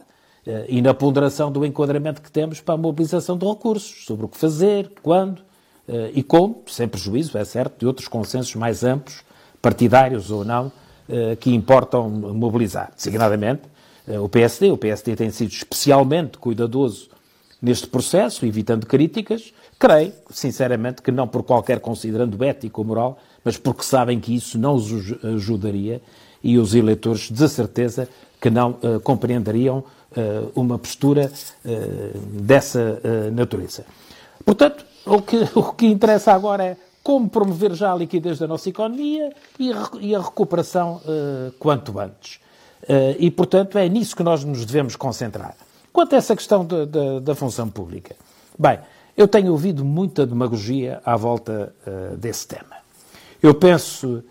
e 0.68 0.82
na 0.82 0.94
ponderação 0.94 1.52
do 1.52 1.66
enquadramento 1.66 2.22
que 2.22 2.32
temos 2.32 2.60
para 2.60 2.74
a 2.76 2.78
mobilização 2.78 3.38
de 3.38 3.46
recursos, 3.46 4.06
sobre 4.06 4.26
o 4.26 4.30
que 4.30 4.38
fazer, 4.38 4.92
quando, 5.02 5.42
eh, 5.88 6.12
e 6.16 6.24
com, 6.24 6.62
sem 6.68 6.88
prejuízo, 6.88 7.38
é 7.38 7.46
certo, 7.46 7.80
de 7.80 7.86
outros 7.86 8.08
consensos 8.08 8.56
mais 8.56 8.84
amplos, 8.84 9.24
partidários 9.62 10.32
ou 10.32 10.46
não, 10.46 10.72
eh, 11.10 11.36
que 11.36 11.54
importam 11.54 12.10
mobilizar. 12.10 12.92
Designadamente, 12.96 13.62
eh, 13.64 13.70
o 14.08 14.28
PSD. 14.28 14.72
O 14.72 14.78
PSD 14.78 15.16
tem 15.16 15.30
sido 15.32 15.52
especialmente 15.52 16.38
cuidadoso 16.38 17.10
neste 17.62 17.88
processo, 17.88 18.46
evitando 18.46 18.86
críticas. 18.86 19.54
Creio, 19.80 20.14
sinceramente, 20.30 21.02
que 21.02 21.12
não 21.12 21.28
por 21.28 21.44
qualquer 21.44 21.80
considerando 21.80 22.44
ético 22.44 22.82
ou 22.82 22.88
moral, 22.88 23.18
mas 23.44 23.58
porque 23.58 23.84
sabem 23.84 24.20
que 24.20 24.36
isso 24.36 24.58
não 24.58 24.76
os 24.76 24.92
ajudaria 25.24 26.02
e 26.44 26.58
os 26.58 26.76
eleitores, 26.76 27.32
de 27.32 27.48
certeza, 27.48 28.10
que 28.42 28.50
não 28.50 28.72
uh, 28.72 29.00
compreenderiam 29.02 29.80
uh, 29.80 30.52
uma 30.54 30.78
postura 30.78 31.32
uh, 31.64 32.20
dessa 32.42 33.00
natureza. 33.32 33.86
Portanto, 34.44 34.86
o 35.06 35.22
que, 35.22 35.38
o 35.56 35.72
que 35.72 35.86
interessa 35.86 36.34
agora 36.34 36.66
é 36.66 36.78
como 37.02 37.30
promover 37.30 37.74
já 37.74 37.94
a 37.94 37.96
liquidez 37.96 38.40
da 38.40 38.48
nossa 38.48 38.70
economia 38.70 39.34
e 39.58 39.72
a, 39.72 39.90
e 40.00 40.16
a 40.16 40.22
recuperação 40.22 41.02
quanto 41.60 42.00
antes. 42.00 42.40
Uh, 42.84 43.16
e, 43.18 43.32
portanto, 43.32 43.78
é 43.78 43.88
nisso 43.88 44.16
que 44.16 44.24
nós 44.24 44.44
nos 44.44 44.66
devemos 44.66 44.96
concentrar. 44.96 45.56
Quanto 45.92 46.14
a 46.14 46.18
essa 46.18 46.36
questão 46.36 46.66
de, 46.66 46.86
de, 46.86 47.20
da 47.22 47.34
função 47.34 47.70
pública, 47.70 48.16
bem, 48.58 48.80
eu 49.16 49.28
tenho 49.28 49.52
ouvido 49.52 49.86
muita 49.86 50.26
demagogia 50.26 51.02
à 51.06 51.16
volta 51.16 51.74
uh, 51.88 52.18
desse 52.18 52.48
tema. 52.48 52.76
Eu 53.42 53.54
penso 53.54 54.24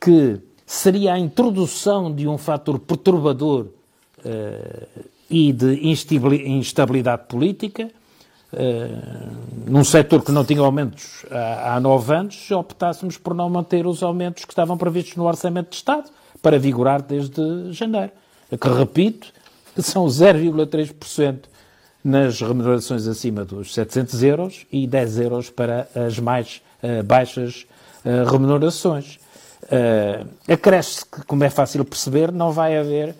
que 0.00 0.40
seria 0.66 1.12
a 1.12 1.18
introdução 1.18 2.12
de 2.12 2.26
um 2.26 2.36
fator 2.36 2.80
perturbador 2.80 3.66
e 5.30 5.52
de 5.52 5.86
instabilidade 5.86 7.28
política 7.28 7.88
Uh, 8.52 9.70
num 9.70 9.84
setor 9.84 10.24
que 10.24 10.32
não 10.32 10.44
tinha 10.44 10.60
aumentos 10.60 11.24
há, 11.30 11.76
há 11.76 11.80
nove 11.80 12.12
anos, 12.12 12.34
se 12.34 12.52
optássemos 12.52 13.16
por 13.16 13.32
não 13.32 13.48
manter 13.48 13.86
os 13.86 14.02
aumentos 14.02 14.44
que 14.44 14.52
estavam 14.52 14.76
previstos 14.76 15.14
no 15.14 15.24
Orçamento 15.24 15.70
de 15.70 15.76
Estado 15.76 16.10
para 16.42 16.58
vigorar 16.58 17.02
desde 17.02 17.72
janeiro. 17.72 18.12
Que, 18.48 18.68
repito, 18.68 19.32
são 19.78 20.06
0,3% 20.06 21.40
nas 22.02 22.40
remunerações 22.40 23.06
acima 23.06 23.44
dos 23.44 23.74
700 23.74 24.22
euros 24.22 24.66
e 24.72 24.86
10 24.86 25.20
euros 25.20 25.50
para 25.50 25.88
as 25.94 26.18
mais 26.18 26.62
uh, 26.82 27.02
baixas 27.02 27.66
uh, 28.04 28.30
remunerações. 28.30 29.18
Uh, 29.64 30.26
Acresce 30.52 31.04
que, 31.04 31.24
como 31.24 31.44
é 31.44 31.50
fácil 31.50 31.84
perceber, 31.84 32.32
não 32.32 32.52
vai 32.52 32.76
haver 32.76 33.14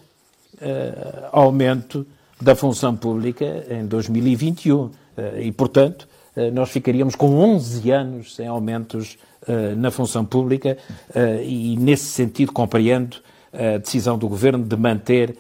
aumento 1.33 2.07
da 2.41 2.55
função 2.55 2.97
pública 2.97 3.65
em 3.71 3.87
2021. 3.87 4.91
Eh, 5.17 5.43
e, 5.45 5.53
portanto, 5.53 6.09
eh, 6.35 6.51
nós 6.51 6.71
ficaríamos 6.71 7.15
com 7.15 7.37
11 7.37 7.91
anos 7.91 8.35
sem 8.35 8.47
aumentos 8.47 9.19
eh, 9.19 9.30
na 9.77 9.91
função 9.91 10.25
pública 10.25 10.77
e, 11.45 11.77
nesse 11.79 12.05
sentido, 12.05 12.53
compreendo 12.53 13.17
a 13.53 13.79
decisão 13.79 14.19
do 14.19 14.29
Governo 14.29 14.65
de 14.65 14.77
manter 14.77 15.37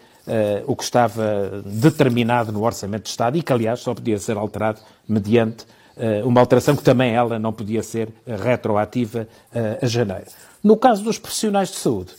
o 0.66 0.76
que 0.76 0.84
estava 0.84 1.62
determinado 1.64 2.53
no 2.53 2.62
Orçamento 2.62 3.05
de 3.05 3.11
Estado 3.11 3.36
e 3.36 3.42
que, 3.42 3.53
aliás, 3.53 3.80
só 3.80 3.94
podia 3.94 4.18
ser 4.18 4.36
alterado 4.36 4.80
mediante 5.09 5.64
uma 6.24 6.40
alteração 6.40 6.74
que 6.74 6.82
também 6.82 7.14
ela 7.14 7.38
não 7.38 7.53
podia 7.53 7.82
ser 7.82 8.09
retroativa 8.26 9.28
a 9.82 9.86
janeiro. 9.86 10.26
No 10.62 10.76
caso 10.76 11.03
dos 11.03 11.18
profissionais 11.18 11.70
de 11.70 11.76
saúde, 11.76 12.12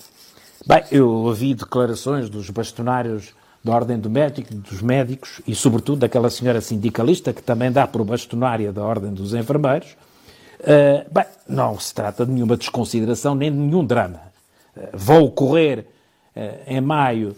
bem, 0.65 0.83
eu 0.91 1.09
ouvi 1.09 1.53
declarações 1.53 2.29
dos 2.29 2.49
bastonários 2.49 3.33
da 3.63 3.71
Ordem 3.73 3.99
do 3.99 4.09
Médico, 4.09 4.53
dos 4.53 4.81
médicos 4.81 5.41
e, 5.47 5.53
sobretudo, 5.53 5.99
daquela 5.99 6.29
senhora 6.29 6.61
sindicalista 6.61 7.31
que 7.31 7.43
também 7.43 7.71
dá 7.71 7.87
por 7.87 8.03
bastonária 8.03 8.71
da 8.71 8.83
Ordem 8.83 9.13
dos 9.13 9.33
Enfermeiros, 9.33 9.95
uh, 10.61 11.13
bem, 11.13 11.25
não 11.47 11.79
se 11.79 11.93
trata 11.93 12.25
de 12.25 12.31
nenhuma 12.31 12.57
desconsideração 12.57 13.35
nem 13.35 13.51
de 13.51 13.57
nenhum 13.57 13.85
drama. 13.85 14.21
Uh, 14.75 14.89
vão 14.93 15.23
ocorrer 15.23 15.85
uh, 16.35 16.41
em 16.67 16.81
maio 16.81 17.35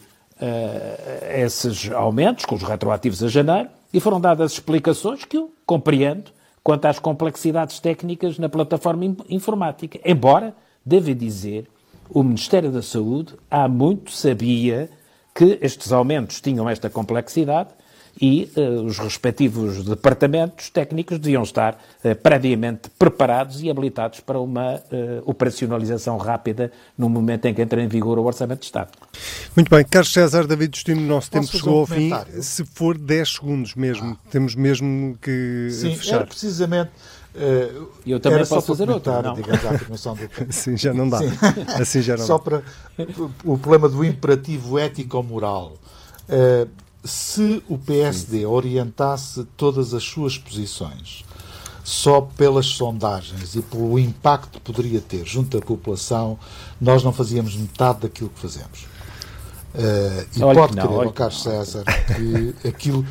esses 1.34 1.90
aumentos, 1.92 2.44
com 2.44 2.56
os 2.56 2.64
retroativos 2.64 3.24
a 3.24 3.30
janeiro, 3.30 3.70
e 3.94 4.00
foram 4.02 4.20
dadas 4.20 4.52
explicações 4.54 5.24
que 5.24 5.38
eu 5.38 5.54
compreendo 5.66 6.32
quanto 6.62 6.86
às 6.86 7.00
complexidades 7.00 7.80
técnicas 7.80 8.38
na 8.38 8.50
plataforma 8.50 9.06
informática. 9.30 10.00
Embora, 10.04 10.54
devo 10.86 11.14
dizer, 11.16 11.70
o 12.10 12.24
Ministério 12.24 12.72
da 12.72 12.82
Saúde 12.82 13.36
há 13.50 13.70
muito 13.70 14.12
sabia 14.12 14.90
que 15.34 15.58
estes 15.62 15.92
aumentos 15.92 16.42
tinham 16.42 16.70
esta 16.70 16.90
complexidade 16.90 17.70
e 18.20 18.52
uh, 18.56 18.84
os 18.84 19.00
respectivos 19.00 19.84
departamentos 19.84 20.70
técnicos 20.70 21.18
deviam 21.18 21.44
estar 21.44 21.74
uh, 22.04 22.16
previamente 22.16 22.90
preparados 22.98 23.62
e 23.62 23.70
habilitados 23.70 24.20
para 24.20 24.40
uma 24.40 24.76
uh, 24.76 24.82
operacionalização 25.26 26.18
rápida 26.18 26.72
no 26.98 27.10
momento 27.10 27.46
em 27.46 27.54
que 27.54 27.62
entra 27.62 27.82
em 27.82 27.88
vigor 27.88 28.20
o 28.20 28.24
Orçamento 28.24 28.60
de 28.60 28.66
Estado. 28.66 28.92
Muito 29.56 29.70
bem. 29.70 29.84
Carlos 29.84 30.14
César, 30.14 30.46
David 30.46 30.72
Destino, 30.72 31.02
o 31.02 31.06
nosso 31.06 31.32
Posso 31.32 31.52
tempo 31.52 31.58
chegou 31.58 31.78
um 31.78 31.80
ao 31.82 31.86
fim. 31.88 32.12
Se 32.42 32.64
for 32.66 32.98
10 32.98 33.30
segundos 33.30 33.76
mesmo, 33.76 34.18
ah. 34.20 34.30
temos 34.30 34.56
mesmo 34.56 35.18
que 35.22 35.70
Sim, 35.72 35.96
fechar. 35.96 36.18
Era 36.18 36.28
precisamente 36.28 36.92
Uh, 37.36 37.88
eu 38.06 38.20
também 38.20 38.46
posso 38.46 38.68
fazer 38.68 38.88
outro, 38.92 39.12
não? 39.24 39.34
Digamos, 39.34 39.66
afirmação 39.66 40.16
do... 40.16 40.30
Sim, 40.54 40.78
já 40.78 40.94
não 40.94 41.10
dá. 41.10 41.18
Sim. 41.18 41.32
Assim 41.82 42.02
já 42.02 42.16
não 42.16 42.26
Só 42.26 42.38
dá. 42.38 42.44
para 42.44 42.64
o 43.44 43.58
problema 43.58 43.90
do 43.90 44.06
imperativo 44.06 44.78
ético-moral. 44.78 45.74
Uh, 46.30 46.70
se 47.04 47.62
o 47.68 47.78
PSD 47.78 48.40
Sim. 48.40 48.46
orientasse 48.46 49.44
todas 49.58 49.94
as 49.94 50.04
suas 50.04 50.38
posições 50.38 51.26
só 51.84 52.22
pelas 52.22 52.66
sondagens 52.66 53.56
e 53.56 53.62
pelo 53.62 54.00
impacto 54.00 54.52
que 54.54 54.62
poderia 54.62 55.02
ter 55.02 55.26
junto 55.26 55.58
à 55.58 55.62
população, 55.62 56.40
nós 56.80 57.04
não 57.04 57.12
fazíamos 57.12 57.56
metade 57.56 58.02
daquilo 58.02 58.30
que 58.30 58.40
fazemos. 58.40 58.88
Uh, 59.74 60.28
e 60.38 60.44
olha 60.44 60.60
pode 60.60 60.74
querer 60.74 61.04
ao 61.04 61.12
Carlos 61.12 61.42
César 61.42 61.84
que 61.84 62.68
aquilo. 62.68 63.06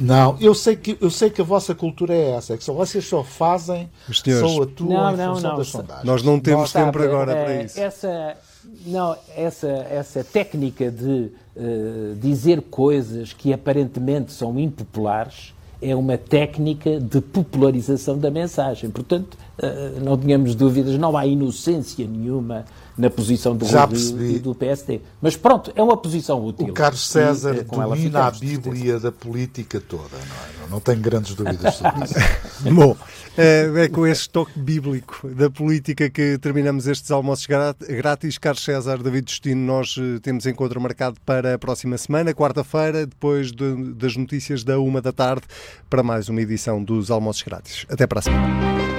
Não, 0.00 0.36
eu 0.40 0.52
sei, 0.52 0.74
que, 0.74 0.98
eu 1.00 1.10
sei 1.10 1.30
que 1.30 1.40
a 1.40 1.44
vossa 1.44 1.76
cultura 1.76 2.12
é 2.12 2.30
essa, 2.32 2.54
é 2.54 2.56
que 2.56 2.64
só, 2.64 2.72
vocês 2.72 3.06
só 3.06 3.22
fazem, 3.22 3.88
só 4.12 4.62
atuam 4.62 5.16
não, 5.16 5.16
não, 5.16 5.32
em 5.32 5.34
função 5.34 5.50
não, 5.50 5.58
das 5.58 5.68
sondagens. 5.68 6.04
Nós 6.04 6.22
não 6.24 6.40
temos 6.40 6.72
tempo 6.72 6.98
sabe, 6.98 7.04
agora 7.04 7.32
é, 7.32 7.44
para 7.44 7.62
isso. 7.62 7.80
Essa, 7.80 8.36
não, 8.84 9.16
essa, 9.36 9.68
essa 9.68 10.24
técnica 10.24 10.90
de 10.90 11.30
uh, 11.58 12.14
dizer 12.16 12.62
coisas 12.62 13.32
que 13.32 13.52
aparentemente 13.52 14.32
são 14.32 14.58
impopulares 14.58 15.54
é 15.80 15.94
uma 15.94 16.18
técnica 16.18 16.98
de 16.98 17.20
popularização 17.20 18.18
da 18.18 18.30
mensagem. 18.30 18.90
Portanto, 18.90 19.36
uh, 19.58 20.00
não 20.02 20.16
tínhamos 20.16 20.54
dúvidas, 20.54 20.98
não 20.98 21.16
há 21.16 21.26
inocência 21.26 22.06
nenhuma 22.06 22.64
na 22.98 23.08
posição 23.08 23.56
do 23.56 23.64
Já 23.64 23.88
e 24.20 24.40
do 24.40 24.54
PSD. 24.54 25.00
Mas 25.22 25.36
pronto, 25.36 25.72
é 25.76 25.82
uma 25.82 25.96
posição 25.96 26.44
útil. 26.44 26.66
O 26.66 26.72
Carlos 26.72 27.08
César 27.08 27.54
e, 27.54 27.60
eh, 27.60 27.62
domina 27.62 28.26
a 28.26 28.30
Bíblia 28.32 28.98
da 28.98 29.12
política 29.12 29.80
toda, 29.80 30.16
não 30.16 30.66
é? 30.66 30.70
Não 30.70 30.80
tenho 30.80 31.00
grandes 31.00 31.34
dúvidas 31.34 31.76
sobre 31.76 32.04
isso. 32.04 32.14
Bom, 32.74 32.96
é, 33.36 33.70
é 33.84 33.88
com 33.88 34.06
este 34.06 34.28
toque 34.28 34.58
bíblico 34.58 35.28
da 35.28 35.48
política 35.48 36.10
que 36.10 36.36
terminamos 36.38 36.86
estes 36.86 37.10
almoços 37.10 37.46
grátis. 37.46 38.36
Carlos 38.36 38.64
César, 38.64 38.98
David 38.98 39.26
Destino, 39.26 39.64
nós 39.64 39.96
eh, 39.98 40.18
temos 40.20 40.44
encontro 40.44 40.80
marcado 40.80 41.18
para 41.24 41.54
a 41.54 41.58
próxima 41.58 41.96
semana, 41.96 42.34
quarta-feira, 42.34 43.06
depois 43.06 43.52
de, 43.52 43.94
das 43.94 44.16
notícias 44.16 44.64
da 44.64 44.78
uma 44.78 45.00
da 45.00 45.12
tarde, 45.12 45.46
para 45.88 46.02
mais 46.02 46.28
uma 46.28 46.42
edição 46.42 46.82
dos 46.82 47.10
almoços 47.10 47.42
grátis. 47.42 47.86
Até 47.88 48.06
para 48.06 48.18
a 48.18 48.22
semana. 48.22 48.97